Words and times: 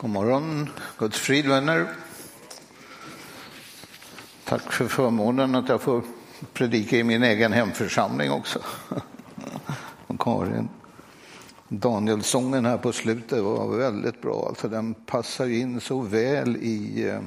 God 0.00 0.10
morgon, 0.10 0.68
Guds 0.98 1.18
frid 1.18 1.46
vänner. 1.46 1.88
Tack 4.44 4.72
för 4.72 4.88
förmånen 4.88 5.54
att 5.54 5.68
jag 5.68 5.80
får 5.80 6.02
predika 6.52 6.96
i 6.96 7.04
min 7.04 7.22
egen 7.22 7.52
hemförsamling 7.52 8.30
också. 8.30 8.58
Och 10.06 10.20
Karin. 10.20 10.68
Danielsången 11.68 12.64
här 12.64 12.78
på 12.78 12.92
slutet 12.92 13.42
var 13.42 13.76
väldigt 13.76 14.22
bra. 14.22 14.46
Alltså 14.48 14.68
den 14.68 14.94
passar 14.94 15.46
ju 15.46 15.58
in 15.58 15.80
så 15.80 16.00
väl 16.00 16.56
i, 16.56 17.08
eh, 17.08 17.20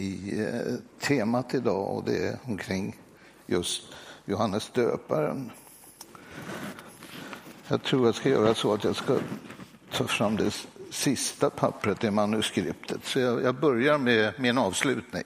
i 0.00 0.40
eh, 0.40 0.74
temat 1.00 1.54
idag 1.54 1.96
och 1.96 2.04
det 2.04 2.28
är 2.28 2.38
omkring 2.44 2.96
just 3.46 3.82
Johannes 4.24 4.70
döparen. 4.70 5.50
Jag 7.68 7.82
tror 7.82 8.06
jag 8.06 8.14
ska 8.14 8.28
göra 8.28 8.54
så 8.54 8.74
att 8.74 8.84
jag 8.84 8.96
ska 8.96 9.16
ta 9.92 10.04
fram 10.04 10.36
det 10.36 10.50
sista 10.90 11.50
pappret 11.50 12.04
i 12.04 12.10
manuskriptet. 12.10 13.04
Så 13.04 13.20
jag, 13.20 13.42
jag 13.42 13.54
börjar 13.54 13.98
med 13.98 14.32
min 14.38 14.58
avslutning. 14.58 15.24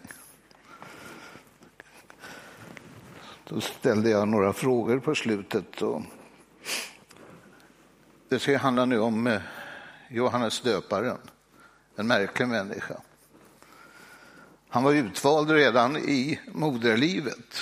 Då 3.48 3.60
ställde 3.60 4.10
jag 4.10 4.28
några 4.28 4.52
frågor 4.52 4.98
på 4.98 5.14
slutet. 5.14 5.82
Och 5.82 6.02
det 8.28 8.38
ska 8.38 8.58
handla 8.58 8.84
nu 8.84 9.00
om 9.00 9.26
eh, 9.26 9.40
Johannes 10.08 10.60
döparen, 10.60 11.18
en 11.96 12.06
märklig 12.06 12.48
människa. 12.48 12.96
Han 14.68 14.82
var 14.82 14.92
utvald 14.92 15.50
redan 15.50 15.96
i 15.96 16.40
moderlivet. 16.52 17.56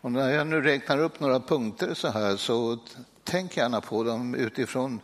Och 0.00 0.12
när 0.12 0.30
jag 0.30 0.46
nu 0.46 0.60
räknar 0.60 0.98
upp 0.98 1.20
några 1.20 1.40
punkter 1.40 1.94
så 1.94 2.08
här 2.08 2.36
så 2.36 2.78
tänk 3.24 3.56
gärna 3.56 3.80
på 3.80 4.04
dem 4.04 4.34
utifrån 4.34 5.00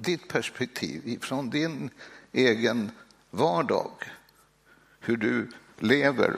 ditt 0.00 0.28
perspektiv, 0.28 1.08
ifrån 1.08 1.50
din 1.50 1.90
egen 2.32 2.90
vardag, 3.30 3.92
hur 5.00 5.16
du 5.16 5.50
lever. 5.78 6.36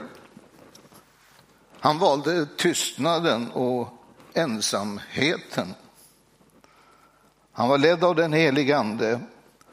Han 1.79 1.99
valde 1.99 2.45
tystnaden 2.57 3.51
och 3.51 3.87
ensamheten. 4.33 5.73
Han 7.51 7.69
var 7.69 7.77
ledd 7.77 8.03
av 8.03 8.15
den 8.15 8.33
helige 8.33 8.77
ande. 8.77 9.19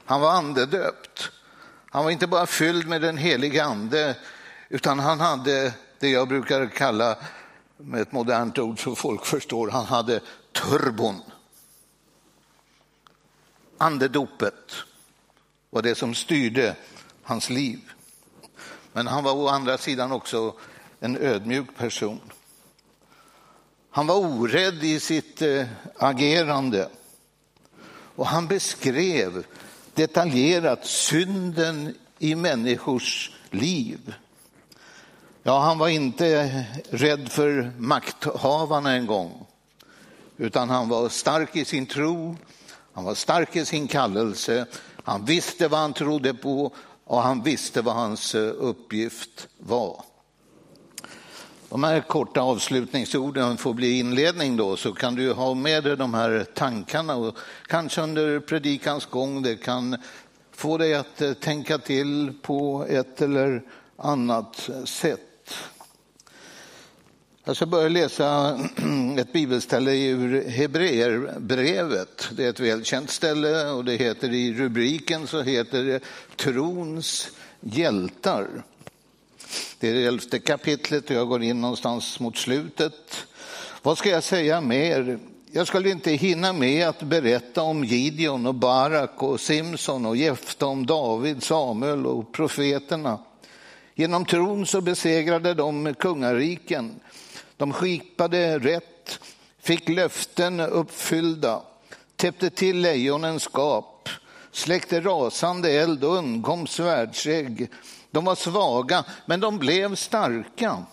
Han 0.04 0.20
var 0.20 0.30
andedöpt. 0.30 1.30
Han 1.90 2.04
var 2.04 2.10
inte 2.10 2.26
bara 2.26 2.46
fylld 2.46 2.88
med 2.88 3.02
den 3.02 3.16
helige 3.16 3.64
ande, 3.64 4.16
utan 4.68 4.98
han 4.98 5.20
hade 5.20 5.72
det 5.98 6.08
jag 6.08 6.28
brukar 6.28 6.66
kalla, 6.66 7.16
med 7.76 8.00
ett 8.00 8.12
modernt 8.12 8.58
ord 8.58 8.82
så 8.82 8.94
folk 8.94 9.26
förstår, 9.26 9.70
han 9.70 9.86
hade 9.86 10.20
turbon. 10.52 11.22
Andedopet 13.82 14.76
var 15.70 15.82
det 15.82 15.94
som 15.94 16.14
styrde 16.14 16.74
hans 17.22 17.50
liv. 17.50 17.80
Men 18.92 19.06
han 19.06 19.24
var 19.24 19.32
å 19.32 19.48
andra 19.48 19.78
sidan 19.78 20.12
också 20.12 20.54
en 21.00 21.16
ödmjuk 21.16 21.76
person. 21.76 22.20
Han 23.90 24.06
var 24.06 24.16
orädd 24.16 24.84
i 24.84 25.00
sitt 25.00 25.42
eh, 25.42 25.66
agerande 25.96 26.88
och 28.14 28.26
han 28.26 28.46
beskrev 28.46 29.46
detaljerat 29.94 30.86
synden 30.86 31.94
i 32.18 32.34
människors 32.34 33.32
liv. 33.50 34.14
Ja, 35.42 35.60
han 35.60 35.78
var 35.78 35.88
inte 35.88 36.64
rädd 36.90 37.32
för 37.32 37.72
makthavarna 37.78 38.92
en 38.92 39.06
gång, 39.06 39.46
utan 40.36 40.70
han 40.70 40.88
var 40.88 41.08
stark 41.08 41.56
i 41.56 41.64
sin 41.64 41.86
tro, 41.86 42.36
han 42.92 43.04
var 43.04 43.14
stark 43.14 43.56
i 43.56 43.64
sin 43.64 43.88
kallelse, 43.88 44.66
han 45.04 45.24
visste 45.24 45.68
vad 45.68 45.80
han 45.80 45.92
trodde 45.92 46.34
på 46.34 46.72
och 47.04 47.22
han 47.22 47.42
visste 47.42 47.82
vad 47.82 47.94
hans 47.94 48.34
eh, 48.34 48.52
uppgift 48.58 49.48
var. 49.58 50.04
De 51.68 51.84
här 51.84 52.00
korta 52.00 52.40
avslutningsorden 52.40 53.56
får 53.56 53.74
bli 53.74 53.98
inledning 53.98 54.56
då, 54.56 54.76
så 54.76 54.92
kan 54.92 55.14
du 55.14 55.32
ha 55.32 55.54
med 55.54 55.84
dig 55.84 55.96
de 55.96 56.14
här 56.14 56.46
tankarna 56.54 57.16
och 57.16 57.36
kanske 57.66 58.00
under 58.00 58.40
predikans 58.40 59.06
gång 59.06 59.42
det 59.42 59.56
kan 59.56 59.96
få 60.52 60.78
dig 60.78 60.94
att 60.94 61.20
eh, 61.20 61.32
tänka 61.32 61.78
till 61.78 62.32
på 62.42 62.86
ett 62.88 63.22
eller 63.22 63.62
annat 63.96 64.70
sätt. 64.84 65.20
Jag 67.44 67.56
ska 67.56 67.66
börja 67.66 67.88
läsa 67.88 68.58
ett 69.18 69.32
bibelställe 69.32 69.92
ur 69.92 70.48
Hebreerbrevet. 70.48 72.28
Det 72.32 72.44
är 72.44 72.50
ett 72.50 72.60
välkänt 72.60 73.10
ställe 73.10 73.70
och 73.70 73.84
det 73.84 73.96
heter 73.96 74.32
i 74.32 74.54
rubriken 74.54 75.26
så 75.26 75.42
heter 75.42 75.84
det 75.84 76.00
Trons 76.36 77.30
hjältar. 77.60 78.48
Det 79.78 79.88
är 79.88 79.94
det 79.94 80.06
elfte 80.06 80.38
kapitlet 80.38 81.10
och 81.10 81.16
jag 81.16 81.28
går 81.28 81.42
in 81.42 81.60
någonstans 81.60 82.20
mot 82.20 82.36
slutet. 82.36 83.26
Vad 83.82 83.98
ska 83.98 84.08
jag 84.08 84.24
säga 84.24 84.60
mer? 84.60 85.18
Jag 85.52 85.66
skulle 85.66 85.90
inte 85.90 86.10
hinna 86.10 86.52
med 86.52 86.88
att 86.88 87.02
berätta 87.02 87.62
om 87.62 87.84
Gideon 87.84 88.46
och 88.46 88.54
Barak 88.54 89.22
och 89.22 89.40
Simson 89.40 90.06
och 90.06 90.16
Jefta 90.16 90.66
om 90.66 90.86
David, 90.86 91.42
Samuel 91.42 92.06
och 92.06 92.32
profeterna. 92.32 93.18
Genom 93.94 94.24
tron 94.24 94.66
så 94.66 94.80
besegrade 94.80 95.54
de 95.54 95.94
kungariken. 95.94 97.00
De 97.60 97.72
skipade 97.72 98.58
rätt, 98.58 99.20
fick 99.58 99.88
löften 99.88 100.60
uppfyllda, 100.60 101.62
täppte 102.16 102.50
till 102.50 102.80
lejonens 102.80 103.42
skap, 103.42 104.08
släckte 104.52 105.00
rasande 105.00 105.70
eld 105.70 106.04
och 106.04 106.14
undkom 106.16 106.66
svärdsägg. 106.66 107.70
De 108.10 108.24
var 108.24 108.34
svaga, 108.34 109.04
men 109.26 109.40
de 109.40 109.58
blev 109.58 109.94
starka. 109.94 110.84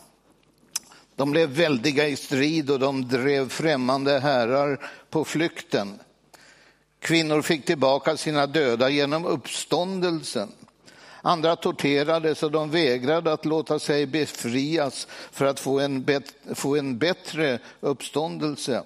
De 1.16 1.32
blev 1.32 1.50
väldiga 1.50 2.08
i 2.08 2.16
strid 2.16 2.72
och 2.72 2.80
de 2.80 3.08
drev 3.08 3.50
främmande 3.50 4.20
herrar 4.20 4.90
på 5.10 5.26
flykten. 5.26 6.00
Kvinnor 7.00 7.42
fick 7.42 7.66
tillbaka 7.66 8.18
sina 8.18 8.48
döda 8.48 8.90
genom 8.90 9.26
uppståndelsen. 9.26 10.52
Andra 11.28 11.56
torterades 11.56 12.44
och 12.44 12.52
de 12.52 12.72
vägrade 12.72 13.34
att 13.34 13.46
låta 13.46 13.80
sig 13.80 14.06
befrias 14.06 15.08
för 15.32 15.46
att 15.46 15.60
få 15.60 15.80
en, 15.80 16.04
bet 16.04 16.34
få 16.56 16.76
en 16.76 16.98
bättre 16.98 17.60
uppståndelse. 17.80 18.84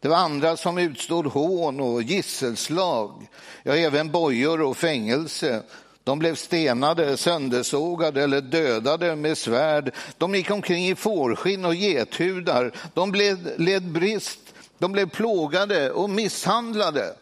Det 0.00 0.08
var 0.08 0.16
andra 0.16 0.56
som 0.56 0.78
utstod 0.78 1.26
hån 1.26 1.80
och 1.80 2.02
gisselslag, 2.02 3.28
ja, 3.62 3.76
även 3.76 4.10
bojor 4.10 4.60
och 4.62 4.76
fängelse. 4.76 5.62
De 6.04 6.18
blev 6.18 6.34
stenade, 6.34 7.16
söndersågade 7.16 8.22
eller 8.22 8.40
dödade 8.40 9.16
med 9.16 9.38
svärd. 9.38 9.94
De 10.18 10.34
gick 10.34 10.50
omkring 10.50 10.86
i 10.88 10.94
fårskinn 10.94 11.64
och 11.64 11.74
gethudar. 11.74 12.72
De 12.94 13.10
blev, 13.10 13.60
led 13.60 13.92
brist, 13.92 14.40
de 14.78 14.92
blev 14.92 15.10
plågade 15.10 15.90
och 15.90 16.10
misshandlade. 16.10 17.14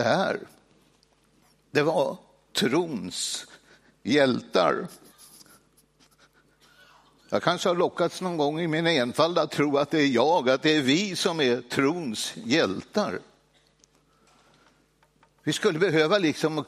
Det 0.00 0.04
här, 0.04 0.40
det 1.70 1.82
var 1.82 2.16
trons 2.52 3.46
hjältar. 4.02 4.86
Jag 7.28 7.42
kanske 7.42 7.68
har 7.68 7.76
lockats 7.76 8.20
någon 8.20 8.36
gång 8.36 8.60
i 8.60 8.66
min 8.66 8.86
enfald 8.86 9.38
att 9.38 9.50
tro 9.50 9.76
att 9.78 9.90
det 9.90 10.00
är 10.00 10.06
jag, 10.06 10.50
att 10.50 10.62
det 10.62 10.76
är 10.76 10.82
vi 10.82 11.16
som 11.16 11.40
är 11.40 11.60
trons 11.60 12.32
hjältar. 12.36 13.18
Vi 15.42 15.52
skulle 15.52 15.78
behöva 15.78 16.18
liksom 16.18 16.64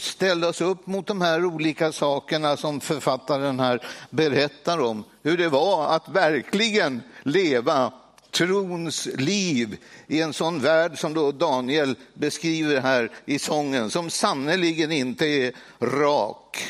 ställa 0.00 0.48
oss 0.48 0.60
upp 0.60 0.86
mot 0.86 1.06
de 1.06 1.20
här 1.20 1.44
olika 1.44 1.92
sakerna 1.92 2.56
som 2.56 2.80
författaren 2.80 3.60
här 3.60 3.86
berättar 4.10 4.78
om. 4.78 5.04
Hur 5.22 5.36
det 5.36 5.48
var 5.48 5.96
att 5.96 6.08
verkligen 6.08 7.02
leva 7.22 7.92
trons 8.34 9.06
liv 9.06 9.76
i 10.06 10.20
en 10.20 10.32
sån 10.32 10.60
värld 10.60 10.98
som 10.98 11.14
då 11.14 11.32
Daniel 11.32 11.96
beskriver 12.14 12.80
här 12.80 13.10
i 13.24 13.38
sången, 13.38 13.90
som 13.90 14.10
sannerligen 14.10 14.92
inte 14.92 15.26
är 15.26 15.52
rak, 15.80 16.66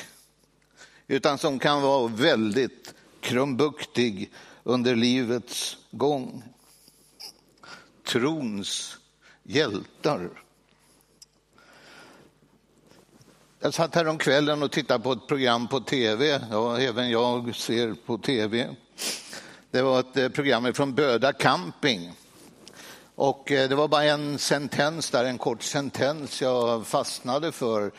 utan 1.06 1.38
som 1.38 1.58
kan 1.58 1.82
vara 1.82 2.08
väldigt 2.08 2.94
krumbuktig 3.20 4.30
under 4.62 4.96
livets 4.96 5.76
gång. 5.90 6.42
Trons 8.04 8.98
hjältar. 9.42 10.30
Jag 13.60 13.74
satt 13.74 13.94
här 13.94 14.08
om 14.08 14.18
kvällen 14.18 14.62
och 14.62 14.72
tittade 14.72 15.04
på 15.04 15.12
ett 15.12 15.26
program 15.26 15.68
på 15.68 15.80
tv. 15.80 16.40
Ja, 16.50 16.80
även 16.80 17.10
jag 17.10 17.56
ser 17.56 17.94
på 18.06 18.18
tv. 18.18 18.76
Det 19.74 19.82
var 19.82 20.00
ett 20.00 20.16
eh, 20.16 20.28
program 20.28 20.74
från 20.74 20.94
Böda 20.94 21.32
camping. 21.32 22.12
Och 23.14 23.52
eh, 23.52 23.68
det 23.68 23.74
var 23.74 23.88
bara 23.88 24.04
en 24.04 24.38
sentens 24.38 25.10
där, 25.10 25.24
en 25.24 25.38
kort 25.38 25.62
sentens 25.62 26.42
jag 26.42 26.86
fastnade 26.86 27.52
för. 27.52 27.92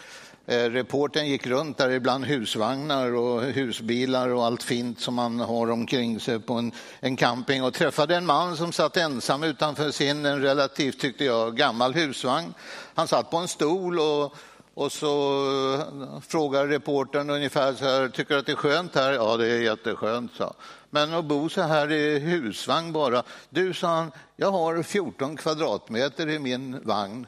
Eh, 0.46 0.64
Reporten 0.64 1.28
gick 1.28 1.48
runt 1.48 1.78
där 1.78 1.90
ibland 1.90 2.26
husvagnar 2.26 3.16
och 3.16 3.42
husbilar 3.42 4.30
och 4.30 4.46
allt 4.46 4.64
fint 4.64 5.00
som 5.00 5.14
man 5.14 5.40
har 5.40 5.72
omkring 5.72 6.20
sig 6.20 6.40
på 6.40 6.54
en, 6.54 6.72
en 7.00 7.16
camping 7.16 7.64
och 7.64 7.74
träffade 7.74 8.16
en 8.16 8.26
man 8.26 8.58
som 8.58 8.72
satt 8.72 8.98
ensam 8.98 9.44
utanför 9.44 9.92
sin 9.92 10.26
en 10.26 10.42
relativt, 10.42 11.00
tyckte 11.00 11.26
jag, 11.26 11.58
gammal 11.58 11.94
husvagn. 11.94 12.54
Han 12.96 13.08
satt 13.08 13.32
på 13.32 13.38
en 13.38 13.48
stol 13.48 14.00
och, 14.00 14.36
och 14.76 14.92
så 14.92 15.74
eh, 15.74 16.20
frågar 16.20 16.68
reportern 16.68 17.30
ungefär 17.30 17.74
så 17.74 17.86
här, 17.86 18.10
tycker 18.10 18.34
du 18.34 18.40
att 18.40 18.46
det 18.46 18.52
är 18.52 18.56
skönt 18.56 18.96
här? 18.96 19.14
Ja, 19.14 19.38
det 19.38 19.48
är 19.48 19.62
jätteskönt, 19.62 20.34
sa 20.34 20.54
Men 20.90 21.14
att 21.14 21.26
bo 21.26 21.50
så 21.50 21.62
här 21.62 21.92
i 21.92 22.20
husvagn 22.20 22.94
bara. 22.94 23.24
Du, 23.50 23.74
sa 23.74 23.88
han, 23.88 24.12
jag 24.36 24.52
har 24.52 24.84
14 24.84 25.38
kvadratmeter 25.38 26.30
i 26.30 26.40
min 26.40 26.80
vagn 26.84 27.28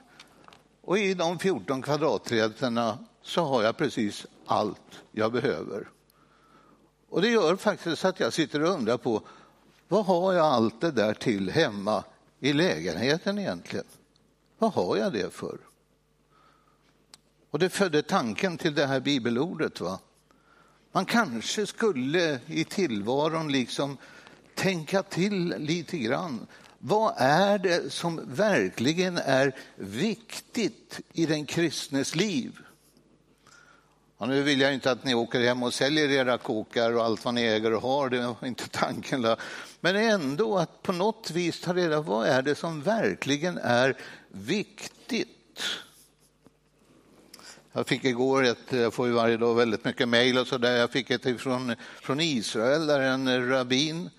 och 0.82 0.98
i 0.98 1.14
de 1.14 1.40
14 1.40 1.82
kvadratmeterna 1.82 2.98
så 3.22 3.44
har 3.44 3.64
jag 3.64 3.78
precis 3.78 4.26
allt 4.46 5.02
jag 5.12 5.32
behöver. 5.32 5.90
Och 7.10 7.22
det 7.22 7.30
gör 7.30 7.56
faktiskt 7.56 8.06
att 8.06 8.20
jag 8.20 8.34
sitter 8.34 8.64
och 8.64 8.70
undrar 8.70 8.98
på 8.98 9.22
vad 9.88 10.06
har 10.06 10.34
jag 10.34 10.46
allt 10.46 10.82
det 10.82 10.92
där 10.92 11.14
till 11.14 11.50
hemma 11.50 12.04
i 12.40 12.54
lägenheten 12.54 13.40
egentligen? 13.40 13.86
Vad 14.58 14.74
har 14.74 14.98
jag 14.98 15.14
det 15.14 15.34
för? 15.34 15.58
Och 17.58 17.62
det 17.62 17.70
födde 17.70 18.02
tanken 18.02 18.58
till 18.58 18.76
det 18.76 18.86
här 18.86 19.00
bibelordet. 19.00 19.82
Va? 19.82 20.00
Man 20.92 21.06
kanske 21.06 21.66
skulle 21.66 22.40
i 22.48 22.64
tillvaron 22.64 23.52
liksom 23.52 23.98
tänka 24.56 25.04
till 25.04 25.56
lite 25.58 25.98
grann. 25.98 26.48
Vad 26.80 27.14
är 27.18 27.58
det 27.58 27.94
som 27.94 28.22
verkligen 28.26 29.18
är 29.18 29.56
viktigt 29.76 31.00
i 31.14 31.26
den 31.26 31.46
kristnes 31.46 32.16
liv? 32.16 32.60
Och 34.18 34.28
nu 34.28 34.42
vill 34.42 34.62
jag 34.62 34.74
inte 34.74 34.92
att 34.92 35.04
ni 35.04 35.16
åker 35.16 35.40
hem 35.40 35.64
och 35.64 35.74
säljer 35.74 36.10
era 36.10 36.38
kåkar 36.38 36.96
och 36.96 37.04
allt 37.04 37.26
vad 37.26 37.34
ni 37.34 37.42
äger 37.42 37.74
och 37.74 37.82
har, 37.82 38.10
det 38.10 38.36
var 38.42 38.48
inte 38.48 38.70
tanken. 38.70 39.36
Men 39.80 39.96
ändå 39.96 40.58
att 40.58 40.82
på 40.82 40.92
något 40.92 41.32
vis 41.32 41.62
ta 41.62 41.74
reda 41.74 41.96
på 41.96 42.02
vad 42.02 42.28
är 42.28 42.42
det 42.42 42.56
som 42.56 42.82
verkligen 42.82 43.58
är 43.58 43.98
viktigt. 44.28 45.30
Jag 47.78 47.88
fick 47.88 48.06
igår 48.06 48.44
ett, 48.44 48.72
jag 48.72 48.94
får 48.94 49.08
ju 49.08 49.14
varje 49.14 49.38
dag 49.38 49.56
väldigt 49.56 49.86
mycket 49.86 50.10
mejl 50.10 50.38
och 50.38 50.48
så 50.48 50.58
där. 50.58 50.76
Jag 50.76 50.92
fick 50.92 51.10
ett 51.10 51.42
från, 51.42 51.76
från 52.02 52.20
Israel 52.20 52.88
där 52.88 53.00
en 53.00 53.50
rabbin 53.50 54.10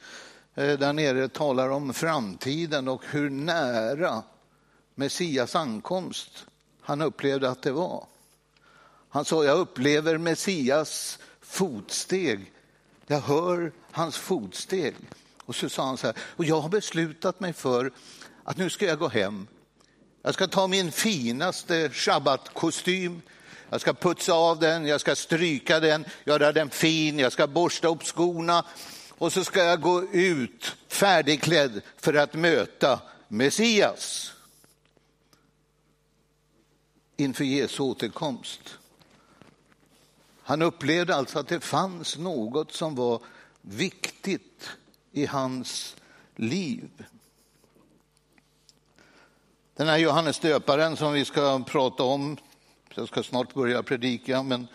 eh, 0.54 0.78
där 0.78 0.92
nere 0.92 1.28
talar 1.28 1.68
om 1.68 1.94
framtiden 1.94 2.88
och 2.88 3.02
hur 3.10 3.30
nära 3.30 4.22
Messias 4.94 5.56
ankomst 5.56 6.46
han 6.80 7.00
upplevde 7.00 7.50
att 7.50 7.62
det 7.62 7.72
var. 7.72 8.06
Han 9.08 9.24
sa, 9.24 9.44
jag 9.44 9.58
upplever 9.58 10.18
Messias 10.18 11.18
fotsteg. 11.40 12.52
Jag 13.06 13.20
hör 13.20 13.72
hans 13.90 14.16
fotsteg. 14.16 14.94
Och 15.44 15.54
så 15.54 15.68
sa 15.68 15.86
han 15.86 15.96
så 15.98 16.06
här, 16.06 16.16
och 16.20 16.44
jag 16.44 16.60
har 16.60 16.68
beslutat 16.68 17.40
mig 17.40 17.52
för 17.52 17.92
att 18.44 18.56
nu 18.56 18.70
ska 18.70 18.86
jag 18.86 18.98
gå 18.98 19.08
hem. 19.08 19.46
Jag 20.22 20.34
ska 20.34 20.46
ta 20.46 20.66
min 20.66 20.92
finaste 20.92 21.90
shabbatkostym. 21.90 23.22
Jag 23.70 23.80
ska 23.80 23.94
putsa 23.94 24.32
av 24.32 24.58
den, 24.58 24.86
jag 24.86 25.00
ska 25.00 25.16
stryka 25.16 25.80
den, 25.80 26.04
göra 26.24 26.52
den 26.52 26.70
fin, 26.70 27.18
jag 27.18 27.32
ska 27.32 27.46
borsta 27.46 27.88
upp 27.88 28.02
skorna 28.02 28.64
och 29.18 29.32
så 29.32 29.44
ska 29.44 29.64
jag 29.64 29.80
gå 29.80 30.04
ut 30.12 30.76
färdigklädd 30.88 31.80
för 31.96 32.14
att 32.14 32.34
möta 32.34 33.00
Messias 33.28 34.32
inför 37.16 37.44
Jesu 37.44 37.82
återkomst. 37.82 38.78
Han 40.42 40.62
upplevde 40.62 41.14
alltså 41.14 41.38
att 41.38 41.48
det 41.48 41.60
fanns 41.60 42.18
något 42.18 42.72
som 42.72 42.94
var 42.94 43.22
viktigt 43.60 44.70
i 45.12 45.26
hans 45.26 45.96
liv. 46.36 46.88
Den 49.76 49.88
här 49.88 49.98
Johannes 49.98 50.38
döparen 50.38 50.96
som 50.96 51.12
vi 51.12 51.24
ska 51.24 51.64
prata 51.66 52.02
om, 52.02 52.36
jag 52.98 53.08
ska 53.08 53.22
snart 53.22 53.54
börja 53.54 53.82
predika, 53.82 54.42
men 54.42 54.68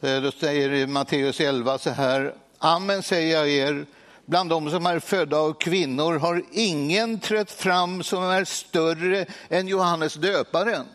eh, 0.00 0.22
då 0.22 0.32
säger 0.32 0.86
Matteus 0.86 1.40
11 1.40 1.78
så 1.78 1.90
här, 1.90 2.34
Amen 2.58 3.02
säger 3.02 3.36
jag 3.36 3.48
er, 3.48 3.86
bland 4.26 4.50
de 4.50 4.70
som 4.70 4.86
är 4.86 4.98
födda 4.98 5.36
av 5.36 5.52
kvinnor 5.52 6.18
har 6.18 6.44
ingen 6.52 7.20
trätt 7.20 7.50
fram 7.50 8.02
som 8.02 8.22
är 8.22 8.44
större 8.44 9.26
än 9.48 9.68
Johannes 9.68 10.14
döparen. 10.14 10.86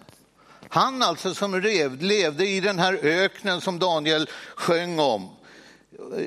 Han 0.70 1.02
alltså 1.02 1.34
som 1.34 1.62
levde 2.00 2.48
i 2.48 2.60
den 2.60 2.80
här 2.80 2.94
öknen 2.94 3.62
som 3.62 3.80
Daniel 3.80 4.30
sjöng 4.56 5.00
om. 5.00 5.30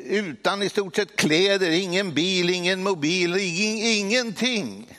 Utan 0.05 0.63
i 0.63 0.69
stort 0.69 0.97
sett 0.97 1.17
kläder, 1.17 1.71
ingen 1.71 2.15
bil, 2.15 2.51
ingen 2.51 2.83
mobil, 2.83 3.37
ingenting. 3.37 4.99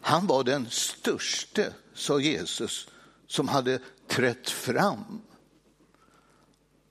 Han 0.00 0.26
var 0.26 0.44
den 0.44 0.66
störste, 0.70 1.72
sa 1.98 2.20
Jesus, 2.20 2.88
som 3.26 3.48
hade 3.48 3.80
trätt 4.06 4.50
fram. 4.50 5.22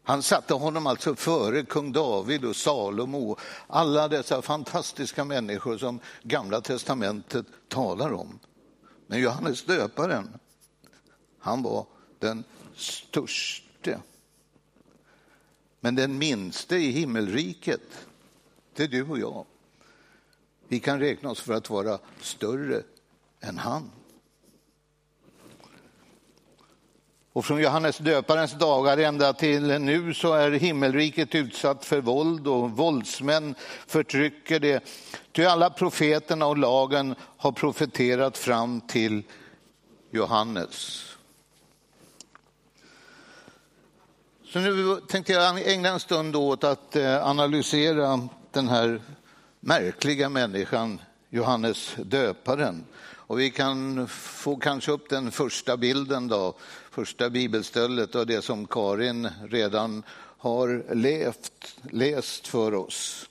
Han 0.03 0.23
satte 0.23 0.53
honom 0.53 0.87
alltså 0.87 1.15
före 1.15 1.63
kung 1.63 1.91
David 1.91 2.45
och 2.45 2.55
Salomo, 2.55 3.37
alla 3.67 4.07
dessa 4.07 4.41
fantastiska 4.41 5.25
människor 5.25 5.77
som 5.77 5.99
Gamla 6.23 6.61
testamentet 6.61 7.45
talar 7.67 8.13
om. 8.13 8.39
Men 9.07 9.19
Johannes 9.19 9.63
döparen, 9.63 10.29
han 11.39 11.63
var 11.63 11.85
den 12.19 12.43
störste. 12.75 13.99
Men 15.79 15.95
den 15.95 16.17
minste 16.17 16.75
i 16.75 16.91
himmelriket, 16.91 18.07
det 18.73 18.83
är 18.83 18.87
du 18.87 19.03
och 19.03 19.19
jag. 19.19 19.45
Vi 20.67 20.79
kan 20.79 20.99
räkna 20.99 21.29
oss 21.29 21.39
för 21.39 21.53
att 21.53 21.69
vara 21.69 21.99
större 22.21 22.83
än 23.39 23.57
han. 23.57 23.91
Och 27.37 27.45
från 27.45 27.61
Johannes 27.61 27.97
döparens 27.97 28.51
dagar 28.51 28.97
ända 28.97 29.33
till 29.33 29.63
nu 29.63 30.13
så 30.13 30.33
är 30.33 30.51
himmelriket 30.51 31.35
utsatt 31.35 31.85
för 31.85 32.01
våld 32.01 32.47
och 32.47 32.71
våldsmän 32.71 33.55
förtrycker 33.87 34.59
det. 34.59 34.83
Ty 35.31 35.45
alla 35.45 35.69
profeterna 35.69 36.45
och 36.45 36.57
lagen 36.57 37.15
har 37.37 37.51
profeterat 37.51 38.37
fram 38.37 38.81
till 38.81 39.23
Johannes. 40.11 41.05
Så 44.45 44.59
nu 44.59 44.95
tänkte 45.07 45.33
jag 45.33 45.67
ägna 45.67 45.89
en 45.89 45.99
stund 45.99 46.35
åt 46.35 46.63
att 46.63 46.95
eh, 46.95 47.27
analysera 47.27 48.27
den 48.51 48.67
här 48.67 49.01
märkliga 49.59 50.29
människan, 50.29 51.01
Johannes 51.29 51.95
döparen. 51.97 52.85
Och 53.27 53.39
vi 53.39 53.51
kan 53.51 54.07
få 54.07 54.55
kanske 54.55 54.91
upp 54.91 55.09
den 55.09 55.31
första 55.31 55.77
bilden 55.77 56.27
då, 56.27 56.55
första 56.97 57.29
bibelstället 57.29 58.15
och 58.15 58.27
det 58.27 58.41
som 58.41 58.67
Karin 58.67 59.29
redan 59.49 60.03
har 60.37 60.95
levt, 60.95 61.75
läst 61.91 62.47
för 62.47 62.73
oss. 62.73 63.29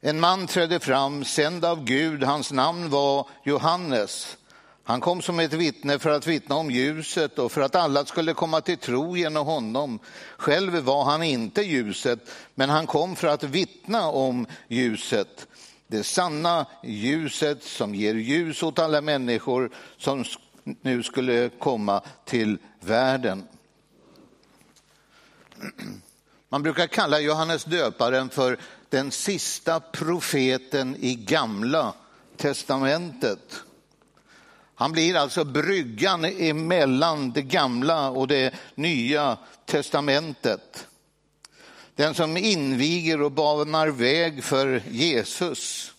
En 0.00 0.20
man 0.20 0.46
trädde 0.46 0.80
fram, 0.80 1.24
sänd 1.24 1.64
av 1.64 1.84
Gud, 1.84 2.22
hans 2.22 2.52
namn 2.52 2.90
var 2.90 3.28
Johannes. 3.44 4.36
Han 4.84 5.00
kom 5.00 5.22
som 5.22 5.40
ett 5.40 5.52
vittne 5.52 5.98
för 5.98 6.10
att 6.10 6.26
vittna 6.26 6.54
om 6.54 6.70
ljuset 6.70 7.38
och 7.38 7.52
för 7.52 7.60
att 7.60 7.74
alla 7.74 8.04
skulle 8.04 8.34
komma 8.34 8.60
till 8.60 8.78
tro 8.78 9.16
genom 9.16 9.46
honom. 9.46 9.98
Själv 10.36 10.78
var 10.78 11.04
han 11.04 11.22
inte 11.22 11.62
ljuset, 11.62 12.30
men 12.54 12.70
han 12.70 12.86
kom 12.86 13.16
för 13.16 13.28
att 13.28 13.44
vittna 13.44 14.08
om 14.08 14.46
ljuset. 14.68 15.46
Det 15.86 16.02
sanna 16.02 16.66
ljuset 16.82 17.64
som 17.64 17.94
ger 17.94 18.14
ljus 18.14 18.62
åt 18.62 18.78
alla 18.78 19.00
människor 19.00 19.70
som 19.98 20.24
nu 20.80 21.02
skulle 21.02 21.50
komma 21.58 22.02
till 22.24 22.58
världen. 22.80 23.44
Man 26.48 26.62
brukar 26.62 26.86
kalla 26.86 27.20
Johannes 27.20 27.64
döparen 27.64 28.28
för 28.28 28.58
den 28.88 29.10
sista 29.10 29.80
profeten 29.80 30.96
i 31.00 31.14
gamla 31.14 31.94
testamentet. 32.36 33.62
Han 34.74 34.92
blir 34.92 35.16
alltså 35.16 35.44
bryggan 35.44 36.24
emellan 36.24 37.30
det 37.32 37.42
gamla 37.42 38.10
och 38.10 38.28
det 38.28 38.54
nya 38.74 39.38
testamentet. 39.66 40.86
Den 41.94 42.14
som 42.14 42.36
inviger 42.36 43.22
och 43.22 43.32
banar 43.32 43.88
väg 43.88 44.44
för 44.44 44.82
Jesus. 44.90 45.92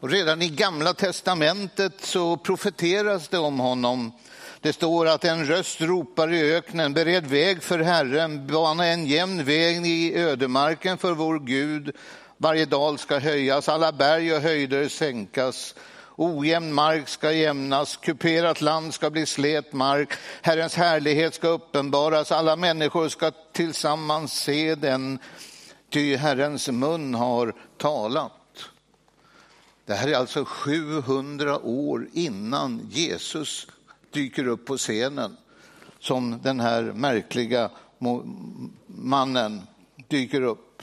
Och 0.00 0.10
redan 0.10 0.42
i 0.42 0.48
Gamla 0.48 0.94
testamentet 0.94 1.92
så 2.00 2.36
profeteras 2.36 3.28
det 3.28 3.38
om 3.38 3.60
honom. 3.60 4.12
Det 4.60 4.72
står 4.72 5.06
att 5.06 5.24
en 5.24 5.46
röst 5.46 5.80
ropar 5.80 6.32
i 6.32 6.54
öknen, 6.54 6.94
bered 6.94 7.26
väg 7.26 7.62
för 7.62 7.78
Herren, 7.78 8.46
bana 8.46 8.86
en 8.86 9.06
jämn 9.06 9.44
väg 9.44 9.86
i 9.86 10.14
ödemarken 10.14 10.98
för 10.98 11.12
vår 11.12 11.38
Gud. 11.38 11.96
Varje 12.36 12.64
dal 12.64 12.98
ska 12.98 13.18
höjas, 13.18 13.68
alla 13.68 13.92
berg 13.92 14.34
och 14.34 14.40
höjder 14.40 14.88
sänkas 14.88 15.74
Ojämn 16.20 16.74
mark 16.74 17.08
ska 17.08 17.32
jämnas, 17.32 17.96
kuperat 17.96 18.60
land 18.60 18.94
ska 18.94 19.10
bli 19.10 19.26
slet 19.26 19.72
mark. 19.72 20.12
Herrens 20.42 20.74
härlighet 20.74 21.34
ska 21.34 21.48
uppenbaras, 21.48 22.32
alla 22.32 22.56
människor 22.56 23.08
ska 23.08 23.30
tillsammans 23.52 24.32
se 24.32 24.74
den, 24.74 25.18
ty 25.90 26.16
Herrens 26.16 26.68
mun 26.68 27.14
har 27.14 27.54
talat. 27.76 28.37
Det 29.88 29.94
här 29.94 30.08
är 30.08 30.14
alltså 30.14 30.44
700 30.44 31.58
år 31.58 32.08
innan 32.12 32.88
Jesus 32.90 33.66
dyker 34.10 34.46
upp 34.46 34.66
på 34.66 34.76
scenen 34.76 35.36
som 36.00 36.40
den 36.42 36.60
här 36.60 36.82
märkliga 36.82 37.70
mannen 38.86 39.62
dyker 40.08 40.42
upp. 40.42 40.82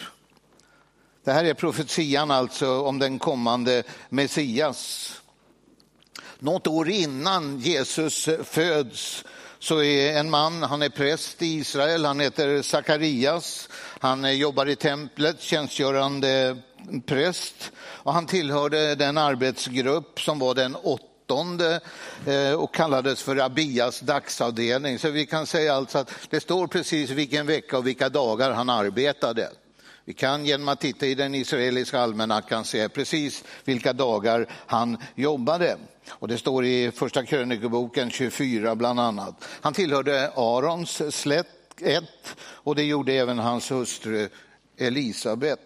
Det 1.23 1.31
här 1.31 1.43
är 1.43 1.53
profetian 1.53 2.31
alltså 2.31 2.81
om 2.81 2.99
den 2.99 3.19
kommande 3.19 3.83
Messias. 4.09 5.11
Något 6.39 6.67
år 6.67 6.89
innan 6.89 7.59
Jesus 7.59 8.29
föds 8.43 9.23
så 9.59 9.83
är 9.83 10.19
en 10.19 10.29
man, 10.29 10.63
han 10.63 10.81
är 10.81 10.89
präst 10.89 11.41
i 11.41 11.45
Israel, 11.45 12.05
han 12.05 12.19
heter 12.19 12.61
Sakarias. 12.61 13.69
Han 13.99 14.37
jobbar 14.37 14.65
i 14.65 14.75
templet, 14.75 15.41
tjänstgörande 15.41 16.57
präst. 17.05 17.71
Och 17.77 18.13
han 18.13 18.25
tillhörde 18.25 18.95
den 18.95 19.17
arbetsgrupp 19.17 20.21
som 20.21 20.39
var 20.39 20.55
den 20.55 20.75
åttonde 20.75 21.79
eh, 22.25 22.53
och 22.53 22.73
kallades 22.73 23.21
för 23.21 23.37
Abias 23.37 23.99
dagsavdelning. 23.99 24.99
Så 24.99 25.09
vi 25.09 25.25
kan 25.25 25.47
säga 25.47 25.73
alltså 25.73 25.97
att 25.97 26.11
det 26.29 26.39
står 26.39 26.67
precis 26.67 27.09
vilken 27.09 27.47
vecka 27.47 27.77
och 27.77 27.87
vilka 27.87 28.09
dagar 28.09 28.51
han 28.51 28.69
arbetade. 28.69 29.49
Vi 30.07 30.13
kan 30.13 30.45
genom 30.45 30.67
att 30.67 30.81
titta 30.81 31.05
i 31.05 31.15
den 31.15 31.35
israeliska 31.35 31.99
almanackan 31.99 32.65
se 32.65 32.89
precis 32.89 33.43
vilka 33.63 33.93
dagar 33.93 34.47
han 34.67 34.97
jobbade. 35.15 35.77
Och 36.09 36.27
det 36.27 36.37
står 36.37 36.65
i 36.65 36.91
första 36.91 37.25
krönikeboken 37.25 38.11
24 38.11 38.75
bland 38.75 38.99
annat. 38.99 39.45
Han 39.61 39.73
tillhörde 39.73 40.31
Arons 40.35 41.15
slätt 41.15 41.81
ett 41.81 42.35
och 42.39 42.75
det 42.75 42.83
gjorde 42.83 43.13
även 43.13 43.39
hans 43.39 43.71
hustru 43.71 44.29
Elisabet. 44.77 45.59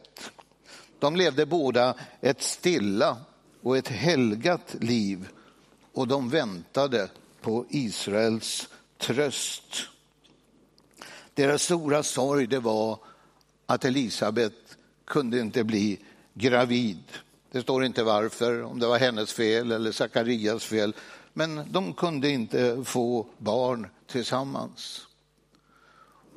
De 0.99 1.15
levde 1.15 1.45
båda 1.45 1.95
ett 2.21 2.41
stilla 2.41 3.17
och 3.61 3.77
ett 3.77 3.87
helgat 3.87 4.75
liv 4.79 5.27
och 5.93 6.07
de 6.07 6.29
väntade 6.29 7.09
på 7.41 7.65
Israels 7.69 8.69
tröst. 8.97 9.87
Deras 11.33 11.63
stora 11.63 12.03
sorg 12.03 12.47
det 12.47 12.59
var 12.59 12.99
att 13.65 13.85
Elisabet 13.85 14.77
kunde 15.05 15.39
inte 15.39 15.63
bli 15.63 15.99
gravid. 16.33 17.03
Det 17.51 17.61
står 17.61 17.85
inte 17.85 18.03
varför, 18.03 18.63
om 18.63 18.79
det 18.79 18.87
var 18.87 18.99
hennes 18.99 19.33
fel 19.33 19.71
eller 19.71 19.91
Sakarias 19.91 20.65
fel, 20.65 20.95
men 21.33 21.71
de 21.71 21.93
kunde 21.93 22.29
inte 22.29 22.83
få 22.85 23.27
barn 23.37 23.87
tillsammans. 24.07 25.07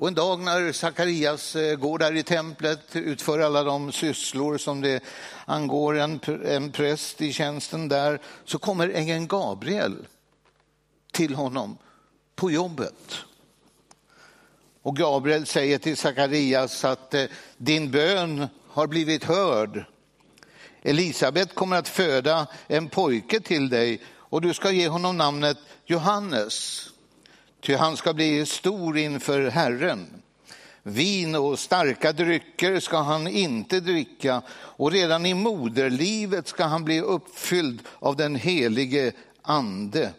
Och 0.02 0.08
en 0.08 0.14
dag 0.14 0.40
när 0.40 0.72
Sakarias 0.72 1.56
eh, 1.56 1.76
går 1.76 1.98
där 1.98 2.16
i 2.16 2.22
templet, 2.22 2.96
utför 2.96 3.38
alla 3.38 3.62
de 3.62 3.92
sysslor 3.92 4.58
som 4.58 4.80
det 4.80 5.02
angår 5.44 5.98
en, 5.98 6.20
en 6.44 6.72
präst 6.72 7.20
i 7.20 7.32
tjänsten 7.32 7.88
där, 7.88 8.20
så 8.44 8.58
kommer 8.58 8.88
ängeln 8.88 9.26
Gabriel 9.26 9.96
till 11.12 11.34
honom 11.34 11.78
på 12.34 12.50
jobbet. 12.50 13.14
Och 14.82 14.96
Gabriel 14.96 15.46
säger 15.46 15.78
till 15.78 15.96
Sakarias 15.96 16.84
att 16.84 17.14
eh, 17.14 17.24
din 17.56 17.90
bön 17.90 18.48
har 18.68 18.86
blivit 18.86 19.24
hörd. 19.24 19.84
Elisabet 20.82 21.54
kommer 21.54 21.76
att 21.76 21.88
föda 21.88 22.46
en 22.66 22.88
pojke 22.88 23.40
till 23.40 23.68
dig 23.68 24.00
och 24.08 24.40
du 24.40 24.54
ska 24.54 24.70
ge 24.70 24.88
honom 24.88 25.16
namnet 25.16 25.58
Johannes. 25.84 26.88
Ty 27.62 27.74
han 27.74 27.96
ska 27.96 28.14
bli 28.14 28.46
stor 28.46 28.98
inför 28.98 29.50
Herren. 29.50 30.22
Vin 30.82 31.34
och 31.34 31.58
starka 31.58 32.12
drycker 32.12 32.80
ska 32.80 32.98
han 32.98 33.28
inte 33.28 33.80
dricka 33.80 34.42
och 34.50 34.92
redan 34.92 35.26
i 35.26 35.34
moderlivet 35.34 36.48
ska 36.48 36.64
han 36.64 36.84
bli 36.84 37.00
uppfylld 37.00 37.82
av 37.98 38.16
den 38.16 38.34
helige 38.34 39.12
ande. 39.42 40.12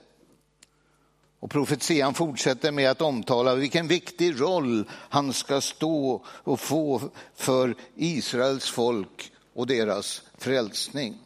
Och 1.39 1.51
profetian 1.51 2.13
fortsätter 2.13 2.71
med 2.71 2.91
att 2.91 3.01
omtala 3.01 3.55
vilken 3.55 3.87
viktig 3.87 4.41
roll 4.41 4.89
han 4.91 5.33
ska 5.33 5.61
stå 5.61 6.23
och 6.27 6.59
få 6.59 7.01
för 7.35 7.75
Israels 7.95 8.69
folk 8.69 9.31
och 9.53 9.67
deras 9.67 10.21
frälsning. 10.37 11.17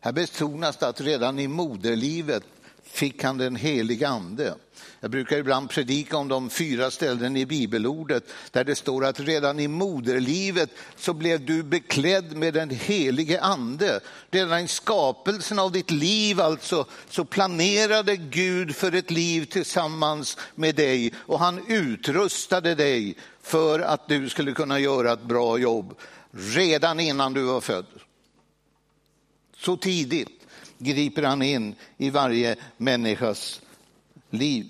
Här 0.00 0.12
betonas 0.12 0.76
det 0.76 0.88
att 0.88 1.00
redan 1.00 1.38
i 1.38 1.48
moderlivet 1.48 2.44
fick 2.82 3.24
han 3.24 3.38
den 3.38 3.56
heliga 3.56 4.08
ande. 4.08 4.54
Jag 5.06 5.10
brukar 5.10 5.38
ibland 5.38 5.70
predika 5.70 6.16
om 6.16 6.28
de 6.28 6.50
fyra 6.50 6.90
ställen 6.90 7.36
i 7.36 7.46
bibelordet 7.46 8.24
där 8.50 8.64
det 8.64 8.76
står 8.76 9.04
att 9.04 9.20
redan 9.20 9.60
i 9.60 9.68
moderlivet 9.68 10.70
så 10.96 11.14
blev 11.14 11.44
du 11.44 11.62
beklädd 11.62 12.36
med 12.36 12.54
den 12.54 12.70
helige 12.70 13.40
ande. 13.40 14.00
Redan 14.30 14.58
i 14.58 14.68
skapelsen 14.68 15.58
av 15.58 15.72
ditt 15.72 15.90
liv 15.90 16.40
alltså 16.40 16.86
så 17.10 17.24
planerade 17.24 18.16
Gud 18.16 18.76
för 18.76 18.92
ett 18.92 19.10
liv 19.10 19.44
tillsammans 19.44 20.38
med 20.54 20.74
dig 20.74 21.12
och 21.16 21.38
han 21.38 21.64
utrustade 21.68 22.74
dig 22.74 23.16
för 23.42 23.80
att 23.80 24.08
du 24.08 24.28
skulle 24.28 24.52
kunna 24.52 24.78
göra 24.78 25.12
ett 25.12 25.22
bra 25.22 25.58
jobb 25.58 25.94
redan 26.30 27.00
innan 27.00 27.34
du 27.34 27.42
var 27.42 27.60
född. 27.60 27.86
Så 29.56 29.76
tidigt 29.76 30.46
griper 30.78 31.22
han 31.22 31.42
in 31.42 31.74
i 31.96 32.10
varje 32.10 32.56
människas 32.76 33.60
liv. 34.30 34.66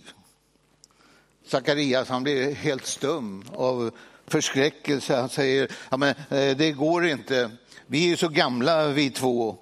Sakarias 1.46 2.08
han 2.08 2.22
blir 2.22 2.54
helt 2.54 2.86
stum 2.86 3.44
av 3.54 3.90
förskräckelse. 4.26 5.16
Han 5.16 5.28
säger, 5.28 5.72
ja, 5.90 5.96
men, 5.96 6.08
eh, 6.08 6.56
det 6.56 6.72
går 6.72 7.06
inte, 7.06 7.50
vi 7.86 8.04
är 8.04 8.08
ju 8.08 8.16
så 8.16 8.28
gamla 8.28 8.88
vi 8.88 9.10
två. 9.10 9.56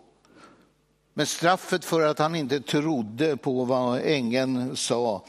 Men 1.15 1.27
straffet 1.27 1.85
för 1.85 2.01
att 2.01 2.19
han 2.19 2.35
inte 2.35 2.61
trodde 2.61 3.37
på 3.37 3.65
vad 3.65 4.01
ängeln 4.01 4.77
sa, 4.77 5.25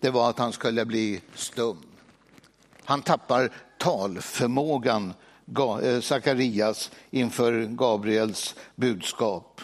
det 0.00 0.10
var 0.10 0.30
att 0.30 0.38
han 0.38 0.52
skulle 0.52 0.84
bli 0.84 1.20
stum. 1.34 1.78
Han 2.84 3.02
tappar 3.02 3.52
talförmågan, 3.78 5.14
Sakarias, 6.02 6.90
eh, 6.92 7.18
inför 7.18 7.64
Gabriels 7.64 8.54
budskap. 8.74 9.60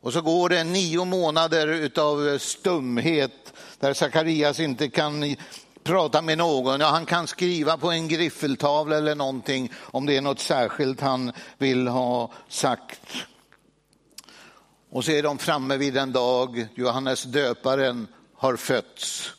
Och 0.00 0.12
så 0.12 0.20
går 0.20 0.48
det 0.48 0.64
nio 0.64 1.04
månader 1.04 1.90
av 2.00 2.38
stumhet 2.38 3.51
där 3.82 3.94
Sakarias 3.94 4.60
inte 4.60 4.88
kan 4.88 5.36
prata 5.82 6.22
med 6.22 6.38
någon. 6.38 6.80
Ja, 6.80 6.86
han 6.86 7.06
kan 7.06 7.26
skriva 7.26 7.76
på 7.76 7.90
en 7.90 8.08
griffeltavla 8.08 8.96
eller 8.96 9.14
någonting 9.14 9.72
om 9.80 10.06
det 10.06 10.16
är 10.16 10.20
något 10.20 10.40
särskilt 10.40 11.00
han 11.00 11.32
vill 11.58 11.88
ha 11.88 12.32
sagt. 12.48 13.00
Och 14.90 15.04
så 15.04 15.12
är 15.12 15.22
de 15.22 15.38
framme 15.38 15.76
vid 15.76 15.94
den 15.94 16.12
dag 16.12 16.66
Johannes 16.74 17.22
döparen 17.22 18.06
har 18.36 18.56
fötts. 18.56 19.30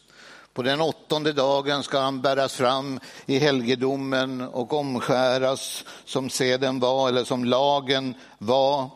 På 0.54 0.62
den 0.62 0.82
åttonde 0.82 1.34
dagen 1.34 1.84
ska 1.84 2.00
han 2.00 2.22
bäras 2.22 2.54
fram 2.54 3.00
i 3.26 3.40
helgedomen 3.40 4.42
och 4.42 4.74
omskäras 4.74 5.84
som 6.06 6.30
seden 6.30 6.80
var, 6.80 7.10
eller 7.10 7.24
som 7.24 7.46
lagen 7.46 8.16
var. 8.38 8.90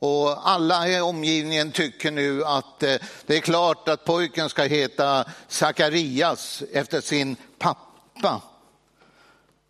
Och 0.00 0.50
alla 0.50 0.88
i 0.88 1.00
omgivningen 1.00 1.72
tycker 1.72 2.10
nu 2.10 2.44
att 2.44 2.82
eh, 2.82 2.94
det 3.26 3.36
är 3.36 3.40
klart 3.40 3.88
att 3.88 4.04
pojken 4.04 4.48
ska 4.48 4.62
heta 4.62 5.24
Sakarias 5.48 6.62
efter 6.72 7.00
sin 7.00 7.36
pappa. 7.58 8.42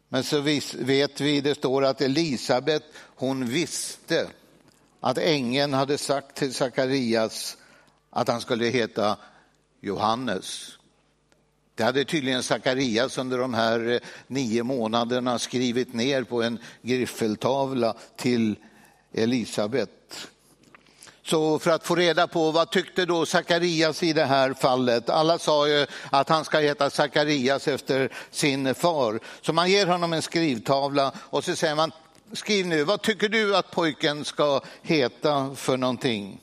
Men 0.08 0.24
så 0.24 0.40
vet 0.40 1.20
vi, 1.20 1.40
det 1.40 1.54
står 1.54 1.84
att 1.84 2.00
Elisabet, 2.00 2.82
hon 3.16 3.46
visste 3.46 4.26
att 5.00 5.18
ängeln 5.18 5.74
hade 5.74 5.98
sagt 5.98 6.36
till 6.36 6.54
Sakarias 6.54 7.56
att 8.10 8.28
han 8.28 8.40
skulle 8.40 8.66
heta 8.66 9.16
Johannes. 9.80 10.78
Det 11.74 11.84
hade 11.84 12.04
tydligen 12.04 12.42
Sakarias 12.42 13.18
under 13.18 13.38
de 13.38 13.54
här 13.54 13.88
eh, 13.88 14.00
nio 14.26 14.62
månaderna 14.62 15.38
skrivit 15.38 15.94
ner 15.94 16.22
på 16.22 16.42
en 16.42 16.58
griffeltavla 16.82 17.94
till 18.16 18.56
Elisabet. 19.12 20.28
Så 21.22 21.58
för 21.58 21.70
att 21.70 21.86
få 21.86 21.94
reda 21.94 22.26
på 22.26 22.50
vad 22.50 22.70
tyckte 22.70 23.06
då 23.06 23.26
Sakarias 23.26 24.02
i 24.02 24.12
det 24.12 24.24
här 24.24 24.54
fallet. 24.54 25.10
Alla 25.10 25.38
sa 25.38 25.68
ju 25.68 25.86
att 26.10 26.28
han 26.28 26.44
ska 26.44 26.58
heta 26.58 26.90
Sakarias 26.90 27.68
efter 27.68 28.12
sin 28.30 28.74
far. 28.74 29.20
Så 29.42 29.52
man 29.52 29.70
ger 29.70 29.86
honom 29.86 30.12
en 30.12 30.22
skrivtavla 30.22 31.12
och 31.16 31.44
så 31.44 31.56
säger 31.56 31.74
man 31.74 31.92
skriv 32.32 32.66
nu, 32.66 32.84
vad 32.84 33.02
tycker 33.02 33.28
du 33.28 33.56
att 33.56 33.70
pojken 33.70 34.24
ska 34.24 34.60
heta 34.82 35.54
för 35.54 35.76
någonting? 35.76 36.40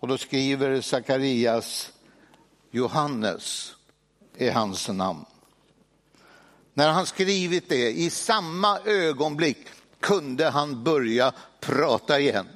Och 0.00 0.08
då 0.08 0.18
skriver 0.18 0.80
Sakarias 0.80 1.92
Johannes 2.70 3.74
är 4.38 4.52
hans 4.52 4.88
namn. 4.88 5.24
När 6.74 6.88
han 6.88 7.06
skrivit 7.06 7.68
det, 7.68 7.90
i 7.90 8.10
samma 8.10 8.78
ögonblick 8.84 9.66
kunde 10.04 10.50
han 10.50 10.84
börja 10.84 11.32
prata 11.60 12.20
igen. 12.20 12.46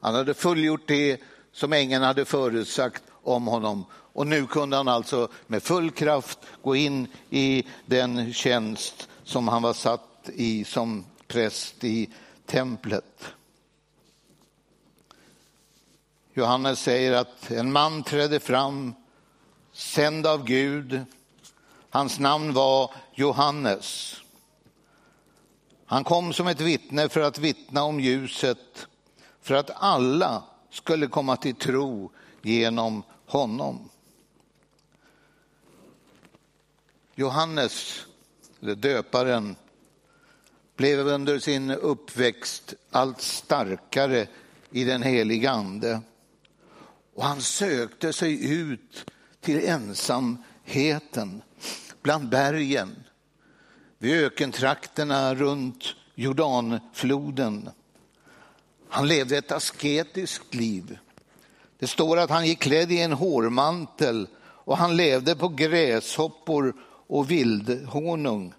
Han 0.00 0.14
hade 0.14 0.34
fullgjort 0.34 0.88
det 0.88 1.20
som 1.52 1.72
ängeln 1.72 2.02
hade 2.02 2.24
förutsagt 2.24 3.02
om 3.22 3.46
honom. 3.46 3.84
Och 3.92 4.26
nu 4.26 4.46
kunde 4.46 4.76
han 4.76 4.88
alltså 4.88 5.28
med 5.46 5.62
full 5.62 5.90
kraft 5.90 6.38
gå 6.62 6.76
in 6.76 7.08
i 7.30 7.66
den 7.86 8.32
tjänst 8.32 9.08
som 9.24 9.48
han 9.48 9.62
var 9.62 9.72
satt 9.72 10.30
i 10.32 10.64
som 10.64 11.04
präst 11.26 11.84
i 11.84 12.10
templet. 12.46 13.24
Johannes 16.34 16.80
säger 16.80 17.12
att 17.12 17.50
en 17.50 17.72
man 17.72 18.02
trädde 18.02 18.40
fram, 18.40 18.94
sänd 19.72 20.26
av 20.26 20.44
Gud. 20.44 21.00
Hans 21.90 22.18
namn 22.18 22.52
var 22.52 22.94
Johannes. 23.14 24.20
Han 25.90 26.04
kom 26.04 26.32
som 26.32 26.46
ett 26.46 26.60
vittne 26.60 27.08
för 27.08 27.20
att 27.20 27.38
vittna 27.38 27.82
om 27.82 28.00
ljuset, 28.00 28.86
för 29.40 29.54
att 29.54 29.70
alla 29.74 30.42
skulle 30.70 31.06
komma 31.06 31.36
till 31.36 31.54
tro 31.54 32.10
genom 32.42 33.02
honom. 33.26 33.88
Johannes, 37.14 38.06
eller 38.60 38.74
döparen, 38.74 39.56
blev 40.76 41.08
under 41.08 41.38
sin 41.38 41.70
uppväxt 41.70 42.74
allt 42.90 43.20
starkare 43.20 44.26
i 44.70 44.84
den 44.84 45.02
heliga 45.02 45.50
ande. 45.50 46.00
Och 47.14 47.24
han 47.24 47.40
sökte 47.40 48.12
sig 48.12 48.52
ut 48.52 49.10
till 49.40 49.68
ensamheten 49.68 51.42
bland 52.02 52.28
bergen, 52.28 53.04
vid 54.02 54.24
ökentrakterna 54.24 55.34
runt 55.34 55.94
Jordanfloden. 56.14 57.70
Han 58.88 59.08
levde 59.08 59.36
ett 59.36 59.52
asketiskt 59.52 60.54
liv. 60.54 60.98
Det 61.78 61.86
står 61.86 62.16
att 62.16 62.30
han 62.30 62.46
gick 62.46 62.58
klädd 62.58 62.92
i 62.92 63.00
en 63.00 63.12
hårmantel 63.12 64.28
och 64.42 64.76
han 64.76 64.96
levde 64.96 65.36
på 65.36 65.48
gräshoppor 65.48 66.74
och 67.06 67.30
vildhonung. 67.30 68.54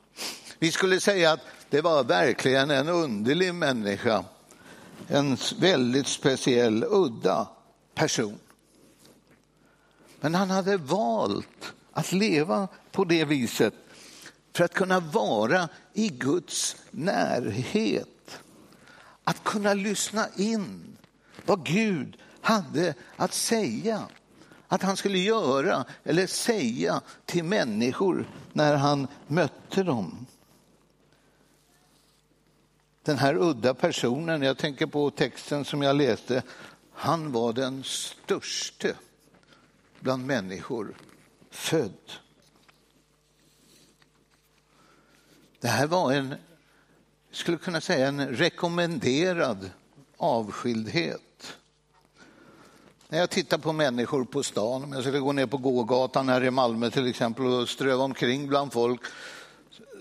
Vi 0.59 0.71
skulle 0.71 0.99
säga 0.99 1.31
att 1.31 1.45
det 1.69 1.81
var 1.81 2.03
verkligen 2.03 2.71
en 2.71 2.89
underlig 2.89 3.55
människa. 3.55 4.23
En 5.07 5.37
väldigt 5.59 6.07
speciell, 6.07 6.85
udda 6.89 7.47
person. 7.95 8.39
Men 10.19 10.35
han 10.35 10.49
hade 10.49 10.77
valt 10.77 11.73
att 11.91 12.11
leva 12.11 12.67
på 12.91 13.03
det 13.03 13.25
viset 13.25 13.73
för 14.53 14.63
att 14.63 14.73
kunna 14.73 14.99
vara 14.99 15.69
i 15.93 16.09
Guds 16.09 16.75
närhet. 16.91 18.39
Att 19.23 19.43
kunna 19.43 19.73
lyssna 19.73 20.27
in 20.37 20.97
vad 21.45 21.65
Gud 21.65 22.17
hade 22.41 22.93
att 23.15 23.33
säga. 23.33 24.07
Att 24.67 24.81
han 24.81 24.97
skulle 24.97 25.19
göra 25.19 25.85
eller 26.03 26.27
säga 26.27 27.01
till 27.25 27.43
människor 27.43 28.27
när 28.53 28.75
han 28.75 29.07
mötte 29.27 29.83
dem. 29.83 30.25
Den 33.03 33.17
här 33.17 33.35
udda 33.35 33.73
personen, 33.73 34.41
jag 34.41 34.57
tänker 34.57 34.85
på 34.85 35.09
texten 35.09 35.65
som 35.65 35.81
jag 35.81 35.95
läste, 35.95 36.43
han 36.93 37.31
var 37.31 37.53
den 37.53 37.83
störste 37.83 38.95
bland 39.99 40.25
människor 40.25 40.95
född. 41.49 42.11
Det 45.61 45.67
här 45.67 45.87
var 45.87 46.11
en, 46.11 46.35
skulle 47.31 47.57
kunna 47.57 47.81
säga 47.81 48.07
en 48.07 48.27
rekommenderad 48.27 49.69
avskildhet. 50.17 51.57
När 53.07 53.19
jag 53.19 53.29
tittar 53.29 53.57
på 53.57 53.73
människor 53.73 54.25
på 54.25 54.43
stan, 54.43 54.83
om 54.83 54.93
jag 54.93 55.01
skulle 55.01 55.19
gå 55.19 55.31
ner 55.31 55.45
på 55.45 55.57
gågatan 55.57 56.29
här 56.29 56.43
i 56.43 56.51
Malmö 56.51 56.89
till 56.89 57.07
exempel 57.07 57.45
och 57.45 57.69
ströva 57.69 58.03
omkring 58.03 58.47
bland 58.47 58.73
folk, 58.73 59.01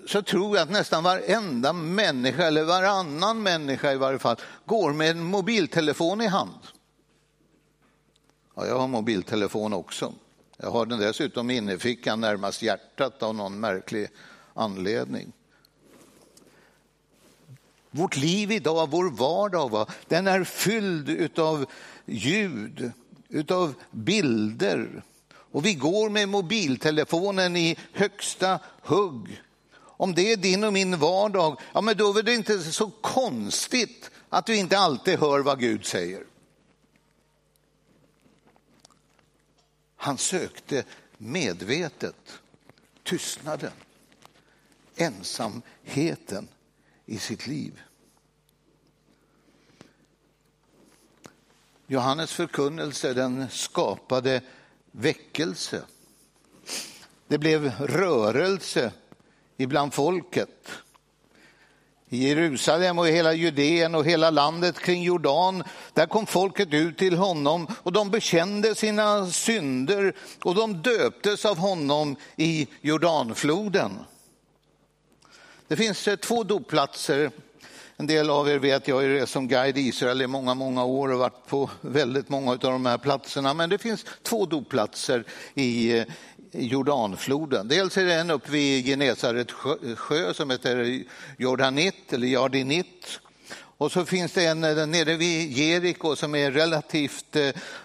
så 0.07 0.23
tror 0.23 0.57
jag 0.57 0.62
att 0.62 0.71
nästan 0.71 1.02
varenda 1.02 1.73
människa, 1.73 2.43
eller 2.43 2.64
varannan 2.64 3.43
människa 3.43 3.93
i 3.93 3.97
varje 3.97 4.19
fall, 4.19 4.37
går 4.64 4.93
med 4.93 5.11
en 5.11 5.25
mobiltelefon 5.25 6.21
i 6.21 6.26
hand. 6.26 6.61
Ja, 8.55 8.67
jag 8.67 8.79
har 8.79 8.88
mobiltelefon 8.88 9.73
också. 9.73 10.12
Jag 10.57 10.71
har 10.71 10.87
den 10.87 10.99
dessutom 10.99 11.50
i 11.50 11.56
innerfickan 11.56 12.21
närmast 12.21 12.63
hjärtat 12.63 13.23
av 13.23 13.34
någon 13.34 13.61
märklig 13.61 14.08
anledning. 14.54 15.32
Vårt 17.91 18.17
liv 18.17 18.53
idag, 18.53 18.91
vår 18.91 19.11
vardag, 19.11 19.89
den 20.09 20.26
är 20.26 20.45
fylld 20.45 21.39
av 21.39 21.67
ljud, 22.07 22.93
av 23.49 23.75
bilder. 23.91 25.03
Och 25.33 25.67
vi 25.67 25.75
går 25.75 26.11
med 26.11 26.29
mobiltelefonen 26.29 27.57
i 27.57 27.76
högsta 27.93 28.59
hugg. 28.83 29.43
Om 29.79 30.15
det 30.15 30.33
är 30.33 30.37
din 30.37 30.65
och 30.65 30.73
min 30.73 30.99
vardag, 30.99 31.61
ja, 31.73 31.81
men 31.81 31.97
då 31.97 32.19
är 32.19 32.23
det 32.23 32.35
inte 32.35 32.59
så 32.59 32.91
konstigt 32.91 34.11
att 34.29 34.47
du 34.47 34.57
inte 34.57 34.79
alltid 34.79 35.19
hör 35.19 35.41
vad 35.41 35.61
Gud 35.61 35.85
säger. 35.85 36.25
Han 39.97 40.19
sökte 40.19 40.85
medvetet 41.19 42.41
tystnaden, 43.03 43.73
ensamheten 44.97 46.49
i 47.10 47.18
sitt 47.18 47.46
liv. 47.46 47.80
Johannes 51.86 52.32
förkunnelse 52.32 53.14
den 53.14 53.49
skapade 53.50 54.40
väckelse. 54.90 55.82
Det 57.28 57.38
blev 57.38 57.73
rörelse 57.80 58.92
ibland 59.56 59.94
folket. 59.94 60.68
I 62.08 62.28
Jerusalem 62.28 62.99
och 62.99 63.08
hela 63.08 63.32
Judeen 63.32 63.94
och 63.94 64.04
hela 64.04 64.30
landet 64.30 64.78
kring 64.78 65.02
Jordan, 65.02 65.62
där 65.92 66.06
kom 66.06 66.26
folket 66.26 66.75
ut 66.75 66.99
till 66.99 67.16
honom 67.16 67.66
och 67.82 67.92
de 67.92 68.10
bekände 68.10 68.75
sina 68.75 69.26
synder 69.26 70.16
och 70.42 70.54
de 70.54 70.82
döptes 70.82 71.44
av 71.44 71.58
honom 71.58 72.16
i 72.36 72.68
Jordanfloden. 72.80 73.99
Det 75.71 75.76
finns 75.76 76.09
eh, 76.09 76.17
två 76.17 76.45
dopplatser. 76.45 77.30
En 77.97 78.06
del 78.06 78.30
av 78.30 78.49
er 78.49 78.59
vet, 78.59 78.89
jag 78.89 78.97
har 78.97 79.02
rest 79.02 79.33
som 79.33 79.49
guide 79.49 79.78
i 79.78 79.80
Israel 79.80 80.23
i 80.23 80.26
många, 80.26 80.54
många 80.54 80.85
år 80.85 81.13
och 81.13 81.19
varit 81.19 81.47
på 81.47 81.71
väldigt 81.80 82.28
många 82.28 82.50
av 82.50 82.59
de 82.59 82.87
här 82.87 82.99
platserna. 82.99 83.54
Men 83.54 83.71
det 83.71 83.78
finns 83.78 84.04
två 84.23 84.47
dopplatser 84.47 85.25
i 85.54 85.99
eh, 85.99 86.04
Jordanfloden. 86.52 87.69
Dels 87.69 87.97
är 87.97 88.04
det 88.04 88.15
en 88.15 88.30
uppe 88.30 88.50
vid 88.50 88.87
Genesarets 88.87 89.52
sjö 89.97 90.35
som 90.35 90.50
heter 90.50 91.04
Jordanit 91.39 92.13
eller 92.13 92.26
Jardinit. 92.26 93.21
Och 93.52 93.93
så 93.93 94.04
finns 94.04 94.33
det 94.33 94.47
en 94.47 94.65
eh, 94.65 94.87
nere 94.87 95.17
vid 95.17 95.52
Jeriko 95.52 96.17
som 96.17 96.35
är 96.35 96.50
relativt 96.50 97.37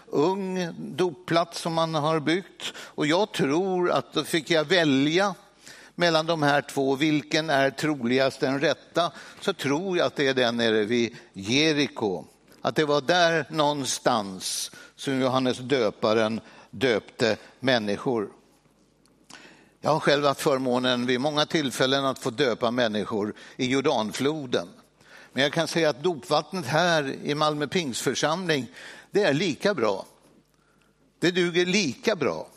ung 0.06 0.68
dopplats 0.78 1.62
som 1.62 1.74
man 1.74 1.96
har 1.96 2.20
byggt. 2.20 2.74
Och 2.78 3.08
jag 3.08 3.32
tror 3.32 3.92
att 3.92 4.14
då 4.14 4.24
fick 4.24 4.50
jag 4.50 4.66
välja 4.66 5.36
mellan 5.96 6.26
de 6.26 6.44
här 6.44 6.62
två, 6.62 6.96
vilken 6.96 7.50
är 7.50 7.70
troligast 7.70 8.40
den 8.40 8.60
rätta, 8.60 9.12
så 9.42 9.54
tror 9.54 9.98
jag 9.98 10.08
att 10.08 10.16
det 10.16 10.28
är 10.28 10.34
den 10.34 10.58
nere 10.58 10.86
vid 10.86 11.16
Jeriko. 11.34 12.26
Att 12.62 12.76
det 12.76 12.86
var 12.86 13.02
där 13.02 13.46
någonstans 13.50 14.72
som 14.96 15.22
Johannes 15.22 15.58
döparen 15.58 16.42
döpte 16.70 17.38
människor. 17.60 18.30
Jag 19.82 19.92
har 19.92 20.00
själv 20.00 20.26
haft 20.26 20.42
förmånen 20.42 21.06
vid 21.06 21.22
många 21.22 21.46
tillfällen 21.46 22.06
att 22.06 22.20
få 22.20 22.30
döpa 22.30 22.72
människor 22.72 23.34
i 23.58 23.66
Jordanfloden. 23.66 24.68
Men 25.34 25.44
jag 25.44 25.54
kan 25.54 25.68
säga 25.68 25.90
att 25.90 26.04
dopvattnet 26.04 26.66
här 26.66 27.16
i 27.24 27.36
Malmö 27.36 27.68
pingsförsamling, 27.68 28.68
det 29.12 29.24
är 29.24 29.34
lika 29.34 29.74
bra. 29.74 30.06
Det 31.20 31.32
duger 31.32 31.66
lika 31.66 32.16
bra. 32.16 32.48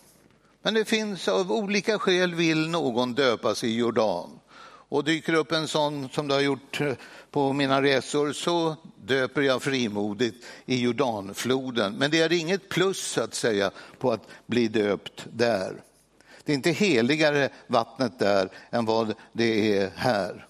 Men 0.69 0.75
det 0.75 0.85
finns 0.85 1.29
av 1.29 1.53
olika 1.53 1.99
skäl 1.99 2.35
vill 2.35 2.69
någon 2.69 3.15
döpas 3.15 3.65
i 3.65 3.77
Jordan. 3.77 4.41
Och 4.61 5.05
dyker 5.05 5.35
upp 5.35 5.53
en 5.53 5.69
sån 5.69 6.09
som 6.09 6.29
det 6.29 6.35
har 6.35 6.41
gjort 6.41 6.81
eh, 6.81 6.93
på 7.31 7.53
mina 7.53 7.83
resor 7.83 8.33
så 8.33 8.77
döper 9.05 9.43
jag 9.43 9.63
frimodigt 9.63 10.47
i 10.67 10.81
Jordanfloden. 10.81 11.95
Men 11.95 12.11
det 12.11 12.21
är 12.21 12.33
inget 12.33 12.69
plus 12.69 12.99
så 12.99 13.23
att 13.23 13.35
säga 13.35 13.71
på 13.99 14.13
att 14.13 14.27
bli 14.47 14.69
döpt 14.69 15.27
där. 15.33 15.83
Det 16.45 16.53
är 16.53 16.57
inte 16.57 16.71
heligare 16.71 17.49
vattnet 17.67 18.19
där 18.19 18.51
än 18.71 18.85
vad 18.85 19.15
det 19.33 19.79
är 19.79 19.91
här. 19.97 20.48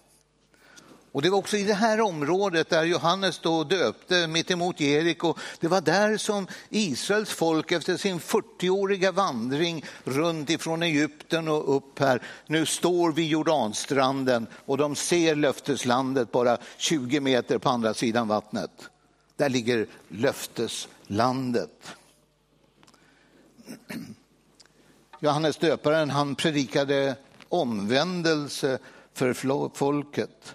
Och 1.12 1.22
det 1.22 1.30
var 1.30 1.38
också 1.38 1.56
i 1.56 1.64
det 1.64 1.74
här 1.74 2.00
området 2.00 2.70
där 2.70 2.84
Johannes 2.84 3.38
då 3.38 3.64
döpte 3.64 4.26
mitt 4.26 4.50
emot 4.50 4.80
Jeriko. 4.80 5.34
Det 5.60 5.68
var 5.68 5.80
där 5.80 6.16
som 6.16 6.46
Israels 6.68 7.30
folk 7.30 7.72
efter 7.72 7.96
sin 7.96 8.20
40-åriga 8.20 9.12
vandring 9.12 9.84
runt 10.04 10.50
ifrån 10.50 10.82
Egypten 10.82 11.48
och 11.48 11.76
upp 11.76 11.98
här 11.98 12.22
nu 12.46 12.66
står 12.66 13.12
vid 13.12 13.28
Jordanstranden 13.28 14.46
och 14.64 14.78
de 14.78 14.96
ser 14.96 15.34
löfteslandet 15.34 16.32
bara 16.32 16.58
20 16.76 17.20
meter 17.20 17.58
på 17.58 17.68
andra 17.68 17.94
sidan 17.94 18.28
vattnet. 18.28 18.70
Där 19.36 19.48
ligger 19.48 19.86
löfteslandet. 20.08 21.96
Johannes 25.20 25.56
döparen 25.56 26.10
han 26.10 26.34
predikade 26.34 27.16
omvändelse 27.48 28.78
för 29.14 29.68
folket. 29.74 30.54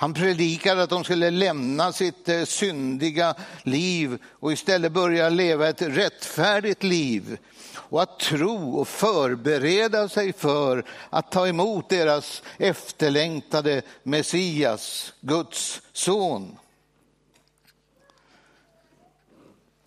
Han 0.00 0.14
predikade 0.14 0.82
att 0.82 0.90
de 0.90 1.04
skulle 1.04 1.30
lämna 1.30 1.92
sitt 1.92 2.28
eh, 2.28 2.44
syndiga 2.44 3.34
liv 3.62 4.18
och 4.24 4.52
istället 4.52 4.92
börja 4.92 5.28
leva 5.28 5.68
ett 5.68 5.82
rättfärdigt 5.82 6.82
liv 6.82 7.38
och 7.74 8.02
att 8.02 8.18
tro 8.18 8.76
och 8.76 8.88
förbereda 8.88 10.08
sig 10.08 10.32
för 10.32 10.84
att 11.10 11.32
ta 11.32 11.48
emot 11.48 11.88
deras 11.88 12.42
efterlängtade 12.58 13.82
Messias, 14.02 15.12
Guds 15.20 15.82
son. 15.92 16.56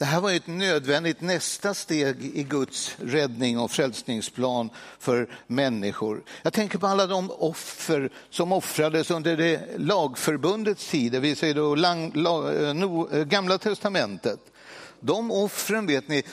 Det 0.04 0.08
här 0.08 0.22
var 0.22 0.32
ett 0.32 0.48
nödvändigt 0.48 1.22
nästa 1.22 1.74
steg 1.74 2.32
i 2.34 2.44
Guds 2.44 2.96
räddning 3.00 3.60
och 3.60 3.72
frälsningsplan 3.72 4.70
för 5.00 5.30
människor. 5.48 6.24
Jag 6.42 6.54
tänker 6.54 6.78
på 6.78 6.88
alla 6.88 7.08
de 7.08 7.32
offer 7.32 8.10
som 8.30 8.52
offrades 8.52 9.12
under 9.12 9.38
det 9.38 9.78
lagförbundets 9.78 10.90
tid, 10.90 11.12
det 11.12 11.20
vill 11.20 11.36
säga 11.36 11.54
då 11.54 11.76
lang, 11.76 12.12
lag, 12.16 12.64
eh, 12.64 12.74
no, 12.74 13.10
eh, 13.16 13.24
Gamla 13.24 13.58
testamentet. 13.58 14.40
De 15.00 15.32
offren 15.32 15.86
vet 15.88 16.08
ni, 16.08 16.24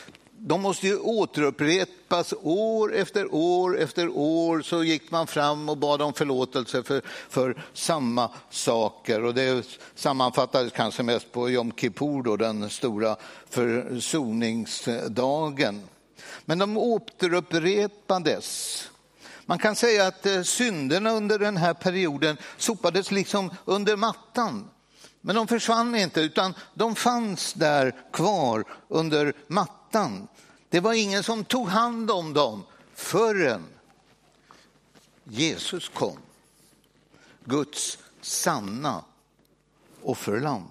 de 0.42 0.62
måste 0.62 0.86
ju 0.86 0.98
återupprepas 0.98 2.34
år 2.42 2.94
efter 2.94 3.34
år 3.34 3.78
efter 3.78 4.08
år. 4.08 4.62
Så 4.62 4.84
gick 4.84 5.10
man 5.10 5.26
fram 5.26 5.68
och 5.68 5.76
bad 5.76 6.02
om 6.02 6.12
förlåtelse 6.12 6.82
för, 6.82 7.02
för 7.28 7.64
samma 7.72 8.30
saker. 8.50 9.24
Och 9.24 9.34
det 9.34 9.66
sammanfattades 9.94 10.72
kanske 10.72 11.02
mest 11.02 11.32
på 11.32 11.50
Jom 11.50 11.72
Kippur, 11.72 12.22
då, 12.22 12.36
den 12.36 12.70
stora 12.70 13.16
försoningsdagen. 13.50 15.82
Men 16.44 16.58
de 16.58 16.76
återupprepades. 16.76 18.84
Man 19.46 19.58
kan 19.58 19.76
säga 19.76 20.06
att 20.06 20.26
eh, 20.26 20.42
synderna 20.42 21.10
under 21.10 21.38
den 21.38 21.56
här 21.56 21.74
perioden 21.74 22.36
sopades 22.56 23.10
liksom 23.10 23.50
under 23.64 23.96
mattan. 23.96 24.70
Men 25.20 25.36
de 25.36 25.48
försvann 25.48 25.94
inte, 25.94 26.20
utan 26.20 26.54
de 26.74 26.94
fanns 26.94 27.52
där 27.52 27.94
kvar 28.12 28.64
under 28.88 29.32
mattan. 29.46 29.79
Det 30.68 30.80
var 30.80 30.92
ingen 30.92 31.22
som 31.22 31.44
tog 31.44 31.68
hand 31.68 32.10
om 32.10 32.32
dem 32.32 32.64
förrän 32.94 33.64
Jesus 35.24 35.88
kom. 35.88 36.18
Guds 37.44 37.98
sanna 38.20 39.04
offerlamm. 40.02 40.68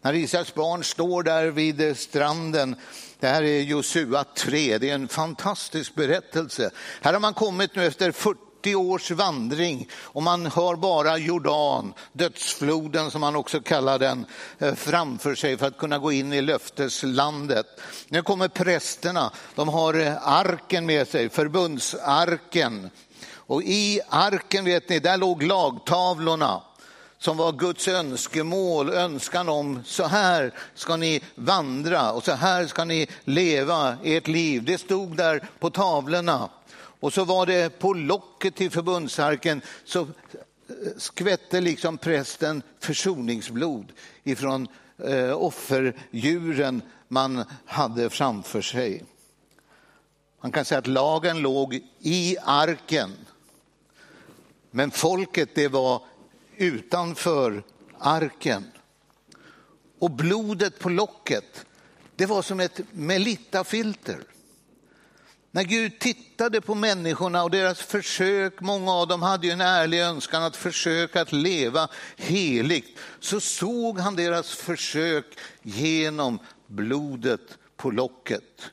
När 0.00 0.14
Israels 0.14 0.54
barn 0.54 0.84
står 0.84 1.22
där 1.22 1.46
vid 1.46 1.98
stranden, 1.98 2.76
det 3.18 3.26
här 3.26 3.42
är 3.42 3.60
Josua 3.62 4.24
3, 4.24 4.78
det 4.78 4.90
är 4.90 4.94
en 4.94 5.08
fantastisk 5.08 5.94
berättelse. 5.94 6.70
Här 7.00 7.12
har 7.12 7.20
man 7.20 7.34
kommit 7.34 7.74
nu 7.74 7.86
efter 7.86 8.12
40 8.12 8.47
40 8.62 8.74
års 8.74 9.10
vandring 9.10 9.88
och 10.02 10.22
man 10.22 10.46
har 10.46 10.76
bara 10.76 11.18
Jordan, 11.18 11.94
dödsfloden 12.12 13.10
som 13.10 13.20
man 13.20 13.36
också 13.36 13.60
kallar 13.60 13.98
den, 13.98 14.26
eh, 14.58 14.74
framför 14.74 15.34
sig 15.34 15.56
för 15.56 15.66
att 15.66 15.78
kunna 15.78 15.98
gå 15.98 16.12
in 16.12 16.32
i 16.32 16.42
löfteslandet. 16.42 17.66
Nu 18.08 18.22
kommer 18.22 18.48
prästerna, 18.48 19.32
de 19.54 19.68
har 19.68 19.94
eh, 19.94 20.28
arken 20.28 20.86
med 20.86 21.08
sig, 21.08 21.28
förbundsarken. 21.28 22.90
Och 23.30 23.62
i 23.62 24.00
arken 24.08 24.64
vet 24.64 24.88
ni, 24.88 24.98
där 24.98 25.16
låg 25.16 25.42
lagtavlorna 25.42 26.62
som 27.18 27.36
var 27.36 27.52
Guds 27.52 27.88
önskemål, 27.88 28.90
önskan 28.90 29.48
om 29.48 29.82
så 29.84 30.04
här 30.04 30.54
ska 30.74 30.96
ni 30.96 31.20
vandra 31.34 32.12
och 32.12 32.24
så 32.24 32.32
här 32.32 32.66
ska 32.66 32.84
ni 32.84 33.06
leva 33.24 33.96
ert 34.04 34.28
liv. 34.28 34.64
Det 34.64 34.78
stod 34.78 35.16
där 35.16 35.48
på 35.58 35.70
tavlorna. 35.70 36.48
Och 37.00 37.12
så 37.12 37.24
var 37.24 37.46
det 37.46 37.78
på 37.78 37.92
locket 37.92 38.54
till 38.54 38.70
förbundsarken 38.70 39.62
så 39.84 40.00
eh, 40.00 40.06
skvätte 40.96 41.60
liksom 41.60 41.98
prästen 41.98 42.62
försoningsblod 42.80 43.92
ifrån 44.24 44.68
eh, 44.98 45.42
offerdjuren 45.42 46.82
man 47.08 47.44
hade 47.64 48.10
framför 48.10 48.62
sig. 48.62 49.04
Man 50.40 50.52
kan 50.52 50.64
säga 50.64 50.78
att 50.78 50.86
lagen 50.86 51.38
låg 51.38 51.80
i 51.98 52.36
arken. 52.42 53.12
Men 54.70 54.90
folket 54.90 55.54
det 55.54 55.68
var 55.68 56.02
utanför 56.56 57.62
arken. 57.98 58.64
Och 59.98 60.10
blodet 60.10 60.78
på 60.78 60.88
locket, 60.88 61.66
det 62.16 62.26
var 62.26 62.42
som 62.42 62.60
ett 62.60 62.80
Melitta-filter. 62.90 64.24
När 65.50 65.64
Gud 65.64 65.98
tittade 65.98 66.60
på 66.60 66.74
människorna 66.74 67.42
och 67.42 67.50
deras 67.50 67.80
försök, 67.80 68.60
många 68.60 68.92
av 68.92 69.08
dem 69.08 69.22
hade 69.22 69.46
ju 69.46 69.52
en 69.52 69.60
ärlig 69.60 70.00
önskan 70.00 70.42
att 70.42 70.56
försöka 70.56 71.20
att 71.20 71.32
leva 71.32 71.88
heligt, 72.16 72.98
så 73.20 73.40
såg 73.40 73.98
han 73.98 74.16
deras 74.16 74.54
försök 74.54 75.24
genom 75.62 76.38
blodet 76.66 77.58
på 77.76 77.90
locket. 77.90 78.70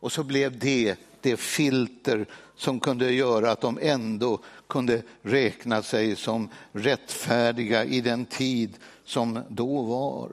Och 0.00 0.12
så 0.12 0.22
blev 0.22 0.58
det 0.58 0.96
det 1.20 1.36
filter 1.36 2.26
som 2.56 2.80
kunde 2.80 3.12
göra 3.12 3.50
att 3.50 3.60
de 3.60 3.78
ändå 3.82 4.40
kunde 4.68 5.02
räkna 5.22 5.82
sig 5.82 6.16
som 6.16 6.48
rättfärdiga 6.72 7.84
i 7.84 8.00
den 8.00 8.26
tid 8.26 8.76
som 9.04 9.42
då 9.48 9.82
var. 9.82 10.32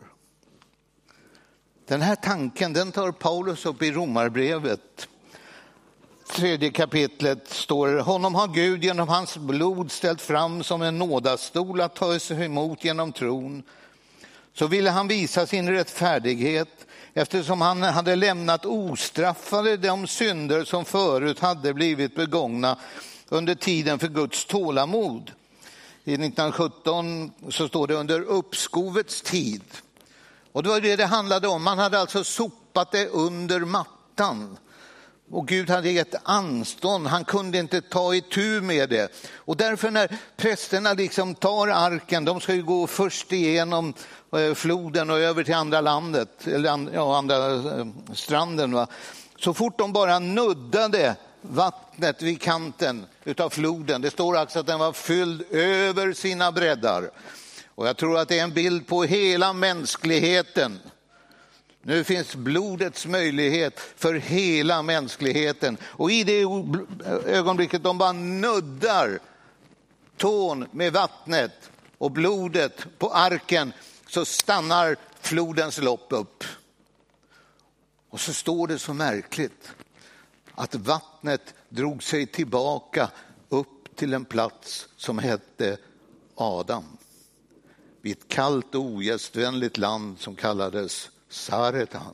Den 1.87 2.01
här 2.01 2.15
tanken 2.15 2.73
den 2.73 2.91
tar 2.91 3.11
Paulus 3.11 3.65
upp 3.65 3.81
i 3.81 3.91
Romarbrevet 3.91 5.07
tredje 6.27 6.71
kapitlet 6.71 7.49
står 7.49 7.87
det, 7.87 8.01
honom 8.01 8.35
har 8.35 8.47
Gud 8.47 8.83
genom 8.83 9.07
hans 9.07 9.37
blod 9.37 9.91
ställt 9.91 10.21
fram 10.21 10.63
som 10.63 10.81
en 10.81 10.99
nådastol 10.99 11.81
att 11.81 11.95
ta 11.95 12.19
sig 12.19 12.45
emot 12.45 12.83
genom 12.83 13.11
tron. 13.11 13.63
Så 14.53 14.67
ville 14.67 14.89
han 14.89 15.07
visa 15.07 15.47
sin 15.47 15.69
rättfärdighet 15.69 16.85
eftersom 17.13 17.61
han 17.61 17.83
hade 17.83 18.15
lämnat 18.15 18.65
ostraffade 18.65 19.77
de 19.77 20.07
synder 20.07 20.63
som 20.63 20.85
förut 20.85 21.39
hade 21.39 21.73
blivit 21.73 22.15
begångna 22.15 22.77
under 23.29 23.55
tiden 23.55 23.99
för 23.99 24.07
Guds 24.07 24.45
tålamod. 24.45 25.31
I 26.03 26.13
1917 26.13 27.31
så 27.49 27.67
står 27.67 27.87
det 27.87 27.93
under 27.93 28.21
uppskovets 28.21 29.21
tid. 29.21 29.63
Och 30.51 30.63
det 30.63 30.69
var 30.69 30.81
det 30.81 30.95
det 30.95 31.05
handlade 31.05 31.47
om. 31.47 31.63
Man 31.63 31.79
hade 31.79 31.99
alltså 31.99 32.23
sopat 32.23 32.91
det 32.91 33.07
under 33.07 33.59
mattan. 33.59 34.57
Och 35.33 35.47
Gud 35.47 35.69
hade 35.69 35.91
gett 35.91 36.15
anstånd, 36.23 37.07
han 37.07 37.25
kunde 37.25 37.57
inte 37.57 37.81
ta 37.81 38.15
itu 38.15 38.61
med 38.61 38.89
det. 38.89 39.11
Och 39.35 39.57
därför 39.57 39.91
när 39.91 40.17
prästerna 40.37 40.93
liksom 40.93 41.35
tar 41.35 41.67
arken, 41.67 42.25
de 42.25 42.39
ska 42.39 42.53
ju 42.53 42.63
gå 42.63 42.87
först 42.87 43.31
igenom 43.31 43.93
eh, 44.35 44.53
floden 44.53 45.09
och 45.09 45.19
över 45.19 45.43
till 45.43 45.53
andra 45.53 45.81
landet, 45.81 46.47
eller 46.47 46.89
ja, 46.93 47.17
andra 47.17 47.53
eh, 47.53 47.87
stranden. 48.13 48.71
Va? 48.73 48.87
Så 49.39 49.53
fort 49.53 49.77
de 49.77 49.93
bara 49.93 50.19
nuddade 50.19 51.15
vattnet 51.41 52.21
vid 52.21 52.41
kanten 52.41 53.05
av 53.37 53.49
floden, 53.49 54.01
det 54.01 54.11
står 54.11 54.37
alltså 54.37 54.59
att 54.59 54.67
den 54.67 54.79
var 54.79 54.93
fylld 54.93 55.41
över 55.51 56.13
sina 56.13 56.51
breddar. 56.51 57.09
Och 57.75 57.87
jag 57.87 57.97
tror 57.97 58.17
att 58.17 58.27
det 58.27 58.39
är 58.39 58.43
en 58.43 58.53
bild 58.53 58.87
på 58.87 59.03
hela 59.03 59.53
mänskligheten 59.53 60.79
nu 61.85 62.03
finns 62.03 62.35
blodets 62.35 63.05
möjlighet 63.05 63.79
för 63.79 64.13
hela 64.13 64.81
mänskligheten. 64.81 65.77
Och 65.83 66.11
i 66.11 66.23
det 66.23 66.45
ögonblicket 67.25 67.83
de 67.83 67.97
bara 67.97 68.11
nuddar 68.11 69.19
tån 70.17 70.67
med 70.71 70.93
vattnet 70.93 71.71
och 71.97 72.11
blodet 72.11 72.85
på 72.97 73.09
arken 73.09 73.73
så 74.07 74.25
stannar 74.25 74.95
flodens 75.21 75.77
lopp 75.77 76.07
upp. 76.09 76.43
Och 78.09 78.19
så 78.19 78.33
står 78.33 78.67
det 78.67 78.79
så 78.79 78.93
märkligt 78.93 79.71
att 80.55 80.75
vattnet 80.75 81.53
drog 81.69 82.03
sig 82.03 82.25
tillbaka 82.25 83.09
upp 83.49 83.95
till 83.95 84.13
en 84.13 84.25
plats 84.25 84.87
som 84.97 85.19
hette 85.19 85.77
Adam. 86.35 86.83
Vid 88.01 88.17
ett 88.17 88.27
kallt 88.27 88.75
och 88.75 88.81
ogästvänligt 88.81 89.77
land 89.77 90.19
som 90.19 90.35
kallades 90.35 91.09
Saretan. 91.33 92.13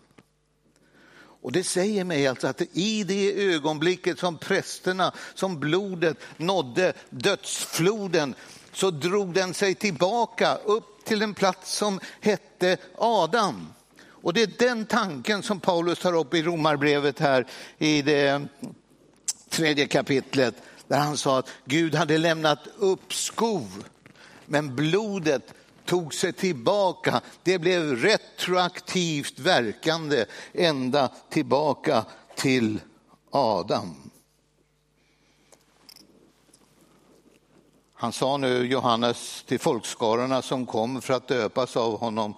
Och 1.41 1.51
det 1.51 1.63
säger 1.63 2.03
mig 2.03 2.27
alltså 2.27 2.47
att 2.47 2.61
i 2.73 3.03
det 3.03 3.53
ögonblicket 3.53 4.19
som 4.19 4.37
prästerna, 4.37 5.13
som 5.33 5.59
blodet 5.59 6.17
nådde 6.37 6.93
dödsfloden, 7.09 8.35
så 8.73 8.91
drog 8.91 9.33
den 9.33 9.53
sig 9.53 9.75
tillbaka 9.75 10.55
upp 10.55 11.05
till 11.05 11.21
en 11.21 11.33
plats 11.33 11.73
som 11.73 11.99
hette 12.21 12.77
Adam. 12.97 13.73
Och 14.07 14.33
det 14.33 14.41
är 14.41 14.67
den 14.67 14.85
tanken 14.85 15.43
som 15.43 15.59
Paulus 15.59 15.99
tar 15.99 16.13
upp 16.13 16.33
i 16.33 16.43
Romarbrevet 16.43 17.19
här 17.19 17.47
i 17.77 18.01
det 18.01 18.47
tredje 19.49 19.87
kapitlet, 19.87 20.55
där 20.87 20.99
han 20.99 21.17
sa 21.17 21.39
att 21.39 21.49
Gud 21.65 21.95
hade 21.95 22.17
lämnat 22.17 22.67
uppskov, 22.77 23.83
men 24.45 24.75
blodet 24.75 25.53
tog 25.89 26.13
sig 26.13 26.33
tillbaka. 26.33 27.21
Det 27.43 27.59
blev 27.59 27.95
retroaktivt 27.95 29.39
verkande 29.39 30.25
ända 30.53 31.11
tillbaka 31.29 32.05
till 32.35 32.81
Adam. 33.29 34.11
Han 37.93 38.11
sa 38.11 38.37
nu, 38.37 38.65
Johannes, 38.65 39.43
till 39.47 39.59
folkskarorna 39.59 40.41
som 40.41 40.65
kom 40.65 41.01
för 41.01 41.13
att 41.13 41.27
döpas 41.27 41.77
av 41.77 41.99
honom, 41.99 42.33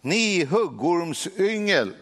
ni 0.00 0.44
huggormsyngel, 0.44 1.94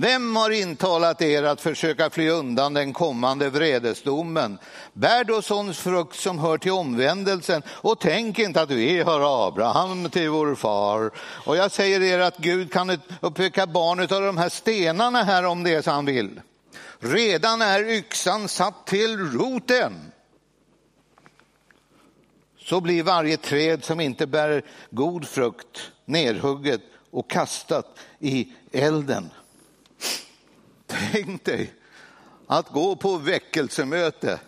vem 0.00 0.36
har 0.36 0.50
intalat 0.50 1.22
er 1.22 1.42
att 1.42 1.60
försöka 1.60 2.10
fly 2.10 2.28
undan 2.28 2.74
den 2.74 2.92
kommande 2.92 3.50
vredesdomen? 3.50 4.58
Bär 4.92 5.24
då 5.24 5.42
sån 5.42 5.74
frukt 5.74 6.16
som 6.16 6.38
hör 6.38 6.58
till 6.58 6.72
omvändelsen 6.72 7.62
och 7.68 8.00
tänk 8.00 8.38
inte 8.38 8.62
att 8.62 8.70
vi 8.70 9.02
har 9.02 9.48
Abraham 9.48 10.10
till 10.10 10.30
vår 10.30 10.54
far. 10.54 11.10
Och 11.18 11.56
jag 11.56 11.70
säger 11.70 12.02
er 12.02 12.18
att 12.18 12.38
Gud 12.38 12.72
kan 12.72 12.98
uppväcka 13.20 13.66
barnet 13.66 14.12
av 14.12 14.22
de 14.22 14.38
här 14.38 14.48
stenarna 14.48 15.22
här 15.22 15.44
om 15.44 15.62
det 15.62 15.74
är 15.74 15.82
så 15.82 15.90
han 15.90 16.06
vill. 16.06 16.40
Redan 16.98 17.62
är 17.62 17.90
yxan 17.90 18.48
satt 18.48 18.86
till 18.86 19.18
roten. 19.18 20.12
Så 22.58 22.80
blir 22.80 23.02
varje 23.02 23.36
träd 23.36 23.84
som 23.84 24.00
inte 24.00 24.26
bär 24.26 24.62
god 24.90 25.28
frukt 25.28 25.90
nerhugget 26.04 26.82
och 27.10 27.30
kastat 27.30 27.98
i 28.18 28.48
elden. 28.72 29.30
Tänk 30.88 31.44
dig 31.44 31.72
att 32.46 32.68
gå 32.68 32.96
på 32.96 33.16
väckelsemöte 33.16 34.40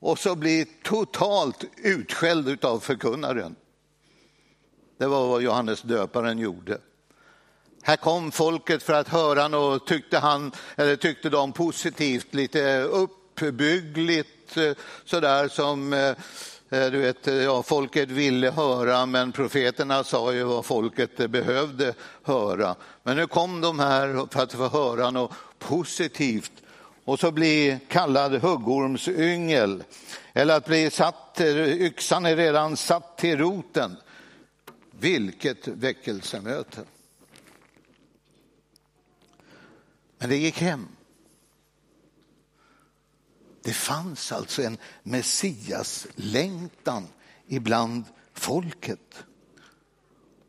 och 0.00 0.18
så 0.18 0.34
bli 0.34 0.64
totalt 0.82 1.64
utskälld 1.76 2.64
av 2.64 2.80
förkunnaren. 2.80 3.56
Det 4.98 5.06
var 5.06 5.28
vad 5.28 5.42
Johannes 5.42 5.82
döparen 5.82 6.38
gjorde. 6.38 6.78
Här 7.82 7.96
kom 7.96 8.32
folket 8.32 8.82
för 8.82 8.92
att 8.92 9.08
höra 9.08 9.48
något, 9.48 9.86
tyckte, 9.86 10.18
han, 10.18 10.52
eller 10.76 10.96
tyckte 10.96 11.30
de 11.30 11.52
positivt, 11.52 12.34
lite 12.34 12.80
uppbyggligt, 12.80 14.56
eh, 14.56 14.72
sådär 15.04 15.48
som 15.48 15.92
Eh, 15.92 16.16
Eh, 16.70 16.90
du 16.90 16.98
vet, 16.98 17.28
eh, 17.28 17.34
ja, 17.34 17.62
folket 17.62 18.10
ville 18.10 18.50
höra, 18.50 19.06
men 19.06 19.32
profeterna 19.32 20.04
sa 20.04 20.32
ju 20.32 20.42
vad 20.42 20.64
folket 20.64 21.20
eh, 21.20 21.26
behövde 21.26 21.94
höra. 22.22 22.74
Men 23.02 23.16
nu 23.16 23.26
kom 23.26 23.60
de 23.60 23.78
här 23.78 24.26
för 24.30 24.42
att 24.42 24.52
få 24.52 24.68
höra 24.68 25.10
något 25.10 25.32
positivt 25.58 26.52
och 27.04 27.18
så 27.18 27.30
bli 27.30 27.78
kallad 27.88 28.34
huggormsyngel. 28.34 29.84
Eller 30.32 30.56
att 30.56 30.66
bli 30.66 30.90
satt, 30.90 31.40
yxan 31.40 32.26
är 32.26 32.36
redan 32.36 32.76
satt 32.76 33.18
till 33.18 33.38
roten. 33.38 33.96
Vilket 34.90 35.68
väckelsemöte. 35.68 36.80
Men 40.18 40.28
det 40.28 40.36
gick 40.36 40.60
hem. 40.60 40.95
Det 43.66 43.72
fanns 43.72 44.32
alltså 44.32 44.62
en 44.62 44.78
Messias-längtan 45.02 47.08
ibland 47.46 48.04
folket. 48.34 49.24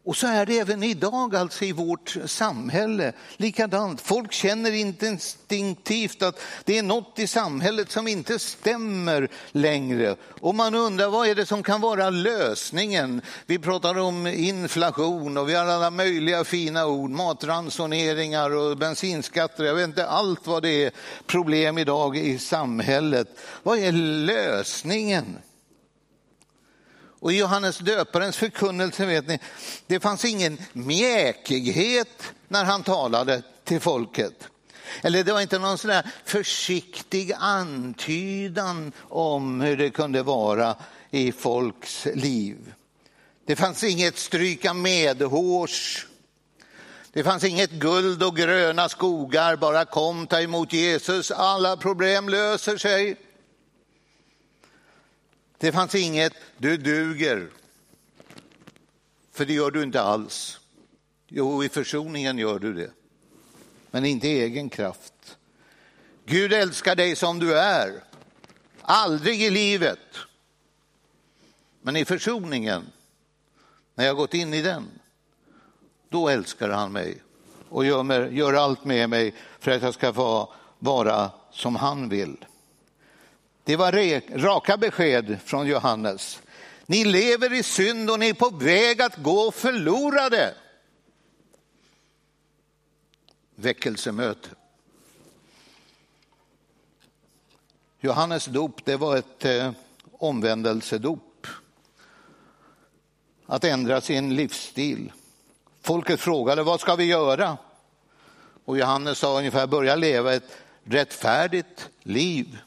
Och 0.08 0.18
så 0.18 0.28
är 0.28 0.46
det 0.46 0.60
även 0.60 0.84
idag 0.84 1.36
alltså 1.36 1.66
i 1.66 1.72
vårt 1.72 2.18
samhälle. 2.26 3.14
Likadant, 3.38 4.02
folk 4.02 4.34
känner 4.34 4.72
instinktivt 4.72 6.22
att 6.22 6.40
det 6.64 6.78
är 6.78 6.84
något 6.84 7.20
i 7.20 7.28
samhället 7.28 7.92
som 7.92 8.08
inte 8.08 8.40
stämmer 8.40 9.28
längre. 9.52 10.16
Och 10.42 10.56
man 10.56 10.76
undrar 10.76 11.08
vad 11.08 11.28
är 11.28 11.36
det 11.36 11.46
som 11.46 11.64
kan 11.64 11.82
vara 11.82 12.10
lösningen? 12.10 13.22
Vi 13.46 13.60
pratar 13.60 13.98
om 13.98 14.28
inflation 14.28 15.38
och 15.38 15.50
vi 15.50 15.54
har 15.54 15.66
alla 15.66 15.90
möjliga 15.90 16.44
fina 16.44 16.86
ord, 16.86 17.10
matransoneringar 17.10 18.56
och 18.56 18.78
bensinskatter. 18.78 19.64
Jag 19.64 19.76
vet 19.76 19.88
inte 19.88 20.08
allt 20.08 20.48
vad 20.48 20.64
det 20.64 20.86
är 20.86 20.92
problem 21.26 21.78
idag 21.78 22.18
i 22.18 22.38
samhället. 22.40 23.28
Vad 23.64 23.80
är 23.80 23.92
lösningen? 23.92 25.38
Och 27.20 27.34
i 27.34 27.38
Johannes 27.38 27.78
döparens 27.78 28.38
förkunnelse 28.38 29.06
vet 29.06 29.28
ni, 29.28 29.40
det 29.88 30.00
fanns 30.00 30.26
ingen 30.26 30.58
mjäkighet 30.74 32.24
när 32.48 32.64
han 32.64 32.84
talade 32.84 33.42
till 33.64 33.80
folket. 33.80 34.48
Eller 35.02 35.24
det 35.24 35.34
var 35.34 35.42
inte 35.42 35.60
någon 35.60 35.78
sån 35.78 36.02
försiktig 36.26 37.34
antydan 37.40 38.92
om 39.00 39.62
hur 39.62 39.78
det 39.78 39.90
kunde 39.90 40.24
vara 40.24 40.76
i 41.12 41.32
folks 41.32 42.08
liv. 42.14 42.74
Det 43.46 43.56
fanns 43.56 43.84
inget 43.84 44.18
stryka 44.18 44.74
medhårs. 44.74 46.06
Det 47.14 47.24
fanns 47.24 47.44
inget 47.44 47.72
guld 47.72 48.24
och 48.24 48.36
gröna 48.36 48.90
skogar, 48.90 49.56
bara 49.56 49.86
kom, 49.86 50.28
ta 50.28 50.42
emot 50.42 50.74
Jesus, 50.74 51.32
alla 51.32 51.78
problem 51.78 52.30
löser 52.30 52.78
sig. 52.78 53.18
Det 55.58 55.72
fanns 55.72 55.96
inget, 55.96 56.34
du 56.58 56.78
duger. 56.78 57.50
För 59.32 59.46
det 59.46 59.54
gör 59.54 59.72
du 59.72 59.84
inte 59.84 60.02
alls. 60.02 60.60
Jo, 61.28 61.64
i 61.64 61.70
försoningen 61.70 62.38
gör 62.38 62.60
du 62.60 62.74
det. 62.74 62.92
Men 63.92 64.06
inte 64.06 64.28
i 64.28 64.42
egen 64.42 64.70
kraft. 64.70 65.38
Gud 66.26 66.54
älskar 66.54 66.96
dig 66.96 67.16
som 67.16 67.40
du 67.40 67.60
är. 67.60 68.04
Aldrig 68.82 69.44
i 69.44 69.50
livet. 69.50 70.00
Men 71.82 71.96
i 71.96 72.06
försoningen, 72.06 72.86
när 73.96 74.06
jag 74.06 74.16
gått 74.16 74.34
in 74.34 74.54
i 74.54 74.62
den, 74.62 74.88
då 76.10 76.30
älskar 76.30 76.70
han 76.70 76.92
mig 76.92 77.22
och 77.70 77.86
gör, 77.86 78.04
mig, 78.04 78.38
gör 78.38 78.54
allt 78.54 78.86
med 78.86 79.10
mig 79.10 79.34
för 79.60 79.72
att 79.72 79.82
jag 79.82 79.94
ska 79.94 80.14
få 80.14 80.54
vara 80.80 81.32
som 81.52 81.76
han 81.76 82.10
vill. 82.10 82.46
Det 83.68 83.76
var 83.76 84.38
raka 84.38 84.78
besked 84.78 85.40
från 85.46 85.68
Johannes. 85.68 86.42
Ni 86.86 87.06
lever 87.06 87.54
i 87.54 87.64
synd 87.64 88.12
och 88.12 88.20
ni 88.20 88.30
är 88.30 88.34
på 88.34 88.50
väg 88.50 89.02
att 89.02 89.16
gå 89.16 89.52
förlorade. 89.52 90.54
Väckelsemöte. 93.56 94.50
Johannes 98.00 98.46
dop 98.46 98.86
det 98.86 98.96
var 98.96 99.18
ett 99.18 99.46
eh, 99.46 99.72
omvändelsedop. 100.12 101.48
Att 103.46 103.64
ändra 103.64 104.02
sin 104.02 104.36
livsstil. 104.36 105.12
Folket 105.82 106.20
frågade 106.20 106.64
vad 106.64 106.80
ska 106.80 106.96
vi 106.96 107.06
göra? 107.06 107.58
Och 108.66 108.78
Johannes 108.78 109.20
sa 109.20 109.38
ungefär 109.38 109.68
börja 109.68 109.96
leva 109.96 110.34
ett 110.34 110.58
rättfärdigt 110.84 111.90
liv. 112.04 112.58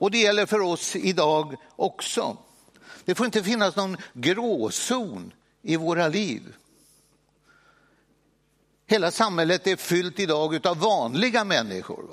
Och 0.00 0.10
det 0.10 0.18
gäller 0.18 0.46
för 0.46 0.60
oss 0.60 0.96
idag 0.96 1.56
också. 1.76 2.36
Det 3.04 3.14
får 3.14 3.26
inte 3.26 3.42
finnas 3.42 3.76
någon 3.76 3.96
gråzon 4.12 5.32
i 5.62 5.76
våra 5.76 6.08
liv. 6.08 6.42
Hela 8.86 9.10
samhället 9.10 9.66
är 9.66 9.76
fyllt 9.76 10.20
idag 10.20 10.66
av 10.66 10.78
vanliga 10.78 11.44
människor. 11.44 12.04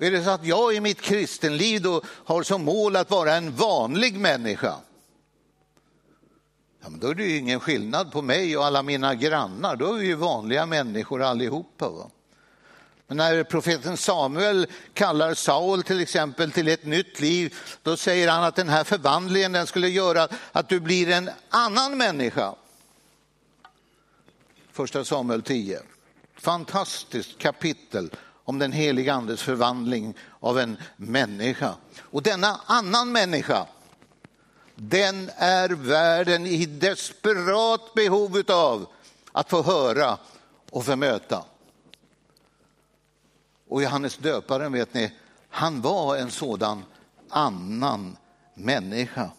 Är 0.00 0.10
det 0.10 0.24
så 0.24 0.30
att 0.30 0.46
jag 0.46 0.74
i 0.74 0.80
mitt 0.80 1.00
kristenliv 1.00 1.82
då 1.82 2.02
har 2.06 2.42
som 2.42 2.64
mål 2.64 2.96
att 2.96 3.10
vara 3.10 3.34
en 3.34 3.56
vanlig 3.56 4.18
människa, 4.18 4.74
ja, 6.82 6.88
men 6.88 7.00
då 7.00 7.08
är 7.08 7.14
det 7.14 7.24
ju 7.24 7.36
ingen 7.36 7.60
skillnad 7.60 8.12
på 8.12 8.22
mig 8.22 8.56
och 8.56 8.64
alla 8.64 8.82
mina 8.82 9.14
grannar. 9.14 9.76
Då 9.76 9.94
är 9.94 9.98
vi 9.98 10.06
ju 10.06 10.14
vanliga 10.14 10.66
människor 10.66 11.22
allihopa. 11.22 11.88
Va? 11.90 12.10
Men 13.10 13.16
när 13.16 13.44
profeten 13.44 13.96
Samuel 13.96 14.66
kallar 14.94 15.34
Saul 15.34 15.82
till 15.82 16.00
exempel 16.00 16.52
till 16.52 16.68
ett 16.68 16.84
nytt 16.84 17.20
liv, 17.20 17.54
då 17.82 17.96
säger 17.96 18.28
han 18.28 18.44
att 18.44 18.56
den 18.56 18.68
här 18.68 18.84
förvandlingen 18.84 19.52
den 19.52 19.66
skulle 19.66 19.88
göra 19.88 20.28
att 20.52 20.68
du 20.68 20.80
blir 20.80 21.10
en 21.10 21.30
annan 21.48 21.98
människa. 21.98 22.54
Första 24.72 25.04
Samuel 25.04 25.42
10. 25.42 25.80
Fantastiskt 26.36 27.38
kapitel 27.38 28.10
om 28.44 28.58
den 28.58 28.72
heliga 28.72 29.14
andes 29.14 29.42
förvandling 29.42 30.14
av 30.40 30.58
en 30.58 30.76
människa. 30.96 31.74
Och 32.00 32.22
denna 32.22 32.60
annan 32.66 33.12
människa, 33.12 33.66
den 34.74 35.30
är 35.36 35.68
världen 35.68 36.46
i 36.46 36.66
desperat 36.66 37.94
behov 37.94 38.42
av 38.48 38.86
att 39.32 39.50
få 39.50 39.62
höra 39.62 40.18
och 40.70 40.84
få 40.84 40.96
möta. 40.96 41.44
Och 43.70 43.82
Johannes 43.82 44.16
döparen, 44.16 44.72
vet 44.72 44.94
ni, 44.94 45.12
han 45.48 45.80
var 45.80 46.16
en 46.16 46.30
sådan 46.30 46.84
annan 47.28 48.16
människa. 48.54 49.30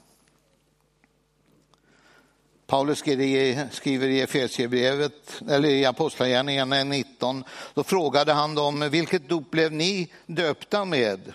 Paulus 2.67 2.99
skriver 2.99 4.07
i 4.07 4.21
Efesierbrevet, 4.21 5.41
eller 5.49 5.69
i 5.69 5.85
Apostlagärningarna 5.85 6.83
19, 6.83 7.43
då 7.73 7.83
frågade 7.83 8.33
han 8.33 8.55
dem, 8.55 8.89
vilket 8.89 9.29
dop 9.29 9.51
blev 9.51 9.71
ni 9.71 10.11
döpta 10.25 10.85
med? 10.85 11.33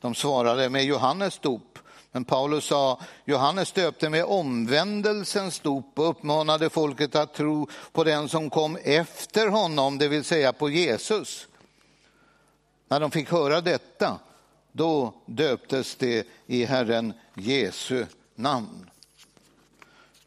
De 0.00 0.14
svarade 0.14 0.68
med 0.68 0.84
Johannes 0.84 1.38
dop. 1.38 1.78
Men 2.12 2.24
Paulus 2.24 2.64
sa, 2.64 3.00
Johannes 3.24 3.72
döpte 3.72 4.10
med 4.10 4.24
omvändelsens 4.24 5.60
dop 5.60 5.98
och 5.98 6.10
uppmanade 6.10 6.70
folket 6.70 7.16
att 7.16 7.34
tro 7.34 7.68
på 7.92 8.04
den 8.04 8.28
som 8.28 8.50
kom 8.50 8.78
efter 8.82 9.48
honom, 9.48 9.98
det 9.98 10.08
vill 10.08 10.24
säga 10.24 10.52
på 10.52 10.70
Jesus. 10.70 11.47
När 12.88 13.00
de 13.00 13.10
fick 13.10 13.30
höra 13.30 13.60
detta, 13.60 14.18
då 14.72 15.14
döptes 15.26 15.96
det 15.96 16.26
i 16.46 16.64
Herren 16.64 17.12
Jesu 17.34 18.06
namn. 18.34 18.90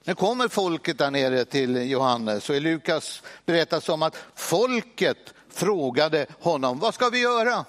Nu 0.04 0.16
kommer 0.16 0.48
folket 0.48 0.98
där 0.98 1.12
nere 1.12 1.46
till 1.46 1.92
Johannes 1.92 2.50
och 2.50 2.56
i 2.56 2.60
Lukas 2.60 3.24
berättas 3.46 3.90
om 3.90 4.04
att 4.04 4.16
folket 4.36 5.34
frågade 5.50 6.26
honom, 6.40 6.80
vad 6.80 6.94
ska 6.94 7.10
vi 7.10 7.20
göra? 7.20 7.66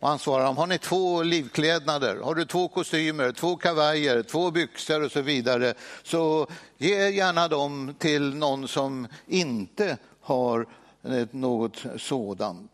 Och 0.00 0.08
han 0.08 0.18
svarade, 0.18 0.48
har 0.48 0.66
ni 0.66 0.78
två 0.78 1.22
livklädnader, 1.22 2.16
har 2.16 2.34
du 2.34 2.44
två 2.44 2.68
kostymer, 2.68 3.32
två 3.32 3.56
kavajer, 3.56 4.22
två 4.22 4.50
byxor 4.50 5.04
och 5.04 5.12
så 5.12 5.20
vidare, 5.20 5.74
så 6.02 6.46
ge 6.76 7.08
gärna 7.10 7.48
dem 7.48 7.94
till 7.98 8.34
någon 8.34 8.68
som 8.68 9.06
inte 9.26 9.96
har 10.20 10.66
eh, 11.02 11.26
något 11.30 11.76
sådant. 11.96 12.72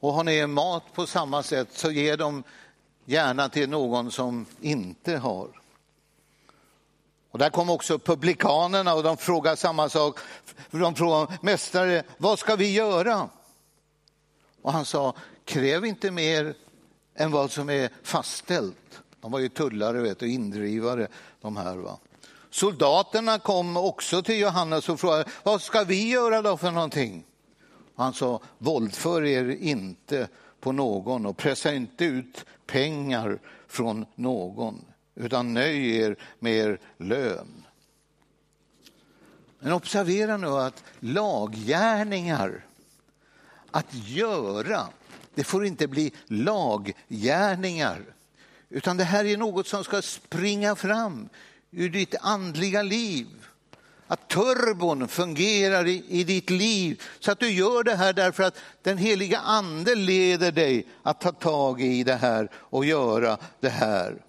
Och 0.00 0.12
har 0.12 0.24
ni 0.24 0.46
mat 0.46 0.82
på 0.94 1.06
samma 1.06 1.42
sätt 1.42 1.68
så 1.72 1.90
ge 1.90 2.16
dem 2.16 2.42
gärna 3.04 3.48
till 3.48 3.68
någon 3.68 4.10
som 4.10 4.46
inte 4.60 5.16
har. 5.16 5.48
Och 7.30 7.38
där 7.38 7.50
kom 7.50 7.70
också 7.70 7.98
publikanerna 7.98 8.94
och 8.94 9.02
de 9.02 9.16
frågade 9.16 9.56
samma 9.56 9.88
sak. 9.88 10.18
De 10.70 10.94
frågade, 10.94 11.38
mästare, 11.42 12.02
vad 12.16 12.38
ska 12.38 12.56
vi 12.56 12.72
göra? 12.72 13.28
Och 14.62 14.72
han 14.72 14.84
sa, 14.84 15.14
kräv 15.44 15.84
inte 15.84 16.10
mer 16.10 16.54
än 17.14 17.30
vad 17.30 17.50
som 17.50 17.70
är 17.70 17.90
fastställt. 18.02 19.02
De 19.20 19.32
var 19.32 19.38
ju 19.38 19.48
tullare 19.48 20.00
vet, 20.00 20.22
och 20.22 20.28
indrivare 20.28 21.08
de 21.40 21.56
här. 21.56 21.76
Va? 21.76 21.98
Soldaterna 22.50 23.38
kom 23.38 23.76
också 23.76 24.22
till 24.22 24.38
Johannes 24.38 24.88
och 24.88 25.00
frågade, 25.00 25.24
vad 25.42 25.62
ska 25.62 25.84
vi 25.84 26.08
göra 26.08 26.42
då 26.42 26.56
för 26.56 26.70
någonting? 26.70 27.24
Han 27.98 28.14
sa, 28.14 28.40
våldför 28.58 29.24
er 29.24 29.48
inte 29.48 30.28
på 30.60 30.72
någon 30.72 31.26
och 31.26 31.36
pressa 31.36 31.74
inte 31.74 32.04
ut 32.04 32.44
pengar 32.66 33.38
från 33.68 34.06
någon, 34.14 34.84
utan 35.14 35.54
nöj 35.54 35.96
er 35.96 36.16
med 36.38 36.52
er 36.52 36.80
lön. 36.96 37.64
Men 39.58 39.72
observera 39.72 40.36
nu 40.36 40.46
att 40.46 40.84
laggärningar, 41.00 42.66
att 43.70 43.94
göra, 43.94 44.88
det 45.34 45.44
får 45.44 45.66
inte 45.66 45.88
bli 45.88 46.12
laggärningar. 46.26 48.04
Utan 48.68 48.96
det 48.96 49.04
här 49.04 49.24
är 49.24 49.36
något 49.36 49.66
som 49.66 49.84
ska 49.84 50.02
springa 50.02 50.76
fram 50.76 51.28
ur 51.70 51.90
ditt 51.90 52.14
andliga 52.20 52.82
liv. 52.82 53.47
Att 54.10 54.28
turbon 54.28 55.08
fungerar 55.08 55.86
i, 55.86 56.04
i 56.08 56.24
ditt 56.24 56.50
liv 56.50 57.02
så 57.20 57.32
att 57.32 57.40
du 57.40 57.50
gör 57.50 57.82
det 57.82 57.94
här 57.94 58.12
därför 58.12 58.42
att 58.42 58.58
den 58.82 58.98
heliga 58.98 59.38
ande 59.38 59.94
leder 59.94 60.52
dig 60.52 60.86
att 61.02 61.20
ta 61.20 61.32
tag 61.32 61.80
i 61.80 62.04
det 62.04 62.14
här 62.14 62.50
och 62.54 62.84
göra 62.84 63.38
det 63.60 63.68
här. 63.68 64.22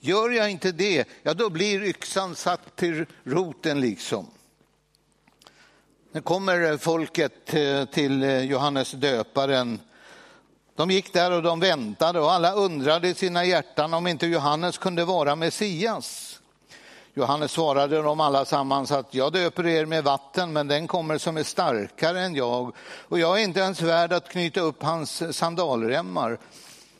Gör 0.00 0.30
jag 0.30 0.50
inte 0.50 0.72
det, 0.72 1.08
ja 1.22 1.34
då 1.34 1.50
blir 1.50 1.82
yxan 1.82 2.34
satt 2.34 2.76
till 2.76 3.06
roten 3.24 3.80
liksom. 3.80 4.26
Nu 6.12 6.20
kommer 6.20 6.76
folket 6.76 7.54
eh, 7.54 7.84
till 7.84 8.22
eh, 8.22 8.40
Johannes 8.40 8.92
döparen. 8.92 9.80
De 10.76 10.90
gick 10.90 11.12
där 11.12 11.30
och 11.30 11.42
de 11.42 11.60
väntade 11.60 12.20
och 12.20 12.32
alla 12.32 12.52
undrade 12.52 13.08
i 13.08 13.14
sina 13.14 13.44
hjärtan 13.44 13.94
om 13.94 14.06
inte 14.06 14.26
Johannes 14.26 14.78
kunde 14.78 15.04
vara 15.04 15.36
Messias. 15.36 16.29
Johannes 17.14 17.52
svarade 17.52 18.02
dem 18.02 18.20
allesammans 18.20 18.92
att 18.92 19.14
jag 19.14 19.32
döper 19.32 19.66
er 19.66 19.86
med 19.86 20.04
vatten, 20.04 20.52
men 20.52 20.68
den 20.68 20.86
kommer 20.86 21.18
som 21.18 21.36
är 21.36 21.42
starkare 21.42 22.20
än 22.20 22.34
jag 22.34 22.72
och 23.08 23.18
jag 23.18 23.40
är 23.40 23.44
inte 23.44 23.60
ens 23.60 23.82
värd 23.82 24.12
att 24.12 24.28
knyta 24.28 24.60
upp 24.60 24.82
hans 24.82 25.36
sandalremmar. 25.36 26.38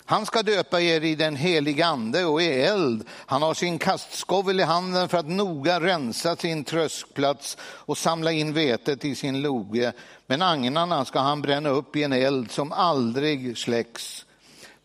Han 0.04 0.26
ska 0.26 0.42
döpa 0.42 0.80
er 0.80 1.04
i 1.04 1.14
den 1.14 1.36
heliga 1.36 1.86
ande 1.86 2.24
och 2.24 2.42
i 2.42 2.62
eld. 2.62 3.08
Han 3.10 3.42
har 3.42 3.54
sin 3.54 3.78
kastskovel 3.78 4.60
i 4.60 4.62
handen 4.62 5.08
för 5.08 5.18
att 5.18 5.28
noga 5.28 5.80
rensa 5.80 6.36
sin 6.36 6.64
tröskplats 6.64 7.56
och 7.62 7.98
samla 7.98 8.32
in 8.32 8.52
vetet 8.52 9.04
i 9.04 9.14
sin 9.14 9.42
loge. 9.42 9.92
Men 10.26 10.42
agnarna 10.42 11.04
ska 11.04 11.18
han 11.18 11.42
bränna 11.42 11.68
upp 11.68 11.96
i 11.96 12.02
en 12.02 12.12
eld 12.12 12.50
som 12.50 12.72
aldrig 12.72 13.58
släcks. 13.58 14.24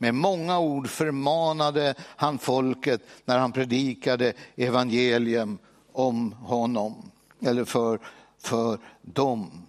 Med 0.05 0.15
många 0.15 0.59
ord 0.59 0.89
förmanade 0.89 1.95
han 1.99 2.39
folket 2.39 3.01
när 3.25 3.39
han 3.39 3.51
predikade 3.51 4.33
evangelium 4.55 5.57
om 5.93 6.33
honom, 6.33 7.11
eller 7.41 7.65
för, 7.65 7.99
för 8.39 8.79
dem. 9.01 9.67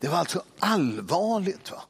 Det 0.00 0.08
var 0.08 0.18
alltså 0.18 0.42
allvarligt. 0.58 1.70
Va? 1.70 1.82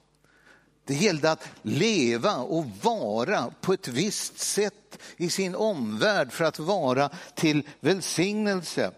Det 0.85 0.95
gällde 0.95 1.31
att 1.31 1.49
leva 1.63 2.37
och 2.37 2.65
vara 2.83 3.51
på 3.61 3.73
ett 3.73 3.89
visst 3.89 4.39
sätt 4.39 4.99
i 5.17 5.31
sin 5.31 5.55
omvärld 5.55 6.33
för 6.33 6.45
att 6.45 6.59
vara 6.59 7.11
till 7.35 7.69
välsignelse. 7.81 8.91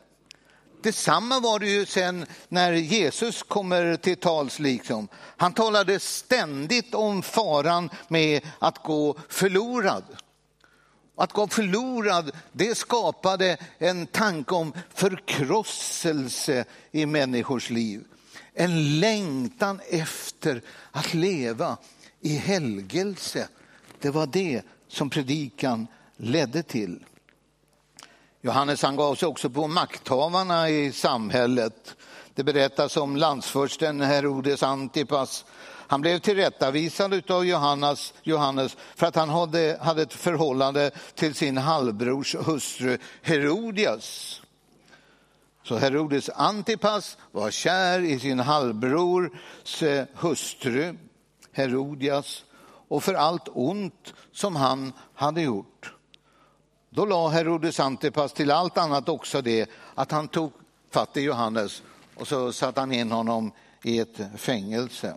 Detsamma 0.86 1.40
var 1.40 1.58
det 1.58 1.66
ju 1.66 1.86
sen 1.86 2.26
när 2.48 2.72
Jesus 2.72 3.42
kommer 3.42 3.96
till 3.96 4.16
tals. 4.16 4.58
Liksom. 4.58 5.08
Han 5.36 5.52
talade 5.52 6.00
ständigt 6.00 6.94
om 6.94 7.22
faran 7.22 7.90
med 8.08 8.42
att 8.58 8.82
gå 8.82 9.16
förlorad. 9.28 10.04
Att 11.16 11.32
gå 11.32 11.48
förlorad, 11.48 12.30
det 12.52 12.74
skapade 12.74 13.56
en 13.78 14.06
tanke 14.06 14.54
om 14.54 14.72
förkrosselse 14.94 16.64
i 16.90 17.06
människors 17.06 17.70
liv. 17.70 18.04
En 18.54 19.00
längtan 19.00 19.80
efter 19.90 20.62
att 20.90 21.14
leva 21.14 21.76
i 22.20 22.36
helgelse. 22.36 23.48
Det 24.00 24.10
var 24.10 24.26
det 24.26 24.62
som 24.88 25.10
predikan 25.10 25.86
ledde 26.16 26.62
till. 26.62 27.04
Johannes 28.46 28.82
han 28.82 28.96
gav 28.96 29.14
sig 29.14 29.28
också 29.28 29.50
på 29.50 29.68
makthavarna 29.68 30.70
i 30.70 30.92
samhället. 30.92 31.96
Det 32.34 32.44
berättas 32.44 32.96
om 32.96 33.16
landsförsten 33.16 34.00
Herodes 34.00 34.62
Antipas. 34.62 35.44
Han 35.88 36.00
blev 36.00 36.18
tillrättavisad 36.18 37.30
av 37.30 37.46
Johannes, 37.46 38.14
Johannes 38.22 38.76
för 38.94 39.06
att 39.06 39.16
han 39.16 39.28
hade, 39.28 39.78
hade 39.80 40.02
ett 40.02 40.12
förhållande 40.12 40.90
till 41.14 41.34
sin 41.34 41.56
halvbrors 41.56 42.34
hustru 42.34 42.98
Herodias. 43.22 44.40
Så 45.62 45.76
Herodes 45.76 46.30
Antipas 46.34 47.18
var 47.32 47.50
kär 47.50 48.00
i 48.00 48.20
sin 48.20 48.38
halvbrors 48.38 49.82
eh, 49.82 50.04
hustru 50.14 50.96
Herodias 51.52 52.44
och 52.88 53.04
för 53.04 53.14
allt 53.14 53.48
ont 53.52 54.14
som 54.32 54.56
han 54.56 54.92
hade 55.14 55.42
gjort. 55.42 55.95
Då 56.96 57.04
la 57.04 57.28
Herodes 57.28 57.80
Antipas 57.80 58.32
till 58.32 58.50
allt 58.50 58.78
annat 58.78 59.08
också 59.08 59.42
det 59.42 59.70
att 59.94 60.10
han 60.10 60.28
tog 60.28 60.52
fatt 60.90 61.16
i 61.16 61.20
Johannes 61.20 61.82
och 62.14 62.28
så 62.28 62.52
satte 62.52 62.80
han 62.80 62.92
in 62.92 63.10
honom 63.10 63.52
i 63.82 63.98
ett 63.98 64.20
fängelse. 64.36 65.16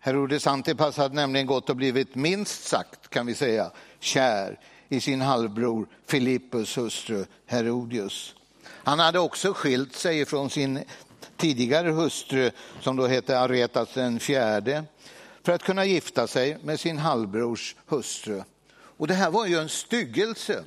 Herodes 0.00 0.46
Antipas 0.46 0.96
hade 0.96 1.14
nämligen 1.14 1.46
gått 1.46 1.70
och 1.70 1.76
blivit 1.76 2.14
minst 2.14 2.64
sagt, 2.64 3.08
kan 3.08 3.26
vi 3.26 3.34
säga, 3.34 3.70
kär 4.00 4.60
i 4.88 5.00
sin 5.00 5.20
halvbror 5.20 5.86
Filippus 6.06 6.78
hustru 6.78 7.24
Herodius. 7.46 8.34
Han 8.66 8.98
hade 8.98 9.18
också 9.18 9.52
skilt 9.52 9.94
sig 9.94 10.24
från 10.24 10.50
sin 10.50 10.80
tidigare 11.36 11.90
hustru 11.90 12.50
som 12.80 12.96
då 12.96 13.06
hette 13.06 13.38
Aretas 13.38 13.94
den 13.94 14.20
fjärde 14.20 14.84
för 15.42 15.52
att 15.52 15.62
kunna 15.62 15.84
gifta 15.84 16.26
sig 16.26 16.58
med 16.62 16.80
sin 16.80 16.98
halvbrors 16.98 17.76
hustru. 17.86 18.42
Och 18.96 19.06
det 19.06 19.14
här 19.14 19.30
var 19.30 19.46
ju 19.46 19.58
en 19.58 19.68
styggelse. 19.68 20.64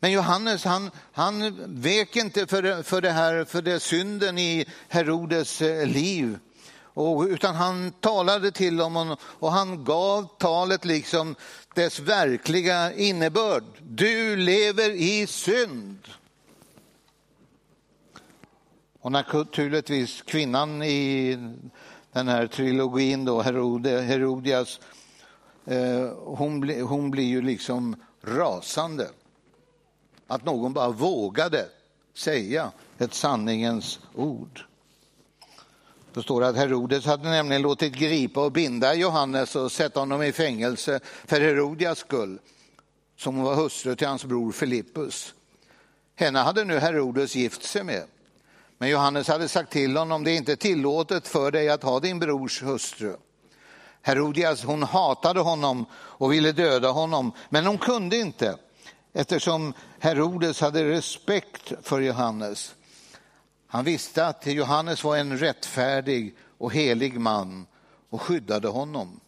Men 0.00 0.12
Johannes 0.12 0.64
han, 0.64 0.90
han 1.12 1.56
vek 1.80 2.16
inte 2.16 2.46
för, 2.46 2.82
för 2.82 3.00
det 3.00 3.10
här, 3.10 3.44
för 3.44 3.62
det 3.62 3.80
synden 3.80 4.38
i 4.38 4.66
Herodes 4.88 5.62
eh, 5.62 5.86
liv. 5.86 6.38
Och, 6.94 7.22
utan 7.22 7.54
han 7.54 7.92
talade 8.00 8.50
till 8.50 8.76
dem 8.76 9.16
och 9.22 9.52
han 9.52 9.84
gav 9.84 10.28
talet 10.38 10.84
liksom 10.84 11.34
dess 11.74 11.98
verkliga 11.98 12.92
innebörd. 12.92 13.64
Du 13.80 14.36
lever 14.36 14.90
i 14.90 15.26
synd. 15.26 16.08
Och 19.00 19.12
naturligtvis 19.12 20.22
kvinnan 20.22 20.82
i 20.82 21.38
den 22.12 22.28
här 22.28 22.46
trilogin, 22.46 23.24
då, 23.24 23.42
Herodias, 23.42 24.80
Eh, 25.66 26.12
hon, 26.24 26.60
bli, 26.60 26.80
hon 26.80 27.10
blir 27.10 27.24
ju 27.24 27.42
liksom 27.42 27.96
rasande. 28.22 29.08
Att 30.26 30.44
någon 30.44 30.72
bara 30.72 30.90
vågade 30.90 31.68
säga 32.14 32.72
ett 32.98 33.14
sanningens 33.14 34.00
ord. 34.14 34.64
Det 36.14 36.22
står 36.22 36.44
att 36.44 36.56
Herodes 36.56 37.04
hade 37.04 37.30
nämligen 37.30 37.62
låtit 37.62 37.92
gripa 37.92 38.44
och 38.44 38.52
binda 38.52 38.94
Johannes 38.94 39.56
och 39.56 39.72
sätta 39.72 40.00
honom 40.00 40.22
i 40.22 40.32
fängelse 40.32 41.00
för 41.24 41.40
Herodias 41.40 41.98
skull, 41.98 42.38
som 43.16 43.42
var 43.42 43.54
hustru 43.54 43.96
till 43.96 44.06
hans 44.06 44.24
bror 44.24 44.52
Filippus. 44.52 45.34
Henne 46.14 46.38
hade 46.38 46.64
nu 46.64 46.78
Herodes 46.78 47.36
gift 47.36 47.62
sig 47.62 47.84
med. 47.84 48.04
Men 48.78 48.88
Johannes 48.88 49.28
hade 49.28 49.48
sagt 49.48 49.72
till 49.72 49.96
honom, 49.96 50.24
det 50.24 50.30
är 50.30 50.36
inte 50.36 50.56
tillåtet 50.56 51.28
för 51.28 51.50
dig 51.50 51.68
att 51.68 51.82
ha 51.82 52.00
din 52.00 52.18
brors 52.18 52.62
hustru. 52.62 53.16
Herodias 54.02 54.64
hon 54.64 54.82
hatade 54.82 55.40
honom 55.40 55.86
och 55.94 56.32
ville 56.32 56.52
döda 56.52 56.90
honom, 56.90 57.32
men 57.48 57.66
hon 57.66 57.78
kunde 57.78 58.16
inte 58.16 58.58
eftersom 59.12 59.74
Herodes 59.98 60.60
hade 60.60 60.84
respekt 60.88 61.72
för 61.82 62.00
Johannes. 62.00 62.74
Han 63.66 63.84
visste 63.84 64.26
att 64.26 64.46
Johannes 64.46 65.04
var 65.04 65.16
en 65.16 65.38
rättfärdig 65.38 66.36
och 66.58 66.72
helig 66.72 67.20
man 67.20 67.66
och 68.10 68.22
skyddade 68.22 68.68
honom. 68.68 69.20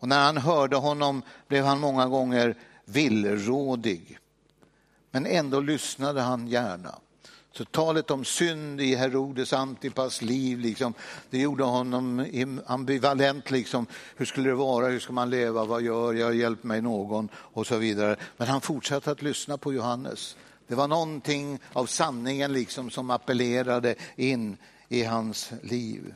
Och 0.00 0.08
när 0.08 0.24
han 0.24 0.36
hörde 0.36 0.76
honom 0.76 1.22
blev 1.48 1.64
han 1.64 1.80
många 1.80 2.06
gånger 2.06 2.58
villrådig. 2.84 4.18
Men 5.10 5.26
ändå 5.26 5.60
lyssnade 5.60 6.20
han 6.20 6.48
gärna. 6.48 6.98
Så 7.56 7.64
talet 7.64 8.10
om 8.10 8.24
synd 8.24 8.80
i 8.80 8.94
Herodes 8.94 9.52
Antipas 9.52 10.22
liv, 10.22 10.58
liksom, 10.58 10.94
det 11.30 11.38
gjorde 11.38 11.64
honom 11.64 12.26
ambivalent. 12.66 13.50
Liksom. 13.50 13.86
Hur 14.16 14.24
skulle 14.26 14.48
det 14.48 14.54
vara? 14.54 14.86
Hur 14.86 15.00
ska 15.00 15.12
man 15.12 15.30
leva? 15.30 15.64
Vad 15.64 15.82
gör 15.82 16.14
jag? 16.14 16.34
Hjälp 16.34 16.64
mig 16.64 16.82
någon 16.82 17.28
och 17.34 17.66
så 17.66 17.76
vidare. 17.76 18.16
Men 18.36 18.48
han 18.48 18.60
fortsatte 18.60 19.10
att 19.10 19.22
lyssna 19.22 19.58
på 19.58 19.72
Johannes. 19.72 20.36
Det 20.66 20.74
var 20.74 20.88
någonting 20.88 21.58
av 21.72 21.86
sanningen 21.86 22.52
liksom 22.52 22.90
som 22.90 23.10
appellerade 23.10 23.94
in 24.16 24.56
i 24.88 25.04
hans 25.04 25.52
liv. 25.62 26.14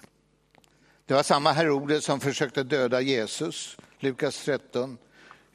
Det 1.06 1.14
var 1.14 1.22
samma 1.22 1.52
Herodes 1.52 2.04
som 2.04 2.20
försökte 2.20 2.62
döda 2.62 3.00
Jesus, 3.00 3.76
Lukas 3.98 4.44
13. 4.44 4.98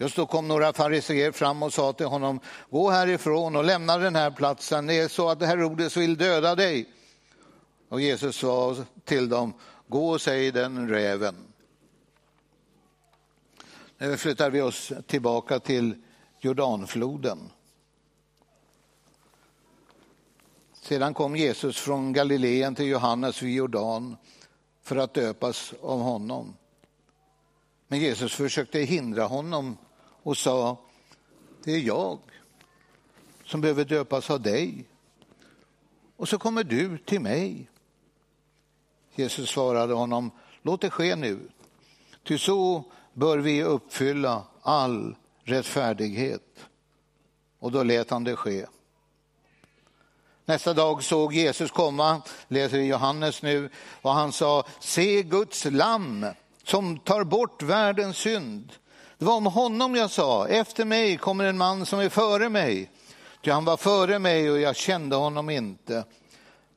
Just 0.03 0.15
då 0.15 0.25
kom 0.25 0.47
några 0.47 0.73
fariseer 0.73 1.31
fram 1.31 1.63
och 1.63 1.73
sa 1.73 1.93
till 1.93 2.05
honom, 2.05 2.39
gå 2.69 2.89
härifrån 2.89 3.55
och 3.55 3.63
lämna 3.63 3.97
den 3.97 4.15
här 4.15 4.31
platsen, 4.31 4.87
det 4.87 4.99
är 4.99 5.07
så 5.07 5.29
att 5.29 5.41
Herodes 5.41 5.97
vill 5.97 6.17
döda 6.17 6.55
dig. 6.55 6.89
Och 7.89 8.01
Jesus 8.01 8.35
sa 8.35 8.75
till 9.05 9.29
dem, 9.29 9.53
gå 9.87 10.09
och 10.09 10.21
säg 10.21 10.51
den 10.51 10.89
räven. 10.89 11.35
Nu 13.97 14.17
flyttar 14.17 14.49
vi 14.49 14.61
oss 14.61 14.91
tillbaka 15.07 15.59
till 15.59 15.95
Jordanfloden. 16.39 17.49
Sedan 20.73 21.13
kom 21.13 21.35
Jesus 21.35 21.77
från 21.77 22.13
Galileen 22.13 22.75
till 22.75 22.87
Johannes 22.87 23.41
vid 23.41 23.55
Jordan 23.55 24.17
för 24.81 24.95
att 24.95 25.13
döpas 25.13 25.73
av 25.81 25.99
honom. 25.99 26.55
Men 27.87 27.99
Jesus 27.99 28.33
försökte 28.33 28.79
hindra 28.79 29.23
honom 29.23 29.77
och 30.23 30.37
sa, 30.37 30.77
det 31.63 31.71
är 31.71 31.79
jag 31.79 32.19
som 33.45 33.61
behöver 33.61 33.85
döpas 33.85 34.29
av 34.29 34.41
dig. 34.41 34.85
Och 36.17 36.29
så 36.29 36.37
kommer 36.37 36.63
du 36.63 36.97
till 36.97 37.21
mig. 37.21 37.69
Jesus 39.15 39.49
svarade 39.49 39.93
honom, 39.93 40.31
låt 40.61 40.81
det 40.81 40.89
ske 40.89 41.15
nu, 41.15 41.39
ty 42.23 42.37
så 42.37 42.83
bör 43.13 43.37
vi 43.37 43.63
uppfylla 43.63 44.43
all 44.61 45.15
rättfärdighet. 45.43 46.65
Och 47.59 47.71
då 47.71 47.83
lät 47.83 48.09
han 48.09 48.23
det 48.23 48.35
ske. 48.35 48.65
Nästa 50.45 50.73
dag 50.73 51.03
såg 51.03 51.33
Jesus 51.33 51.71
komma, 51.71 52.21
läser 52.47 52.77
i 52.77 52.87
Johannes 52.87 53.41
nu, 53.41 53.69
och 54.01 54.11
han 54.11 54.31
sa, 54.31 54.65
se 54.79 55.23
Guds 55.23 55.65
lamm 55.65 56.25
som 56.63 56.99
tar 56.99 57.23
bort 57.23 57.63
världens 57.63 58.17
synd. 58.17 58.73
Det 59.23 59.27
var 59.27 59.37
om 59.37 59.45
honom 59.45 59.95
jag 59.95 60.11
sa, 60.11 60.47
efter 60.47 60.85
mig 60.85 61.17
kommer 61.17 61.45
en 61.45 61.57
man 61.57 61.85
som 61.85 61.99
är 61.99 62.09
före 62.09 62.49
mig. 62.49 62.89
Ty 63.41 63.51
han 63.51 63.65
var 63.65 63.77
före 63.77 64.19
mig 64.19 64.51
och 64.51 64.59
jag 64.59 64.75
kände 64.75 65.15
honom 65.15 65.49
inte. 65.49 66.03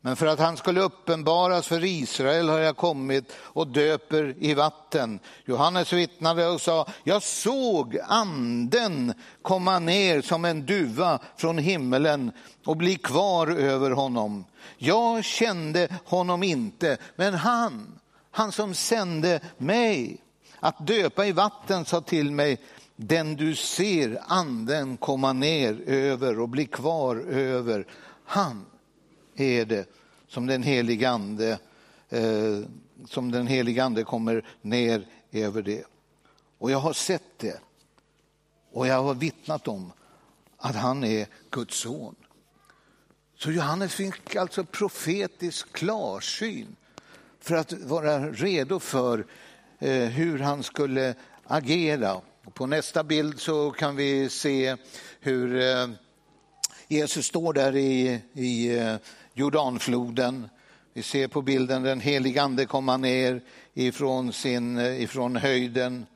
Men 0.00 0.16
för 0.16 0.26
att 0.26 0.38
han 0.38 0.56
skulle 0.56 0.80
uppenbaras 0.80 1.66
för 1.66 1.84
Israel 1.84 2.48
har 2.48 2.58
jag 2.58 2.76
kommit 2.76 3.32
och 3.38 3.66
döper 3.66 4.34
i 4.38 4.54
vatten. 4.54 5.20
Johannes 5.44 5.92
vittnade 5.92 6.46
och 6.46 6.60
sa, 6.60 6.86
jag 7.04 7.22
såg 7.22 7.98
anden 8.08 9.14
komma 9.42 9.78
ner 9.78 10.22
som 10.22 10.44
en 10.44 10.66
duva 10.66 11.18
från 11.36 11.58
himmelen 11.58 12.32
och 12.64 12.76
bli 12.76 12.96
kvar 12.96 13.46
över 13.46 13.90
honom. 13.90 14.44
Jag 14.78 15.24
kände 15.24 15.88
honom 16.04 16.42
inte, 16.42 16.96
men 17.16 17.34
han, 17.34 17.98
han 18.30 18.52
som 18.52 18.74
sände 18.74 19.40
mig 19.58 20.20
att 20.60 20.86
döpa 20.86 21.26
i 21.26 21.32
vatten 21.32 21.84
sa 21.84 22.00
till 22.00 22.30
mig, 22.30 22.60
den 22.96 23.36
du 23.36 23.54
ser 23.54 24.22
anden 24.26 24.96
komma 24.96 25.32
ner 25.32 25.80
över 25.86 26.40
och 26.40 26.48
bli 26.48 26.66
kvar 26.66 27.16
över, 27.16 27.86
han 28.24 28.66
är 29.36 29.64
det 29.64 29.88
som 30.28 30.46
den 30.46 30.62
helige 30.62 31.10
ande, 31.10 31.58
eh, 32.08 32.60
som 33.08 33.30
den 33.30 33.46
helige 33.46 33.84
ande 33.84 34.04
kommer 34.04 34.44
ner 34.62 35.06
över 35.32 35.62
det. 35.62 35.84
Och 36.58 36.70
jag 36.70 36.78
har 36.78 36.92
sett 36.92 37.38
det 37.38 37.60
och 38.72 38.86
jag 38.86 39.02
har 39.02 39.14
vittnat 39.14 39.68
om 39.68 39.92
att 40.56 40.76
han 40.76 41.04
är 41.04 41.26
Guds 41.50 41.76
son. 41.76 42.14
Så 43.38 43.50
Johannes 43.50 43.94
fick 43.94 44.36
alltså 44.36 44.64
profetisk 44.64 45.72
klarsyn 45.72 46.76
för 47.40 47.54
att 47.54 47.72
vara 47.72 48.30
redo 48.30 48.78
för 48.78 49.26
Eh, 49.78 50.04
hur 50.08 50.38
han 50.38 50.62
skulle 50.62 51.14
agera. 51.44 52.20
På 52.54 52.66
nästa 52.66 53.04
bild 53.04 53.40
så 53.40 53.70
kan 53.70 53.96
vi 53.96 54.28
se 54.28 54.76
hur 55.20 55.60
eh, 55.60 55.88
Jesus 56.88 57.26
står 57.26 57.52
där 57.52 57.76
i, 57.76 58.20
i 58.32 58.78
eh, 58.78 58.96
Jordanfloden. 59.34 60.48
Vi 60.92 61.02
ser 61.02 61.28
på 61.28 61.42
bilden 61.42 61.82
den 61.82 62.00
helige 62.00 62.42
ande 62.42 62.66
komma 62.66 62.96
ner 62.96 63.40
ifrån, 63.74 64.32
sin, 64.32 64.78
ifrån 64.78 65.36
höjden. 65.36 66.06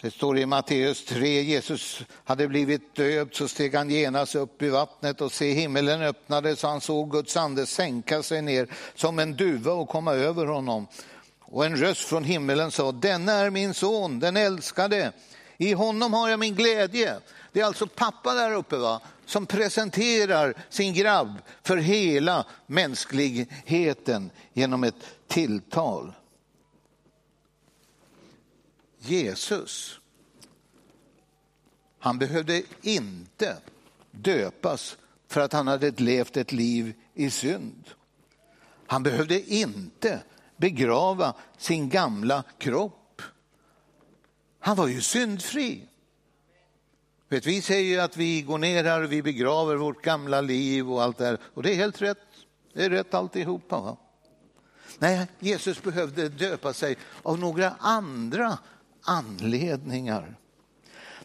Det 0.00 0.10
står 0.10 0.38
i 0.38 0.46
Matteus 0.46 1.04
3, 1.04 1.42
Jesus 1.42 2.02
hade 2.24 2.48
blivit 2.48 2.94
döpt, 2.94 3.36
så 3.36 3.48
steg 3.48 3.74
han 3.74 3.90
genast 3.90 4.34
upp 4.34 4.62
i 4.62 4.68
vattnet 4.68 5.20
och 5.20 5.32
se 5.32 5.52
himmelen 5.52 6.02
öppnades 6.02 6.60
så 6.60 6.68
han 6.68 6.80
såg 6.80 7.10
Guds 7.10 7.36
ande 7.36 7.66
sänka 7.66 8.22
sig 8.22 8.42
ner 8.42 8.68
som 8.94 9.18
en 9.18 9.36
duva 9.36 9.72
och 9.72 9.88
komma 9.88 10.12
över 10.12 10.46
honom. 10.46 10.86
Och 11.52 11.66
en 11.66 11.76
röst 11.76 12.00
från 12.00 12.24
himmelen 12.24 12.70
sa, 12.70 12.92
denna 12.92 13.32
är 13.32 13.50
min 13.50 13.74
son, 13.74 14.18
den 14.18 14.36
älskade. 14.36 15.12
I 15.56 15.72
honom 15.72 16.12
har 16.12 16.28
jag 16.28 16.38
min 16.38 16.54
glädje. 16.54 17.20
Det 17.52 17.60
är 17.60 17.64
alltså 17.64 17.86
pappa 17.86 18.34
där 18.34 18.52
uppe 18.52 18.76
va? 18.76 19.00
som 19.26 19.46
presenterar 19.46 20.54
sin 20.68 20.94
grabb 20.94 21.38
för 21.62 21.76
hela 21.76 22.46
mänskligheten 22.66 24.30
genom 24.52 24.84
ett 24.84 24.94
tilltal. 25.28 26.12
Jesus, 28.98 30.00
han 31.98 32.18
behövde 32.18 32.62
inte 32.82 33.56
döpas 34.10 34.96
för 35.28 35.40
att 35.40 35.52
han 35.52 35.66
hade 35.66 35.90
levt 35.90 36.36
ett 36.36 36.52
liv 36.52 36.94
i 37.14 37.30
synd. 37.30 37.90
Han 38.86 39.02
behövde 39.02 39.52
inte 39.52 40.20
begrava 40.62 41.34
sin 41.58 41.88
gamla 41.88 42.44
kropp. 42.58 43.22
Han 44.58 44.76
var 44.76 44.86
ju 44.86 45.00
syndfri. 45.00 45.88
Vet, 47.28 47.46
vi 47.46 47.62
säger 47.62 47.94
ju 47.94 48.00
att 48.00 48.16
vi 48.16 48.42
går 48.42 48.58
ner 48.58 48.84
här 48.84 49.02
och 49.02 49.12
vi 49.12 49.22
begraver 49.22 49.76
vårt 49.76 50.02
gamla 50.02 50.40
liv 50.40 50.92
och 50.92 51.02
allt 51.02 51.18
det 51.18 51.24
här. 51.24 51.38
Och 51.54 51.62
det 51.62 51.72
är 51.72 51.74
helt 51.74 52.02
rätt. 52.02 52.18
Det 52.72 52.84
är 52.84 52.90
rätt 52.90 53.14
alltihopa. 53.14 53.80
Va? 53.80 53.96
Nej, 54.98 55.26
Jesus 55.38 55.82
behövde 55.82 56.28
döpa 56.28 56.72
sig 56.72 56.96
av 57.22 57.38
några 57.38 57.70
andra 57.78 58.58
anledningar. 59.02 60.36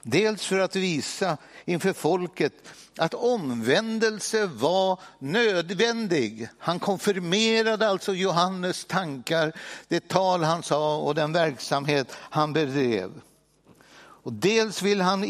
Dels 0.01 0.45
för 0.45 0.59
att 0.59 0.75
visa 0.75 1.37
inför 1.65 1.93
folket 1.93 2.53
att 2.97 3.13
omvändelse 3.13 4.45
var 4.45 4.99
nödvändig. 5.19 6.49
Han 6.59 6.79
konfirmerade 6.79 7.87
alltså 7.87 8.13
Johannes 8.13 8.85
tankar, 8.85 9.53
det 9.87 10.07
tal 10.07 10.43
han 10.43 10.63
sa 10.63 10.97
och 10.97 11.15
den 11.15 11.33
verksamhet 11.33 12.07
han 12.13 12.53
bedrev. 12.53 13.11
Och 14.27 14.33
dels 14.33 14.81
vill 14.81 15.01
han 15.01 15.23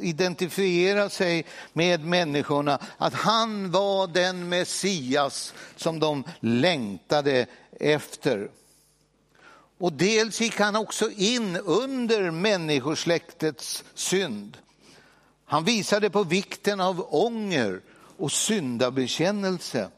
identifiera 0.00 1.10
sig 1.10 1.44
med 1.72 2.04
människorna, 2.04 2.78
att 2.98 3.14
han 3.14 3.70
var 3.70 4.06
den 4.06 4.48
Messias 4.48 5.54
som 5.76 6.00
de 6.00 6.24
längtade 6.40 7.46
efter. 7.80 8.48
Och 9.78 9.92
dels 9.92 10.40
gick 10.40 10.60
han 10.60 10.76
också 10.76 11.10
in 11.10 11.56
under 11.56 12.30
människosläktets 12.30 13.84
synd. 13.94 14.56
Han 15.44 15.64
visade 15.64 16.10
på 16.10 16.24
vikten 16.24 16.80
av 16.80 17.06
ånger 17.14 17.80
och 18.16 18.32
syndabekännelse. 18.32 19.90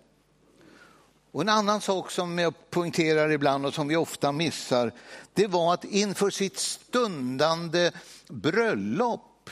Och 1.31 1.43
en 1.43 1.49
annan 1.49 1.81
sak 1.81 2.11
som 2.11 2.39
jag 2.39 2.71
poängterar 2.71 3.31
ibland 3.31 3.67
och 3.67 3.75
som 3.75 3.89
vi 3.89 3.97
ofta 3.97 4.33
missar, 4.33 4.93
det 5.35 5.47
var 5.47 5.75
att 5.75 5.85
inför 5.85 6.31
sitt 6.31 6.59
stundande 6.59 7.93
bröllop, 8.29 9.51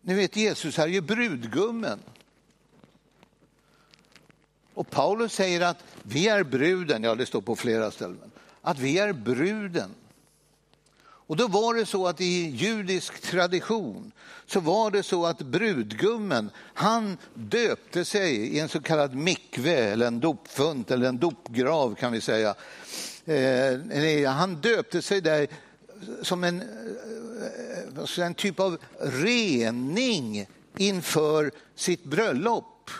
ni 0.00 0.14
vet 0.14 0.36
Jesus 0.36 0.78
är 0.78 0.86
ju 0.86 1.00
brudgummen. 1.00 1.98
Och 4.74 4.90
Paulus 4.90 5.32
säger 5.32 5.60
att 5.60 5.84
vi 6.02 6.28
är 6.28 6.44
bruden, 6.44 7.02
ja 7.02 7.14
det 7.14 7.26
står 7.26 7.40
på 7.40 7.56
flera 7.56 7.90
ställen, 7.90 8.30
att 8.62 8.78
vi 8.78 8.98
är 8.98 9.12
bruden. 9.12 9.94
Och 11.30 11.36
då 11.36 11.48
var 11.48 11.74
det 11.74 11.86
så 11.86 12.06
att 12.06 12.20
i 12.20 12.48
judisk 12.48 13.20
tradition 13.20 14.12
så 14.46 14.60
var 14.60 14.90
det 14.90 15.02
så 15.02 15.26
att 15.26 15.38
brudgummen, 15.38 16.50
han 16.56 17.18
döpte 17.34 18.04
sig 18.04 18.36
i 18.36 18.60
en 18.60 18.68
så 18.68 18.80
kallad 18.80 19.14
mikve 19.14 19.76
eller 19.76 20.06
en 20.06 20.20
dopfunt 20.20 20.90
eller 20.90 21.08
en 21.08 21.18
dopgrav 21.18 21.94
kan 21.94 22.12
vi 22.12 22.20
säga. 22.20 22.54
Eh, 23.24 24.30
han 24.30 24.54
döpte 24.54 25.02
sig 25.02 25.20
där 25.20 25.48
som 26.22 26.44
en, 26.44 26.62
eh, 27.96 28.24
en 28.24 28.34
typ 28.34 28.60
av 28.60 28.78
rening 29.00 30.46
inför 30.76 31.50
sitt 31.74 32.04
bröllop. 32.04 32.90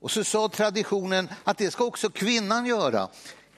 Och 0.00 0.10
så 0.10 0.24
sa 0.24 0.48
traditionen 0.48 1.28
att 1.44 1.58
det 1.58 1.70
ska 1.70 1.84
också 1.84 2.10
kvinnan 2.10 2.66
göra. 2.66 3.08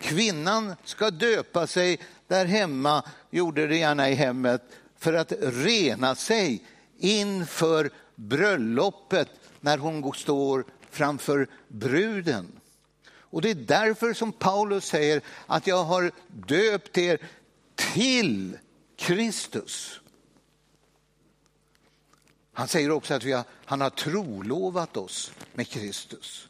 Kvinnan 0.00 0.74
ska 0.84 1.10
döpa 1.10 1.66
sig 1.66 1.98
där 2.28 2.46
hemma, 2.46 3.02
gjorde 3.36 3.66
det 3.66 3.76
gärna 3.76 4.10
i 4.10 4.14
hemmet, 4.14 4.62
för 4.98 5.12
att 5.12 5.32
rena 5.40 6.14
sig 6.14 6.62
inför 6.98 7.90
bröllopet 8.14 9.28
när 9.60 9.78
hon 9.78 10.12
står 10.12 10.64
framför 10.90 11.48
bruden. 11.68 12.60
Och 13.06 13.42
det 13.42 13.50
är 13.50 13.54
därför 13.54 14.12
som 14.12 14.32
Paulus 14.32 14.84
säger 14.84 15.20
att 15.46 15.66
jag 15.66 15.84
har 15.84 16.10
döpt 16.28 16.98
er 16.98 17.18
till 17.74 18.58
Kristus. 18.96 20.00
Han 22.52 22.68
säger 22.68 22.90
också 22.90 23.14
att 23.14 23.24
vi 23.24 23.32
har, 23.32 23.44
han 23.64 23.80
har 23.80 23.90
trolovat 23.90 24.96
oss 24.96 25.32
med 25.54 25.68
Kristus. 25.68 26.48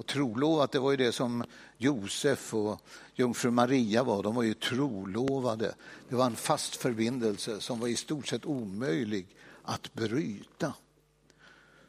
Och 0.00 0.06
trolovat, 0.06 0.72
det 0.72 0.78
var 0.78 0.90
ju 0.90 0.96
det 0.96 1.12
som 1.12 1.44
Josef 1.76 2.54
och 2.54 2.80
jungfru 3.14 3.50
Maria 3.50 4.02
var. 4.02 4.22
De 4.22 4.34
var 4.34 4.42
ju 4.42 4.54
trolovade. 4.54 5.74
Det 6.08 6.16
var 6.16 6.26
en 6.26 6.36
fast 6.36 6.76
förbindelse 6.76 7.60
som 7.60 7.80
var 7.80 7.88
i 7.88 7.96
stort 7.96 8.28
sett 8.28 8.46
omöjlig 8.46 9.26
att 9.62 9.94
bryta. 9.94 10.72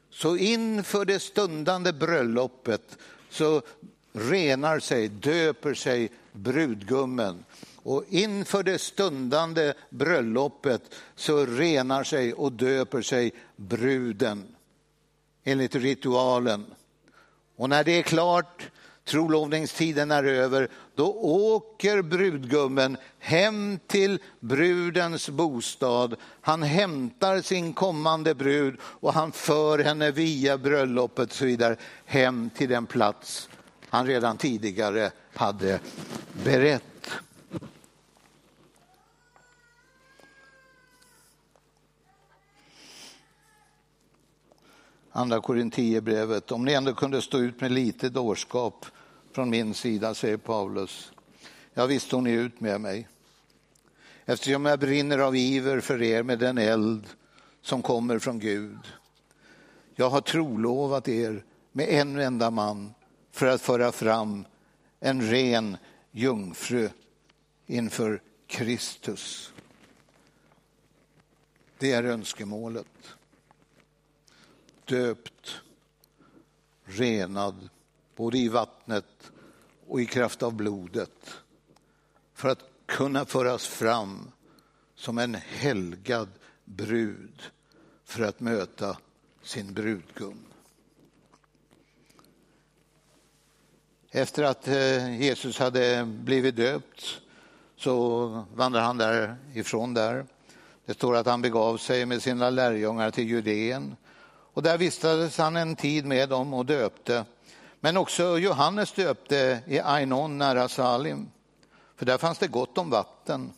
Så 0.10 0.38
inför 0.38 1.06
det 1.06 1.20
stundande 1.20 1.94
bröllopet 1.94 2.98
så 3.30 3.62
renar 4.14 4.80
sig, 4.80 5.08
döper 5.08 5.74
sig 5.74 6.10
brudgummen. 6.32 7.46
Och 7.76 8.04
inför 8.10 8.64
det 8.64 8.80
stundande 8.80 9.74
bröllopet 9.90 10.96
så 11.16 11.46
renar 11.46 12.04
sig 12.04 12.34
och 12.34 12.52
döper 12.52 13.02
sig 13.02 13.34
bruden 13.56 14.56
enligt 15.44 15.76
ritualen. 15.76 16.66
Och 17.62 17.70
när 17.70 17.84
det 17.84 17.92
är 17.92 18.02
klart, 18.02 18.70
trolovningstiden 19.06 20.12
är 20.12 20.24
över, 20.24 20.70
då 20.96 21.14
åker 21.22 22.02
brudgummen 22.02 22.98
hem 23.20 23.80
till 23.88 24.20
brudens 24.40 25.30
bostad. 25.30 26.16
Han 26.42 26.64
hämtar 26.64 27.42
sin 27.42 27.74
kommande 27.74 28.36
brud 28.36 28.80
och 28.82 29.14
han 29.14 29.32
för 29.32 29.80
henne 29.80 30.12
via 30.12 30.58
bröllopet 30.58 31.30
och 31.30 31.36
så 31.36 31.46
vidare 31.46 31.76
hem 32.06 32.50
till 32.58 32.70
den 32.70 32.86
plats 32.86 33.50
han 33.90 34.08
redan 34.08 34.38
tidigare 34.38 35.12
hade 35.34 35.80
berett. 36.44 36.91
Andra 45.12 45.42
Korinthierbrevet. 45.42 46.52
Om 46.52 46.66
ni 46.66 46.74
ändå 46.74 46.94
kunde 46.94 47.22
stå 47.22 47.38
ut 47.38 47.62
med 47.62 47.72
lite 47.72 48.10
dårskap 48.10 48.86
från 49.32 49.50
min 49.50 49.74
sida, 49.74 50.14
säger 50.14 50.38
Paulus. 50.38 51.12
Ja, 51.74 51.86
visst 51.86 52.06
stod 52.06 52.24
ni 52.24 52.32
ut 52.32 52.60
med 52.60 52.82
mig. 52.82 53.08
Eftersom 54.26 54.66
jag 54.66 54.80
brinner 54.80 55.20
av 55.20 55.36
iver 55.36 55.80
för 55.80 56.02
er 56.02 56.24
med 56.24 56.40
den 56.40 56.58
eld 56.58 57.08
som 57.62 57.82
kommer 57.82 58.20
från 58.20 58.40
Gud. 58.40 58.80
Jag 59.96 60.10
har 60.10 60.22
trolovat 60.22 61.08
er 61.08 61.44
med 61.72 61.90
en 61.90 62.20
enda 62.20 62.52
man 62.52 62.94
för 63.32 63.48
att 63.48 63.62
föra 63.62 63.92
fram 63.92 64.46
en 65.00 65.22
ren 65.22 65.78
jungfru 66.12 66.90
inför 67.68 68.22
Kristus. 68.48 69.54
Det 71.78 71.92
är 71.92 72.04
önskemålet 72.04 72.88
döpt, 74.92 75.62
renad, 76.84 77.70
både 78.16 78.38
i 78.38 78.48
vattnet 78.48 79.32
och 79.88 80.02
i 80.02 80.06
kraft 80.06 80.44
av 80.44 80.54
blodet, 80.54 81.34
för 82.34 82.50
att 82.50 82.64
kunna 82.86 83.26
föras 83.26 83.68
fram 83.68 84.32
som 84.96 85.18
en 85.18 85.36
helgad 85.36 86.30
brud 86.66 87.42
för 88.04 88.24
att 88.24 88.40
möta 88.40 88.98
sin 89.44 89.74
brudgum. 89.74 90.46
Efter 94.10 94.44
att 94.44 94.68
eh, 94.68 95.22
Jesus 95.22 95.60
hade 95.60 96.06
blivit 96.06 96.56
döpt 96.56 97.22
så 97.76 98.28
vandrade 98.56 98.86
han 98.86 98.98
därifrån 98.98 99.94
där. 99.94 100.26
Det 100.86 100.94
står 100.94 101.16
att 101.16 101.26
han 101.26 101.42
begav 101.42 101.78
sig 101.78 102.06
med 102.06 102.22
sina 102.22 102.50
lärjungar 102.50 103.12
till 103.12 103.30
Judeen 103.30 103.96
och 104.54 104.64
där 104.64 104.78
vistades 104.78 105.38
han 105.38 105.56
en 105.56 105.76
tid 105.76 106.06
med 106.06 106.30
dem 106.30 106.54
och 106.54 106.66
döpte. 106.66 107.26
Men 107.80 107.98
också 107.98 108.40
Johannes 108.40 108.92
döpte 108.92 109.64
i 109.68 109.80
Ainon 109.80 110.38
nära 110.38 110.70
Salim, 110.70 111.32
för 111.96 112.06
där 112.06 112.18
fanns 112.18 112.38
det 112.38 112.48
gott 112.48 112.78
om 112.78 112.90
vatten. 112.90 113.54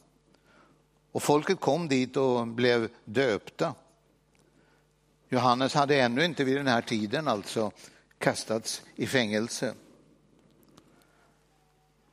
Och 1.11 1.23
folket 1.23 1.59
kom 1.59 1.87
dit 1.87 2.17
och 2.17 2.47
blev 2.47 2.89
döpta. 3.05 3.73
Johannes 5.29 5.73
hade 5.73 5.95
ännu 6.01 6.25
inte 6.25 6.43
vid 6.43 6.55
den 6.55 6.67
här 6.67 6.81
tiden 6.81 7.27
alltså 7.27 7.71
kastats 8.17 8.81
i 8.95 9.07
fängelse. 9.07 9.73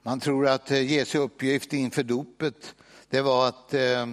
Man 0.02 0.20
tror 0.20 0.48
att 0.48 0.70
eh, 0.70 0.92
Jesu 0.92 1.18
uppgift 1.18 1.72
inför 1.72 2.02
dopet 2.02 2.74
det 3.10 3.20
var 3.20 3.48
att 3.48 3.74
eh, 3.74 4.08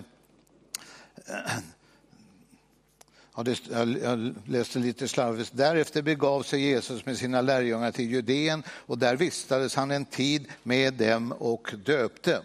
Ja, 3.38 3.43
det, 3.43 3.59
jag 4.03 4.35
läste 4.45 4.79
lite 4.79 5.07
slarvigt. 5.07 5.51
Därefter 5.53 6.01
begav 6.01 6.43
sig 6.43 6.61
Jesus 6.61 7.05
med 7.05 7.17
sina 7.17 7.41
lärjungar 7.41 7.91
till 7.91 8.11
Judeen 8.11 8.63
och 8.69 8.97
där 8.97 9.15
vistades 9.15 9.75
han 9.75 9.91
en 9.91 10.05
tid 10.05 10.47
med 10.63 10.93
dem 10.93 11.31
och 11.31 11.73
döpte. 11.85 12.41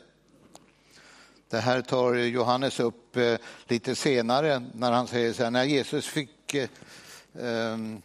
Det 1.51 1.59
här 1.59 1.81
tar 1.81 2.15
Johannes 2.15 2.81
upp 2.81 3.17
eh, 3.17 3.35
lite 3.67 3.95
senare 3.95 4.63
när 4.75 4.93
han 4.93 5.07
säger 5.07 5.33
så 5.33 5.43
här, 5.43 5.51
när 5.51 5.65
Jesus 5.65 6.07
fick 6.07 6.55
eh, 6.55 6.69
ehm, 7.41 8.03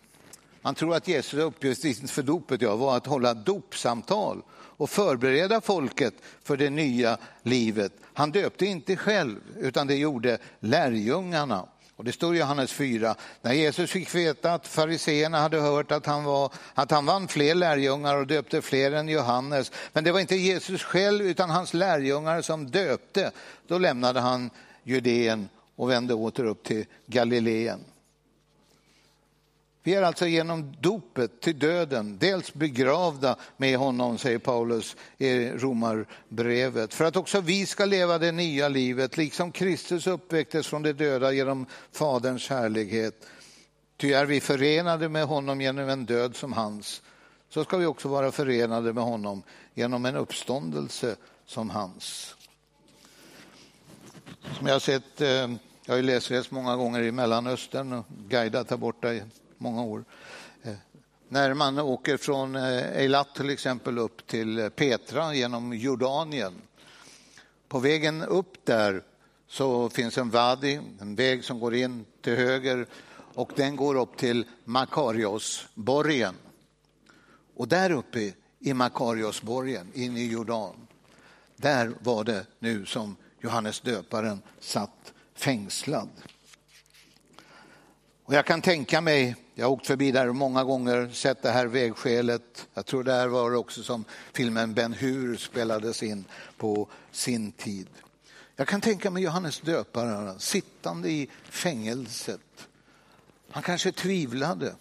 man 0.62 0.76
tror 0.76 0.96
att 0.96 1.08
Jesus 1.08 1.40
uppgift 1.40 2.10
för 2.10 2.24
dopet 2.24 2.62
ja, 2.62 2.76
var 2.76 2.98
att 2.98 3.06
hålla 3.06 3.34
dopsamtal 3.34 4.42
och 4.52 4.90
förbereda 4.90 5.62
folket 5.62 6.14
för 6.44 6.58
det 6.58 6.70
nya 6.70 7.18
livet. 7.44 7.94
Han 8.14 8.32
döpte 8.32 8.66
inte 8.66 8.96
själv, 8.96 9.40
utan 9.60 9.88
det 9.88 9.96
gjorde 9.96 10.38
lärjungarna. 10.60 11.68
Och 11.98 12.04
det 12.04 12.12
står 12.12 12.36
i 12.36 12.40
Johannes 12.40 12.72
4, 12.72 13.16
när 13.42 13.54
Jesus 13.54 13.92
fick 13.92 14.16
veta 14.16 14.54
att 14.54 14.68
fariseerna 14.68 15.40
hade 15.40 15.60
hört 15.60 15.92
att 15.92 16.06
han, 16.06 16.24
var, 16.24 16.52
att 16.74 16.92
han 16.92 17.06
vann 17.06 17.28
fler 17.28 17.56
lärjungar 17.56 18.16
och 18.16 18.28
döpte 18.28 18.62
fler 18.62 18.92
än 18.92 19.10
Johannes. 19.10 19.72
Men 19.94 20.04
det 20.04 20.12
var 20.12 20.20
inte 20.20 20.36
Jesus 20.36 20.84
själv 20.84 21.26
utan 21.26 21.50
hans 21.50 21.74
lärjungar 21.74 22.42
som 22.42 22.72
döpte. 22.72 23.32
Då 23.68 23.78
lämnade 23.78 24.20
han 24.20 24.50
Judeen 24.84 25.50
och 25.76 25.90
vände 25.90 26.14
åter 26.14 26.46
upp 26.46 26.64
till 26.64 26.86
Galileen. 27.06 27.80
Vi 29.88 29.94
är 29.94 30.02
alltså 30.02 30.28
genom 30.28 30.76
dopet 30.80 31.42
till 31.42 31.60
döden, 31.60 32.18
dels 32.18 32.54
begravda 32.54 33.36
med 33.58 33.78
honom, 33.78 34.18
säger 34.18 34.38
Paulus 34.40 34.96
i 35.18 35.50
Romarbrevet, 35.50 36.94
för 36.94 37.06
att 37.06 37.16
också 37.16 37.42
vi 37.42 37.66
ska 37.66 37.86
leva 37.86 38.18
det 38.18 38.32
nya 38.32 38.70
livet, 38.70 39.18
liksom 39.18 39.52
Kristus 39.52 40.08
uppväcktes 40.08 40.68
från 40.68 40.84
de 40.84 40.94
döda 40.94 41.32
genom 41.32 41.66
Faderns 41.92 42.50
härlighet. 42.50 43.26
Ty 43.98 44.14
är 44.14 44.26
vi 44.26 44.42
förenade 44.42 45.10
med 45.10 45.26
honom 45.26 45.62
genom 45.62 45.90
en 45.90 46.06
död 46.06 46.36
som 46.36 46.54
hans, 46.54 47.02
så 47.50 47.64
ska 47.64 47.78
vi 47.78 47.86
också 47.86 48.08
vara 48.08 48.32
förenade 48.32 48.94
med 48.94 49.04
honom 49.04 49.44
genom 49.74 50.06
en 50.06 50.16
uppståndelse 50.16 51.16
som 51.46 51.70
hans. 51.70 52.36
Som 54.58 54.68
jag 54.68 54.76
har 54.76 54.80
sett, 54.80 55.22
eh, 55.22 55.28
jag 55.86 55.94
har 55.94 55.98
ju 55.98 56.02
läst 56.02 56.52
många 56.52 56.76
gånger 56.76 57.02
i 57.02 57.12
Mellanöstern 57.12 57.94
och 57.94 58.06
guidat 58.30 58.68
där 58.68 58.78
borta 58.78 59.14
många 59.58 59.84
år. 59.84 60.06
Eh, 60.64 60.74
när 61.30 61.54
man 61.54 61.80
åker 61.80 62.18
från 62.18 62.56
eh, 62.56 62.98
Eilat 62.98 63.36
till 63.36 63.50
exempel 63.50 63.98
upp 63.98 64.28
till 64.28 64.70
Petra 64.76 65.34
genom 65.34 65.74
Jordanien. 65.74 66.54
På 67.68 67.80
vägen 67.80 68.24
upp 68.24 68.66
där 68.66 69.04
så 69.48 69.90
finns 69.90 70.18
en 70.18 70.30
vadi, 70.30 70.80
en 71.00 71.16
väg 71.16 71.44
som 71.44 71.60
går 71.60 71.76
in 71.76 72.06
till 72.22 72.36
höger 72.36 72.88
och 73.34 73.52
den 73.56 73.76
går 73.76 73.96
upp 73.96 74.18
till 74.18 74.46
Makariosborgen. 74.64 76.36
Och 77.56 77.68
där 77.68 77.92
uppe 77.92 78.34
i 78.60 78.74
Makariosborgen, 78.74 79.92
inne 79.94 80.20
i 80.20 80.32
Jordan, 80.32 80.88
där 81.56 81.94
var 82.00 82.24
det 82.24 82.46
nu 82.60 82.86
som 82.86 83.16
Johannes 83.42 83.80
döparen 83.80 84.42
satt 84.60 85.14
fängslad. 85.36 86.10
Och 88.24 88.34
jag 88.34 88.46
kan 88.46 88.62
tänka 88.62 89.02
mig, 89.02 89.36
jag 89.60 89.66
har 89.66 89.72
åkt 89.72 89.88
förbi 89.88 90.12
där 90.12 90.32
många 90.32 90.64
gånger, 90.64 91.10
sett 91.14 91.42
det 91.42 91.52
här 91.52 91.66
vägskälet. 91.68 92.68
Jag 92.74 92.86
tror 92.86 93.04
det 93.04 93.14
här 93.14 93.28
var 93.28 93.56
också 93.56 93.84
som 93.84 94.06
filmen 94.34 94.74
Ben 94.74 94.94
Hur 94.94 95.38
spelades 95.38 96.04
in 96.04 96.26
på 96.58 96.88
sin 97.12 97.52
tid. 97.52 97.88
Jag 98.56 98.68
kan 98.68 98.82
tänka 98.82 99.12
mig 99.12 99.24
Johannes 99.24 99.60
döparen 99.60 100.40
sittande 100.40 101.10
i 101.10 101.30
fängelset. 101.44 102.68
Han 103.50 103.64
kanske 103.64 103.92
tvivlade. 103.92 104.76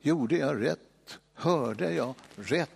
Gjorde 0.00 0.36
jag 0.36 0.64
rätt? 0.64 1.18
Hörde 1.34 1.92
jag 1.92 2.14
rätt? 2.36 2.70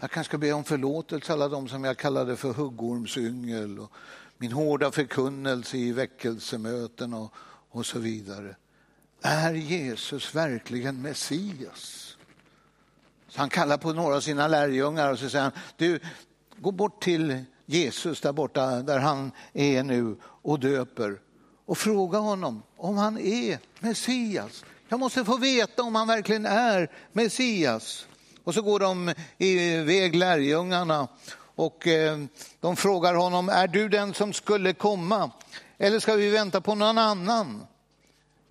Jag 0.00 0.10
kanske 0.10 0.30
ska 0.30 0.38
be 0.38 0.52
om 0.52 0.64
förlåtelse 0.64 1.32
alla 1.32 1.48
de 1.48 1.68
som 1.68 1.84
jag 1.84 1.96
kallade 1.96 2.36
för 2.36 2.52
huggormsyngel 2.52 3.78
och 3.78 3.92
min 4.36 4.52
hårda 4.52 4.90
förkunnelse 4.90 5.76
i 5.76 5.92
väckelsemöten 5.92 7.14
och, 7.14 7.32
och 7.70 7.86
så 7.86 7.98
vidare. 7.98 8.56
Är 9.22 9.52
Jesus 9.52 10.34
verkligen 10.34 11.02
Messias? 11.02 12.16
Så 13.28 13.40
han 13.40 13.50
kallar 13.50 13.76
på 13.76 13.92
några 13.92 14.16
av 14.16 14.20
sina 14.20 14.48
lärjungar 14.48 15.12
och 15.12 15.18
så 15.18 15.28
säger 15.28 15.44
han, 15.44 15.52
du, 15.76 16.00
gå 16.56 16.70
bort 16.70 17.02
till 17.02 17.44
Jesus 17.66 18.20
där 18.20 18.32
borta, 18.32 18.82
där 18.82 18.98
han 18.98 19.32
är 19.52 19.82
nu 19.82 20.16
och 20.22 20.60
döper 20.60 21.20
och 21.66 21.78
fråga 21.78 22.18
honom 22.18 22.62
om 22.76 22.96
han 22.96 23.18
är 23.18 23.58
Messias. 23.78 24.64
Jag 24.88 25.00
måste 25.00 25.24
få 25.24 25.36
veta 25.36 25.82
om 25.82 25.94
han 25.94 26.08
verkligen 26.08 26.46
är 26.46 26.90
Messias. 27.12 28.06
Och 28.44 28.54
så 28.54 28.62
går 28.62 28.80
de 28.80 29.14
iväg 29.38 30.14
lärjungarna 30.16 31.08
och 31.54 31.86
eh, 31.86 32.18
de 32.60 32.76
frågar 32.76 33.14
honom, 33.14 33.48
är 33.48 33.68
du 33.68 33.88
den 33.88 34.14
som 34.14 34.32
skulle 34.32 34.72
komma? 34.72 35.30
Eller 35.78 36.00
ska 36.00 36.14
vi 36.14 36.30
vänta 36.30 36.60
på 36.60 36.74
någon 36.74 36.98
annan? 36.98 37.66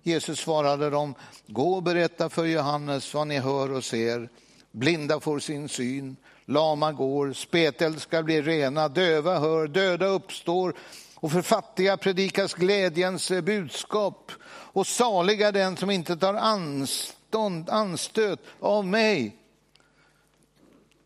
Jesus 0.02 0.38
svarade 0.38 0.90
dem, 0.90 1.14
gå 1.46 1.74
och 1.74 1.82
berätta 1.82 2.30
för 2.30 2.44
Johannes 2.44 3.14
vad 3.14 3.26
ni 3.26 3.38
hör 3.38 3.72
och 3.72 3.84
ser. 3.84 4.28
Blinda 4.70 5.20
får 5.20 5.38
sin 5.38 5.68
syn, 5.68 6.16
lama 6.44 6.92
går, 6.92 7.32
spetälska 7.32 8.00
ska 8.00 8.22
bli 8.22 8.42
rena, 8.42 8.88
döva 8.88 9.38
hör, 9.38 9.66
döda 9.66 10.06
uppstår 10.06 10.74
och 11.14 11.32
för 11.32 11.42
fattiga 11.42 11.96
predikas 11.96 12.54
glädjens 12.54 13.28
budskap. 13.28 14.32
Och 14.74 14.86
saliga 14.86 15.52
den 15.52 15.76
som 15.76 15.90
inte 15.90 16.16
tar 16.16 16.34
anstånd, 16.34 17.70
anstöt 17.70 18.40
av 18.60 18.86
mig. 18.86 19.36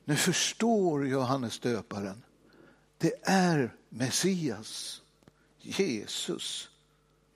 Nu 0.04 0.16
förstår 0.16 1.08
Johannes 1.08 1.58
döparen. 1.58 2.22
Det 2.98 3.12
är 3.22 3.74
Messias, 3.88 5.02
Jesus, 5.60 6.68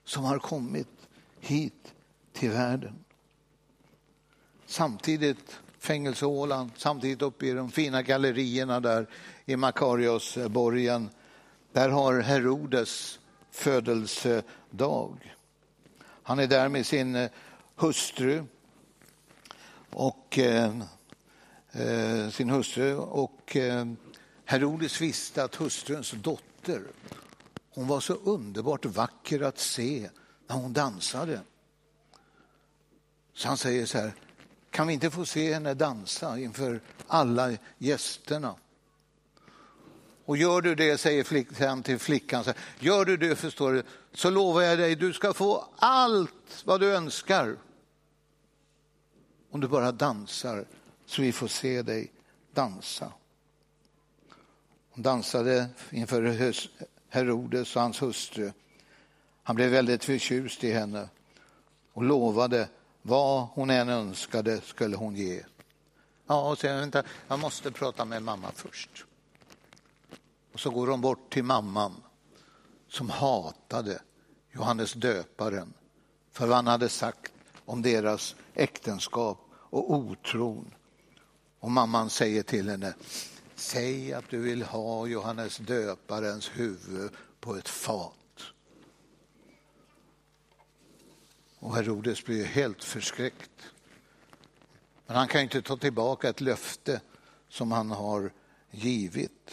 som 0.05 0.23
har 0.23 0.39
kommit 0.39 1.00
hit 1.41 1.93
till 2.33 2.49
världen. 2.49 2.95
Samtidigt 4.65 5.59
fängelsehålan, 5.79 6.71
samtidigt 6.77 7.21
uppe 7.21 7.45
i 7.45 7.51
de 7.51 7.71
fina 7.71 8.01
gallerierna 8.01 8.79
där 8.79 9.07
i 9.45 9.55
Makariosborgen, 9.55 11.09
där 11.71 11.89
har 11.89 12.19
Herodes 12.19 13.19
födelsedag. 13.51 15.35
Han 16.23 16.39
är 16.39 16.47
där 16.47 16.69
med 16.69 16.85
sin 16.85 17.15
eh, 17.15 17.29
hustru 17.75 18.43
och 19.89 20.39
eh, 20.39 20.81
eh, 21.71 22.29
sin 22.29 22.49
hustru 22.49 22.95
och 22.95 23.55
eh, 23.55 23.85
Herodes 24.45 25.01
visste 25.01 25.43
att 25.43 25.55
hustruns 25.55 26.11
dotter, 26.11 26.81
hon 27.69 27.87
var 27.87 27.99
så 27.99 28.13
underbart 28.13 28.85
vacker 28.85 29.41
att 29.41 29.59
se 29.59 30.09
när 30.51 30.57
hon 30.57 30.73
dansade. 30.73 31.41
Så 33.33 33.47
han 33.47 33.57
säger 33.57 33.85
så 33.85 33.97
här, 33.97 34.13
kan 34.69 34.87
vi 34.87 34.93
inte 34.93 35.09
få 35.09 35.25
se 35.25 35.53
henne 35.53 35.73
dansa 35.73 36.39
inför 36.39 36.81
alla 37.07 37.51
gästerna? 37.77 38.55
Och 40.25 40.37
gör 40.37 40.61
du 40.61 40.75
det, 40.75 40.97
säger 40.97 41.23
flickan 41.23 41.83
till 41.83 41.99
flickan, 41.99 42.43
så 42.43 42.49
här, 42.49 42.59
gör 42.79 43.05
du 43.05 43.17
det 43.17 43.35
förstår 43.35 43.73
du, 43.73 43.83
så 44.13 44.29
lovar 44.29 44.61
jag 44.61 44.79
dig, 44.79 44.95
du 44.95 45.13
ska 45.13 45.33
få 45.33 45.67
allt 45.77 46.63
vad 46.65 46.79
du 46.79 46.95
önskar. 46.95 47.57
Om 49.51 49.59
du 49.59 49.67
bara 49.67 49.91
dansar 49.91 50.65
så 51.05 51.21
vi 51.21 51.31
får 51.31 51.47
se 51.47 51.81
dig 51.81 52.11
dansa. 52.53 53.11
Hon 54.89 55.03
dansade 55.03 55.69
inför 55.89 56.53
Herodes 57.09 57.75
och 57.75 57.81
hans 57.81 58.01
hustru. 58.01 58.51
Han 59.43 59.55
blev 59.55 59.69
väldigt 59.69 60.03
förtjust 60.03 60.63
i 60.63 60.71
henne 60.71 61.09
och 61.93 62.03
lovade 62.03 62.69
vad 63.01 63.47
hon 63.53 63.69
än 63.69 63.89
önskade 63.89 64.61
skulle 64.61 64.95
hon 64.95 65.15
ge. 65.15 65.43
Ja, 66.27 66.49
och 66.49 66.57
sen, 66.57 66.79
vänta, 66.79 67.03
jag 67.27 67.39
måste 67.39 67.71
prata 67.71 68.05
med 68.05 68.23
mamma 68.23 68.51
först. 68.55 69.05
Och 70.53 70.59
så 70.59 70.69
går 70.69 70.87
de 70.87 71.01
bort 71.01 71.33
till 71.33 71.43
mamman 71.43 71.93
som 72.87 73.09
hatade 73.09 74.01
Johannes 74.51 74.93
döparen 74.93 75.73
för 76.31 76.47
vad 76.47 76.55
han 76.55 76.67
hade 76.67 76.89
sagt 76.89 77.31
om 77.65 77.81
deras 77.81 78.35
äktenskap 78.53 79.37
och 79.53 79.93
otron. 79.93 80.73
Och 81.59 81.71
mamman 81.71 82.09
säger 82.09 82.43
till 82.43 82.69
henne, 82.69 82.93
säg 83.55 84.13
att 84.13 84.29
du 84.29 84.37
vill 84.37 84.63
ha 84.63 85.07
Johannes 85.07 85.57
döparens 85.57 86.51
huvud 86.53 87.11
på 87.39 87.55
ett 87.55 87.69
fat. 87.69 88.20
Och 91.61 91.75
Herodes 91.75 92.25
blir 92.25 92.45
helt 92.45 92.83
förskräckt. 92.83 93.51
Men 95.07 95.15
han 95.15 95.27
kan 95.27 95.41
inte 95.41 95.61
ta 95.61 95.77
tillbaka 95.77 96.29
ett 96.29 96.41
löfte 96.41 97.01
som 97.49 97.71
han 97.71 97.91
har 97.91 98.31
givit. 98.71 99.51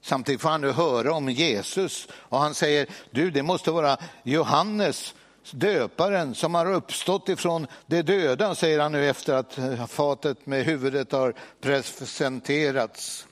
Samtidigt 0.00 0.40
får 0.40 0.48
han 0.48 0.60
nu 0.60 0.70
höra 0.70 1.12
om 1.14 1.28
Jesus 1.28 2.08
och 2.12 2.38
han 2.38 2.54
säger, 2.54 2.86
du 3.10 3.30
det 3.30 3.42
måste 3.42 3.70
vara 3.70 3.96
Johannes 4.22 5.14
döparen 5.50 6.34
som 6.34 6.54
har 6.54 6.72
uppstått 6.72 7.28
ifrån 7.28 7.66
de 7.86 8.02
döda, 8.02 8.54
säger 8.54 8.80
han 8.80 8.92
nu 8.92 9.08
efter 9.08 9.34
att 9.34 9.90
fatet 9.90 10.46
med 10.46 10.64
huvudet 10.64 11.12
har 11.12 11.34
presenterats. 11.60 13.26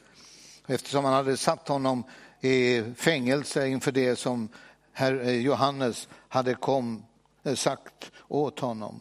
Eftersom 0.66 1.04
han 1.04 1.14
hade 1.14 1.36
satt 1.36 1.68
honom 1.68 2.04
i 2.40 2.82
fängelse 2.96 3.68
inför 3.68 3.92
det 3.92 4.16
som 4.16 4.48
Eh, 4.94 5.30
Johannes 5.30 6.08
hade 6.28 6.54
kom, 6.54 7.04
eh, 7.42 7.54
sagt 7.54 8.12
åt 8.28 8.60
honom. 8.60 9.00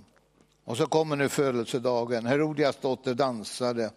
Och 0.65 0.77
så 0.77 0.85
kommer 0.85 1.15
nu 1.15 1.29
födelsedagen. 1.29 2.25
Herodias 2.25 2.77
dotter 2.81 3.13
dansade. 3.13 3.91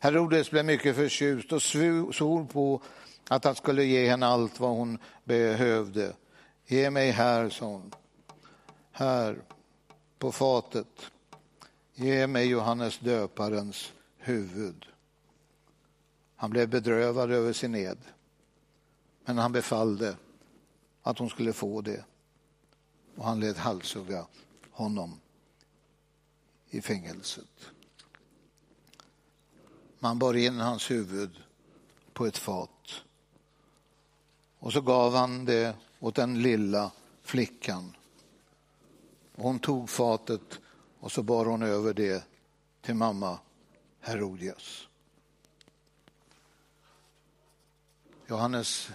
Herodes 0.00 0.50
blev 0.50 0.64
mycket 0.64 0.96
förtjust 0.96 1.52
och 1.52 1.62
svor 1.62 2.44
på 2.44 2.82
att 3.28 3.44
han 3.44 3.54
skulle 3.54 3.84
ge 3.84 4.08
henne 4.08 4.26
allt 4.26 4.60
vad 4.60 4.70
hon 4.70 4.98
behövde. 5.24 6.12
Ge 6.66 6.90
mig 6.90 7.10
här, 7.10 7.48
sa 7.48 7.66
hon. 7.66 7.94
Här, 8.92 9.38
på 10.18 10.32
fatet. 10.32 11.10
Ge 11.94 12.26
mig 12.26 12.46
Johannes 12.46 12.98
döparens 12.98 13.92
huvud. 14.18 14.86
Han 16.36 16.50
blev 16.50 16.68
bedrövad 16.68 17.30
över 17.30 17.52
sin 17.52 17.74
ed, 17.74 17.98
men 19.24 19.38
han 19.38 19.52
befallde 19.52 20.16
att 21.02 21.18
hon 21.18 21.30
skulle 21.30 21.52
få 21.52 21.80
det. 21.80 22.04
Och 23.16 23.24
han 23.24 23.40
lät 23.40 23.56
halshugga 23.56 24.26
honom 24.70 25.20
i 26.70 26.80
fängelset. 26.80 27.70
Man 29.98 30.18
bar 30.18 30.34
in 30.34 30.58
hans 30.58 30.90
huvud 30.90 31.42
på 32.12 32.26
ett 32.26 32.38
fat. 32.38 33.02
Och 34.58 34.72
så 34.72 34.80
gav 34.80 35.14
han 35.14 35.44
det 35.44 35.76
åt 36.00 36.14
den 36.14 36.42
lilla 36.42 36.92
flickan. 37.22 37.96
Och 39.34 39.42
hon 39.42 39.58
tog 39.58 39.90
fatet 39.90 40.60
och 41.00 41.12
så 41.12 41.22
bar 41.22 41.44
hon 41.44 41.62
över 41.62 41.94
det 41.94 42.24
till 42.80 42.94
mamma 42.94 43.38
Herodias. 44.00 44.88
Johannes 48.26 48.90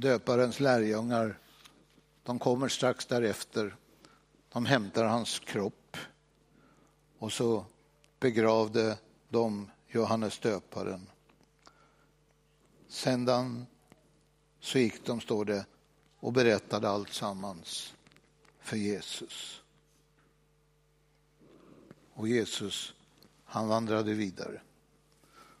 döparens 0.00 0.60
lärjungar, 0.60 1.38
de 2.22 2.38
kommer 2.38 2.68
strax 2.68 3.06
därefter 3.06 3.76
De 4.48 4.66
hämtar 4.66 5.04
hans 5.04 5.38
kropp 5.38 5.96
och 7.18 7.32
så 7.32 7.64
begravde 8.20 8.98
de 9.28 9.70
Johannes 9.86 10.38
döparen. 10.38 11.06
Sedan 12.88 13.66
så 14.60 14.78
gick 14.78 15.06
de, 15.06 15.20
står 15.20 15.44
det, 15.44 15.66
och 16.20 16.32
berättade 16.32 16.88
allt 16.88 17.12
sammans 17.12 17.94
för 18.60 18.76
Jesus. 18.76 19.62
Och 22.14 22.28
Jesus, 22.28 22.94
han 23.44 23.68
vandrade 23.68 24.14
vidare. 24.14 24.60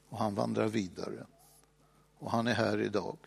Och 0.08 0.18
han 0.18 0.34
vandrar 0.34 0.68
vidare. 0.68 1.26
Och 2.18 2.30
han 2.30 2.46
är 2.46 2.54
här 2.54 2.80
idag. 2.80 3.18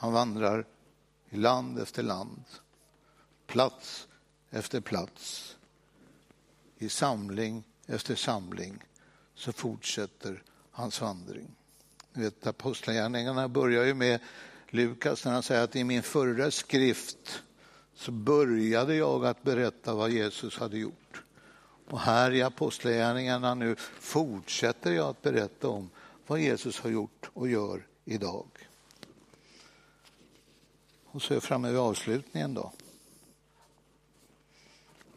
Han 0.00 0.12
vandrar 0.12 0.66
i 1.30 1.36
land 1.36 1.78
efter 1.78 2.02
land, 2.02 2.44
plats 3.46 4.08
efter 4.50 4.80
plats. 4.80 5.56
I 6.78 6.88
samling 6.88 7.64
efter 7.86 8.14
samling 8.14 8.84
så 9.34 9.52
fortsätter 9.52 10.42
hans 10.70 11.00
vandring. 11.00 11.56
vet, 12.12 12.46
Apostlagärningarna 12.46 13.48
börjar 13.48 13.84
ju 13.84 13.94
med 13.94 14.20
Lukas 14.68 15.24
när 15.24 15.32
han 15.32 15.42
säger 15.42 15.64
att 15.64 15.76
i 15.76 15.84
min 15.84 16.02
förra 16.02 16.50
skrift 16.50 17.42
så 17.94 18.12
började 18.12 18.94
jag 18.94 19.26
att 19.26 19.42
berätta 19.42 19.94
vad 19.94 20.10
Jesus 20.10 20.58
hade 20.58 20.78
gjort. 20.78 21.22
Och 21.88 22.00
här 22.00 22.30
i 22.30 22.42
Apostlagärningarna 22.42 23.54
nu 23.54 23.76
fortsätter 24.00 24.92
jag 24.92 25.08
att 25.08 25.22
berätta 25.22 25.68
om 25.68 25.90
vad 26.26 26.40
Jesus 26.40 26.80
har 26.80 26.90
gjort 26.90 27.30
och 27.32 27.48
gör 27.48 27.86
idag. 28.04 28.69
Och 31.12 31.22
så 31.22 31.32
är 31.32 31.36
jag 31.36 31.42
framme 31.42 31.70
vid 31.70 31.78
avslutningen 31.78 32.54
då. 32.54 32.72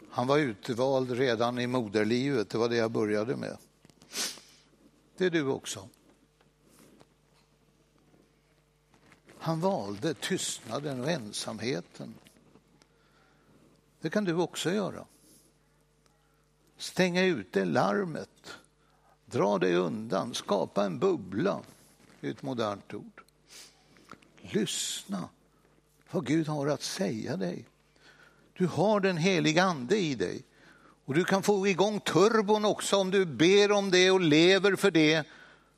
Han 0.09 0.27
var 0.27 0.37
utvald 0.37 1.11
redan 1.11 1.59
i 1.59 1.67
moderlivet, 1.67 2.49
det 2.49 2.57
var 2.57 2.69
det 2.69 2.75
jag 2.75 2.91
började 2.91 3.35
med. 3.35 3.57
Det 5.17 5.25
är 5.25 5.29
du 5.29 5.47
också. 5.47 5.89
Han 9.37 9.59
valde 9.59 10.13
tystnaden 10.13 11.01
och 11.01 11.11
ensamheten. 11.11 12.13
Det 14.01 14.09
kan 14.09 14.25
du 14.25 14.35
också 14.35 14.71
göra. 14.71 15.05
Stänga 16.77 17.23
ute 17.23 17.65
larmet, 17.65 18.53
dra 19.25 19.57
dig 19.57 19.75
undan, 19.75 20.33
skapa 20.33 20.85
en 20.85 20.99
bubbla, 20.99 21.61
det 22.19 22.27
är 22.27 22.31
ett 22.31 22.41
modernt 22.41 22.93
ord. 22.93 23.23
Lyssna 24.41 25.29
vad 26.14 26.26
Gud 26.26 26.47
har 26.47 26.68
att 26.68 26.84
säga 26.84 27.38
dig. 27.38 27.66
Du 28.57 28.68
har 28.68 28.99
den 28.99 29.18
heliga 29.18 29.64
ande 29.64 29.97
i 29.97 30.16
dig. 30.16 30.43
Och 31.05 31.14
du 31.14 31.24
kan 31.24 31.43
få 31.43 31.68
igång 31.68 31.99
turbon 31.99 32.66
också 32.66 32.97
om 32.97 33.11
du 33.11 33.26
ber 33.26 33.72
om 33.72 33.91
det 33.91 34.11
och 34.11 34.22
lever 34.22 34.76
för 34.76 34.91
det. 34.91 35.28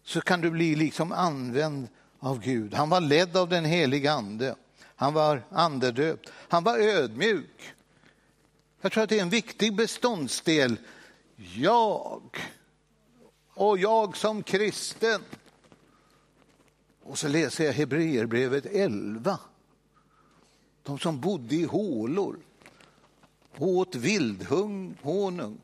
Så 0.04 0.22
kan 0.22 0.42
du 0.42 0.52
bli 0.52 0.76
liksom 0.76 1.12
använd 1.12 1.88
av 2.20 2.40
Gud. 2.40 2.74
Han 2.74 2.90
var 2.90 3.02
ledd 3.02 3.38
av 3.38 3.50
den 3.50 3.66
heliga 3.66 4.12
ande. 4.12 4.56
Han 4.96 5.14
var 5.14 5.42
andedöpt. 5.50 6.32
Han 6.50 6.64
var 6.64 6.78
ödmjuk. 6.78 7.74
Jag 8.82 8.92
tror 8.92 9.04
att 9.04 9.10
det 9.10 9.18
är 9.18 9.22
en 9.22 9.30
viktig 9.30 9.76
beståndsdel. 9.76 10.78
Jag 11.56 12.22
och 13.54 13.78
jag 13.78 14.18
som 14.18 14.44
kristen. 14.44 15.22
Och 17.04 17.18
så 17.18 17.28
läser 17.28 17.66
jag 17.66 17.74
Hebreerbrevet 17.74 18.66
11. 18.66 19.40
De 20.86 21.00
som 21.00 21.20
bodde 21.20 21.56
i 21.56 21.64
hålor 21.64 22.38
åt 23.58 23.96
vildhonung. 23.96 25.58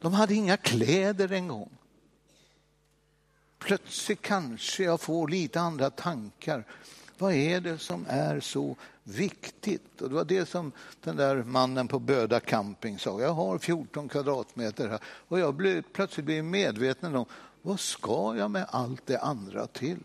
De 0.00 0.12
hade 0.12 0.34
inga 0.34 0.56
kläder 0.56 1.32
en 1.32 1.48
gång. 1.48 1.70
Plötsligt 3.58 4.22
kanske 4.22 4.82
jag 4.84 5.00
får 5.00 5.28
lite 5.28 5.60
andra 5.60 5.90
tankar. 5.90 6.64
Vad 7.18 7.32
är 7.32 7.60
det 7.60 7.78
som 7.78 8.06
är 8.08 8.40
så 8.40 8.76
viktigt? 9.04 10.02
Och 10.02 10.08
det 10.08 10.14
var 10.14 10.24
det 10.24 10.48
som 10.48 10.72
den 11.00 11.16
där 11.16 11.42
mannen 11.42 11.88
på 11.88 11.98
Böda 11.98 12.40
camping 12.40 12.98
sa. 12.98 13.20
Jag 13.20 13.32
har 13.32 13.58
14 13.58 14.08
kvadratmeter 14.08 14.88
här 14.88 15.00
och 15.04 15.38
jag 15.38 15.54
blev, 15.54 15.82
plötsligt 15.92 16.26
blev 16.26 16.44
medveten 16.44 17.16
om 17.16 17.26
vad 17.62 17.80
ska 17.80 18.36
jag 18.36 18.50
med 18.50 18.66
allt 18.70 19.06
det 19.06 19.18
andra 19.18 19.66
till? 19.66 20.02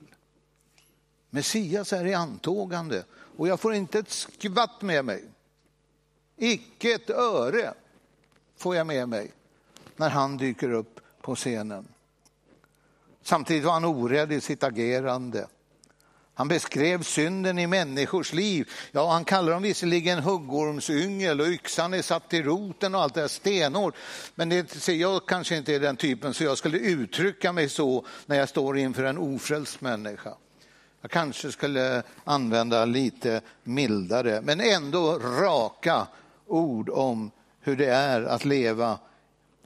Messias 1.29 1.93
är 1.93 2.05
i 2.05 2.13
antågande 2.13 3.03
och 3.41 3.47
jag 3.47 3.59
får 3.59 3.73
inte 3.73 3.99
ett 3.99 4.09
skvatt 4.09 4.81
med 4.81 5.05
mig. 5.05 5.23
Icke 6.37 6.93
ett 6.93 7.09
öre 7.09 7.73
får 8.57 8.75
jag 8.75 8.87
med 8.87 9.09
mig 9.09 9.31
när 9.95 10.09
han 10.09 10.37
dyker 10.37 10.71
upp 10.71 10.99
på 11.21 11.35
scenen. 11.35 11.87
Samtidigt 13.23 13.63
var 13.63 13.73
han 13.73 13.85
orädd 13.85 14.31
i 14.31 14.41
sitt 14.41 14.63
agerande. 14.63 15.47
Han 16.33 16.47
beskrev 16.47 17.03
synden 17.03 17.59
i 17.59 17.67
människors 17.67 18.33
liv. 18.33 18.69
Ja, 18.91 19.11
han 19.11 19.25
kallar 19.25 19.51
dem 19.51 19.61
visserligen 19.61 20.19
huggormsyngel 20.19 21.41
och 21.41 21.47
yxan 21.47 21.93
är 21.93 22.01
satt 22.01 22.33
i 22.33 22.41
roten 22.41 22.95
och 22.95 23.01
allt 23.01 23.13
det 23.13 23.21
där 23.21 23.27
stenhårt. 23.27 23.95
Men 24.35 24.49
det, 24.49 24.87
jag 24.87 25.25
kanske 25.25 25.57
inte 25.57 25.75
är 25.75 25.79
den 25.79 25.97
typen 25.97 26.33
så 26.33 26.43
jag 26.43 26.57
skulle 26.57 26.77
uttrycka 26.77 27.53
mig 27.53 27.69
så 27.69 28.05
när 28.25 28.37
jag 28.37 28.49
står 28.49 28.77
inför 28.77 29.03
en 29.03 29.17
ofrälst 29.17 29.81
människa. 29.81 30.37
Jag 31.01 31.11
kanske 31.11 31.51
skulle 31.51 32.03
använda 32.23 32.85
lite 32.85 33.41
mildare, 33.63 34.41
men 34.41 34.61
ändå 34.61 35.19
raka 35.19 36.07
ord 36.47 36.89
om 36.89 37.31
hur 37.59 37.75
det 37.75 37.89
är 37.89 38.21
att 38.21 38.45
leva 38.45 38.99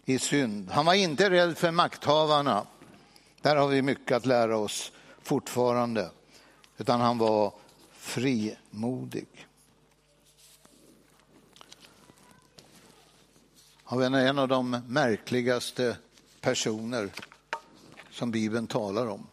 i 0.06 0.20
synd. 0.20 0.70
Han 0.72 0.86
var 0.86 0.94
inte 0.94 1.30
rädd 1.30 1.58
för 1.58 1.72
makthavarna. 1.72 2.68
Där 3.42 3.56
har 3.56 3.68
vi 3.68 3.82
mycket 3.82 4.18
att 4.18 4.26
lära 4.26 4.58
oss 4.58 4.92
fortfarande. 5.24 6.10
Utan 6.78 7.02
han 7.02 7.18
var 7.18 7.54
frimodig. 7.92 9.48
Han 13.84 14.00
var 14.00 14.20
en 14.20 14.40
av 14.40 14.48
de 14.48 14.70
märkligaste 14.88 15.98
personer 16.42 17.10
som 18.12 18.32
Bibeln 18.32 18.68
talar 18.68 19.08
om. 19.08 19.28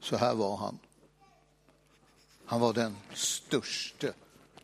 Så 0.00 0.16
här 0.16 0.34
var 0.34 0.56
han. 0.56 0.78
Han 2.52 2.60
var 2.60 2.72
den 2.72 2.96
störste 3.14 4.12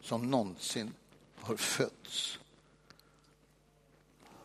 som 0.02 0.30
någonsin 0.30 0.94
har 1.36 1.56
fötts. 1.56 2.38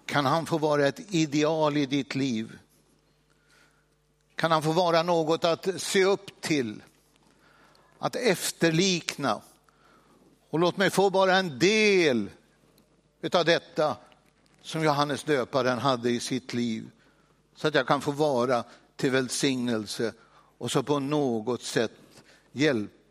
Kan 0.06 0.26
han 0.26 0.46
få 0.46 0.58
vara 0.58 0.88
ett 0.88 1.14
ideal 1.14 1.78
i 1.78 1.86
ditt 1.86 2.16
liv? 2.16 2.60
Kan 4.36 4.52
han 4.52 4.64
få 4.64 4.72
vara 4.72 5.04
något 5.04 5.44
att 5.44 5.82
se 5.82 6.04
upp 6.04 6.42
till, 6.42 6.84
att 8.00 8.16
efterlikna? 8.16 9.42
Och 10.50 10.60
låt 10.60 10.78
mig 10.78 10.90
få 10.90 11.10
bara 11.10 11.38
en 11.38 11.60
del 11.60 12.30
utav 13.22 13.46
detta 13.46 13.98
som 14.62 14.84
Johannes 14.84 15.24
döparen 15.24 15.80
hade 15.80 16.10
i 16.10 16.20
sitt 16.20 16.54
liv 16.54 16.92
så 17.56 17.68
att 17.68 17.76
jag 17.76 17.88
kan 17.88 18.02
få 18.02 18.12
vara 18.12 18.64
till 18.96 19.12
välsignelse 19.12 20.14
och 20.58 20.72
så 20.72 20.84
på 20.84 21.00
något 21.00 21.62
sätt 21.62 21.92
hjälpa 22.52 23.03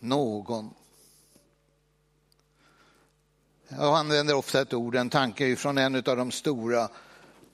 någon. 0.00 0.74
Jag 3.68 3.98
använder 3.98 4.34
ofta 4.34 4.60
ett 4.60 4.74
ord, 4.74 4.96
en 4.96 5.10
tanke 5.10 5.56
från 5.56 5.78
en 5.78 5.94
av 5.94 6.02
de 6.02 6.30
stora 6.30 6.88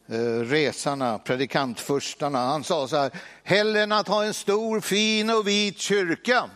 eh, 0.07 0.40
resarna, 0.40 1.18
predikantfurstarna. 1.18 2.38
Han 2.38 2.64
sa 2.64 2.88
så 2.88 2.97
här, 2.97 3.11
hellre 3.42 3.82
än 3.82 3.92
att 3.92 4.09
ha 4.09 4.24
en 4.24 4.34
stor 4.34 4.80
fin 4.80 5.30
och 5.30 5.49
vit 5.49 5.78
kyrka 5.78 6.51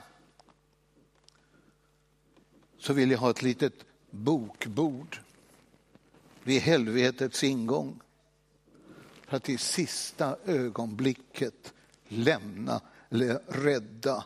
så 2.79 2.93
vill 2.93 3.11
jag 3.11 3.19
ha 3.19 3.31
ett 3.31 3.43
litet 3.43 3.75
bokbord 4.11 5.19
vid 6.43 6.63
helvetets 6.63 7.45
ingång. 7.45 8.01
För 9.27 9.37
att 9.37 9.49
i 9.49 9.59
sista 9.59 10.37
ögonblicket 10.47 11.73
lämna 12.09 12.81
eller 13.11 13.41
rädda 13.49 14.25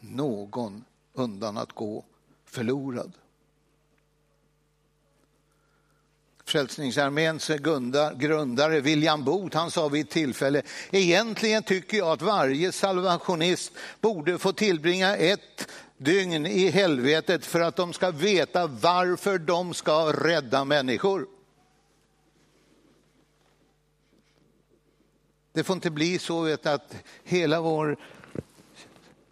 någon 0.00 0.84
undan 1.12 1.56
att 1.56 1.72
gå 1.72 2.04
förlorad. 2.44 3.12
Frälsningsarméns 6.44 7.50
grundare 8.16 8.80
William 8.80 9.24
Booth, 9.24 9.56
han 9.56 9.70
sa 9.70 9.88
vid 9.88 10.04
ett 10.04 10.10
tillfälle, 10.10 10.62
egentligen 10.90 11.62
tycker 11.62 11.98
jag 11.98 12.08
att 12.08 12.22
varje 12.22 12.72
salvationist 12.72 13.72
borde 14.00 14.38
få 14.38 14.52
tillbringa 14.52 15.16
ett 15.16 15.70
dygn 15.96 16.46
i 16.46 16.68
helvetet 16.68 17.46
för 17.46 17.60
att 17.60 17.76
de 17.76 17.92
ska 17.92 18.10
veta 18.10 18.66
varför 18.66 19.38
de 19.38 19.74
ska 19.74 20.12
rädda 20.12 20.64
människor. 20.64 21.26
Det 25.52 25.64
får 25.64 25.74
inte 25.74 25.90
bli 25.90 26.18
så 26.18 26.40
vet, 26.40 26.66
att 26.66 26.94
hela 27.24 27.60
vår, 27.60 27.96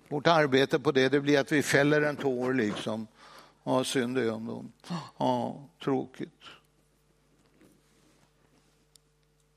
vårt 0.09 0.27
arbete 0.27 0.79
på 0.79 0.93
det, 0.93 1.09
det 1.09 1.21
blir 1.21 1.39
att 1.39 1.53
vi 1.53 1.63
fäller 1.63 2.03
en 2.03 2.17
tår 2.17 2.55
liksom 2.55 3.07
Ja, 3.69 3.85
synd 3.85 4.19
är 4.19 4.31
om 4.31 4.47
dem. 4.47 4.73
Ja, 5.19 5.69
tråkigt. 5.85 6.43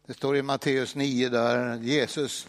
Det 0.05 0.13
står 0.13 0.37
i 0.37 0.41
Matteus 0.41 0.95
9 0.95 1.29
där 1.29 1.75
Jesus, 1.75 2.47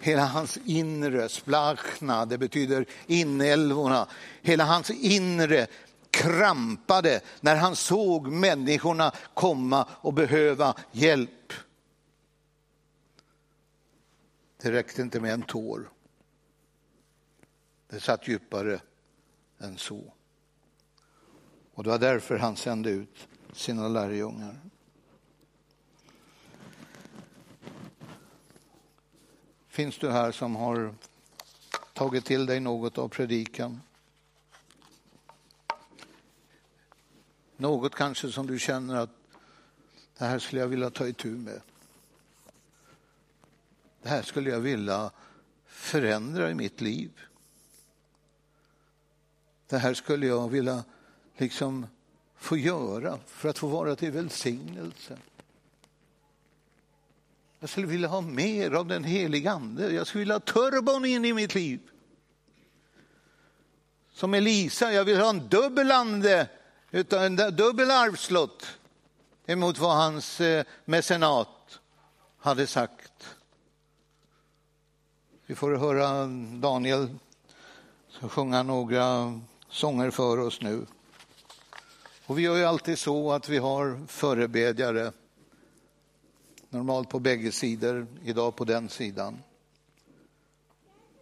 hela 0.00 0.26
hans 0.26 0.58
inre, 0.64 1.28
splachna, 1.28 2.24
det 2.24 2.38
betyder 2.38 2.86
inälvorna, 3.06 4.08
hela 4.42 4.64
hans 4.64 4.90
inre 4.90 5.66
krampade 6.10 7.20
när 7.40 7.56
han 7.56 7.76
såg 7.76 8.26
människorna 8.26 9.12
komma 9.34 9.88
och 9.90 10.12
behöva 10.12 10.74
hjälp. 10.92 11.52
Det 14.62 14.72
räckte 14.72 15.02
inte 15.02 15.20
med 15.20 15.32
en 15.32 15.42
tår. 15.42 15.88
Det 17.94 18.00
satt 18.00 18.28
djupare 18.28 18.80
än 19.58 19.78
så. 19.78 20.12
Och 21.74 21.84
det 21.84 21.90
var 21.90 21.98
därför 21.98 22.38
han 22.38 22.56
sände 22.56 22.90
ut 22.90 23.28
sina 23.52 23.88
lärjungar. 23.88 24.60
Finns 29.68 29.98
du 29.98 30.10
här 30.10 30.32
som 30.32 30.56
har 30.56 30.94
tagit 31.92 32.24
till 32.24 32.46
dig 32.46 32.60
något 32.60 32.98
av 32.98 33.08
predikan? 33.08 33.80
Något 37.56 37.94
kanske 37.94 38.32
som 38.32 38.46
du 38.46 38.58
känner 38.58 38.94
att 38.94 39.10
det 40.18 40.24
här 40.24 40.38
skulle 40.38 40.60
jag 40.60 40.68
vilja 40.68 40.90
ta 40.90 41.08
itu 41.08 41.30
med. 41.30 41.60
Det 44.02 44.08
här 44.08 44.22
skulle 44.22 44.50
jag 44.50 44.60
vilja 44.60 45.10
förändra 45.66 46.50
i 46.50 46.54
mitt 46.54 46.80
liv. 46.80 47.10
Det 49.68 49.78
här 49.78 49.94
skulle 49.94 50.26
jag 50.26 50.48
vilja 50.48 50.84
liksom 51.36 51.86
få 52.36 52.56
göra 52.56 53.18
för 53.26 53.48
att 53.48 53.58
få 53.58 53.66
vara 53.66 53.96
till 53.96 54.10
välsignelse. 54.10 55.18
Jag 57.58 57.70
skulle 57.70 57.86
vilja 57.86 58.08
ha 58.08 58.20
mer 58.20 58.70
av 58.70 58.86
den 58.86 59.04
heliga 59.04 59.52
ande. 59.52 59.92
Jag 59.92 60.06
skulle 60.06 60.20
vilja 60.20 60.34
ha 60.34 60.40
turbon 60.40 61.04
in 61.04 61.24
i 61.24 61.32
mitt 61.32 61.54
liv. 61.54 61.80
Som 64.12 64.34
Elisa, 64.34 64.92
jag 64.92 65.04
vill 65.04 65.20
ha 65.20 65.30
en 65.30 65.48
dubbel 65.48 65.90
ande, 65.90 66.48
en 67.10 67.36
dubbel 67.36 67.90
arvslott 67.90 68.66
emot 69.46 69.78
vad 69.78 69.96
hans 69.96 70.40
eh, 70.40 70.64
mecenat 70.84 71.80
hade 72.38 72.66
sagt. 72.66 73.36
Vi 75.46 75.54
får 75.54 75.76
höra 75.76 76.26
Daniel 76.60 77.08
sjunga 78.20 78.62
några 78.62 79.40
sånger 79.74 80.10
för 80.10 80.38
oss 80.38 80.60
nu. 80.60 80.86
Och 82.26 82.38
vi 82.38 82.42
gör 82.42 82.56
ju 82.56 82.64
alltid 82.64 82.98
så 82.98 83.32
att 83.32 83.48
vi 83.48 83.58
har 83.58 84.06
förebedjare, 84.06 85.12
normalt 86.68 87.08
på 87.08 87.18
bägge 87.18 87.52
sidor, 87.52 88.06
idag 88.24 88.56
på 88.56 88.64
den 88.64 88.88
sidan. 88.88 89.42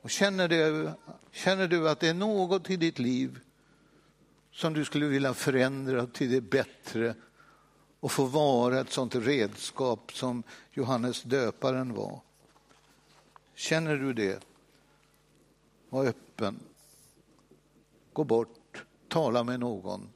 Och 0.02 0.10
känner, 0.10 0.48
du, 0.48 0.90
känner 1.30 1.68
du 1.68 1.88
att 1.88 2.00
det 2.00 2.08
är 2.08 2.14
något 2.14 2.70
i 2.70 2.76
ditt 2.76 2.98
liv 2.98 3.40
som 4.52 4.72
du 4.72 4.84
skulle 4.84 5.06
vilja 5.06 5.34
förändra 5.34 6.06
till 6.06 6.30
det 6.30 6.40
bättre 6.40 7.14
och 8.00 8.12
få 8.12 8.24
vara 8.24 8.80
ett 8.80 8.92
sånt 8.92 9.14
redskap 9.14 10.12
som 10.12 10.42
Johannes 10.70 11.22
döparen 11.22 11.94
var? 11.94 12.20
Känner 13.54 13.96
du 13.96 14.12
det? 14.12 14.44
Var 15.88 16.06
öppen. 16.06 16.60
Gå 18.12 18.24
bort, 18.24 18.84
tala 19.08 19.44
med 19.44 19.60
någon 19.60 20.08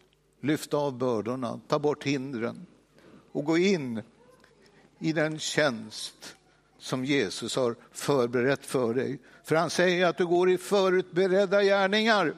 lyfta 0.47 0.77
av 0.77 0.99
bördorna, 0.99 1.61
ta 1.69 1.79
bort 1.79 2.05
hindren 2.05 2.67
och 3.33 3.45
gå 3.45 3.59
in 3.59 4.03
i 4.99 5.13
den 5.13 5.39
tjänst 5.39 6.37
som 6.79 7.05
Jesus 7.05 7.57
har 7.57 7.77
förberett 7.93 8.67
för 8.67 8.95
dig. 8.95 9.19
För 9.45 9.57
han 9.57 9.71
säger 9.71 10.07
att 10.07 10.19
du 10.19 10.27
går 10.27 10.51
i 10.51 10.59
förutberedda 10.59 11.63
gärningar. 11.63 12.35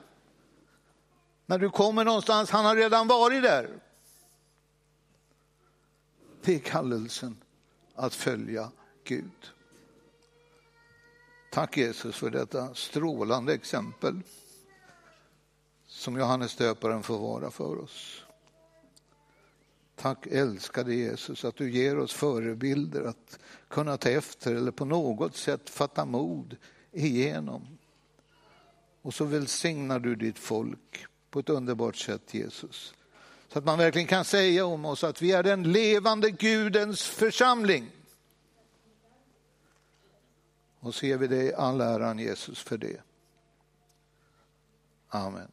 När 1.47 1.59
du 1.59 1.71
kommer 1.71 2.05
någonstans, 2.05 2.51
han 2.51 2.65
har 2.65 2.77
redan 2.77 3.09
varit 3.09 3.43
där. 3.43 3.69
Det 6.43 6.55
är 6.55 6.59
kallelsen 6.59 7.37
att 7.95 8.15
följa 8.15 8.71
Gud. 9.05 9.53
Tack 11.51 11.77
Jesus 11.77 12.17
för 12.17 12.31
detta 12.31 12.75
strålande 12.75 13.55
exempel 13.55 14.23
som 15.99 16.17
Johannes 16.17 16.57
döparen 16.57 17.03
får 17.03 17.19
vara 17.19 17.51
för 17.51 17.79
oss. 17.79 18.25
Tack 19.97 20.27
älskade 20.27 20.95
Jesus 20.95 21.45
att 21.45 21.57
du 21.57 21.71
ger 21.71 21.99
oss 21.99 22.13
förebilder 22.13 23.03
att 23.03 23.39
kunna 23.69 23.97
ta 23.97 24.09
efter 24.09 24.55
eller 24.55 24.71
på 24.71 24.85
något 24.85 25.37
sätt 25.37 25.71
fatta 25.71 26.05
mod 26.05 26.57
igenom. 26.93 27.79
Och 29.03 29.15
så 29.15 29.25
välsignar 29.25 29.99
du 29.99 30.17
ditt 30.17 30.39
folk 30.39 31.07
på 31.31 31.39
ett 31.39 31.49
underbart 31.49 31.97
sätt 31.97 32.35
Jesus. 32.35 32.95
Så 33.49 33.59
att 33.59 33.65
man 33.65 33.79
verkligen 33.79 34.09
kan 34.09 34.25
säga 34.25 34.67
om 34.67 34.85
oss 34.85 35.05
att 35.05 35.23
vi 35.23 35.33
är 35.33 35.43
den 35.43 35.73
levande 35.73 36.31
Gudens 36.31 37.03
församling. 37.03 37.91
Och 40.81 40.95
så 40.95 41.07
ger 41.07 41.19
vi 41.19 41.27
dig 41.27 41.55
all 41.55 41.81
äran 41.81 42.19
Jesus 42.19 42.63
för 42.63 42.79
det. 42.79 43.01
Amen. 45.09 45.49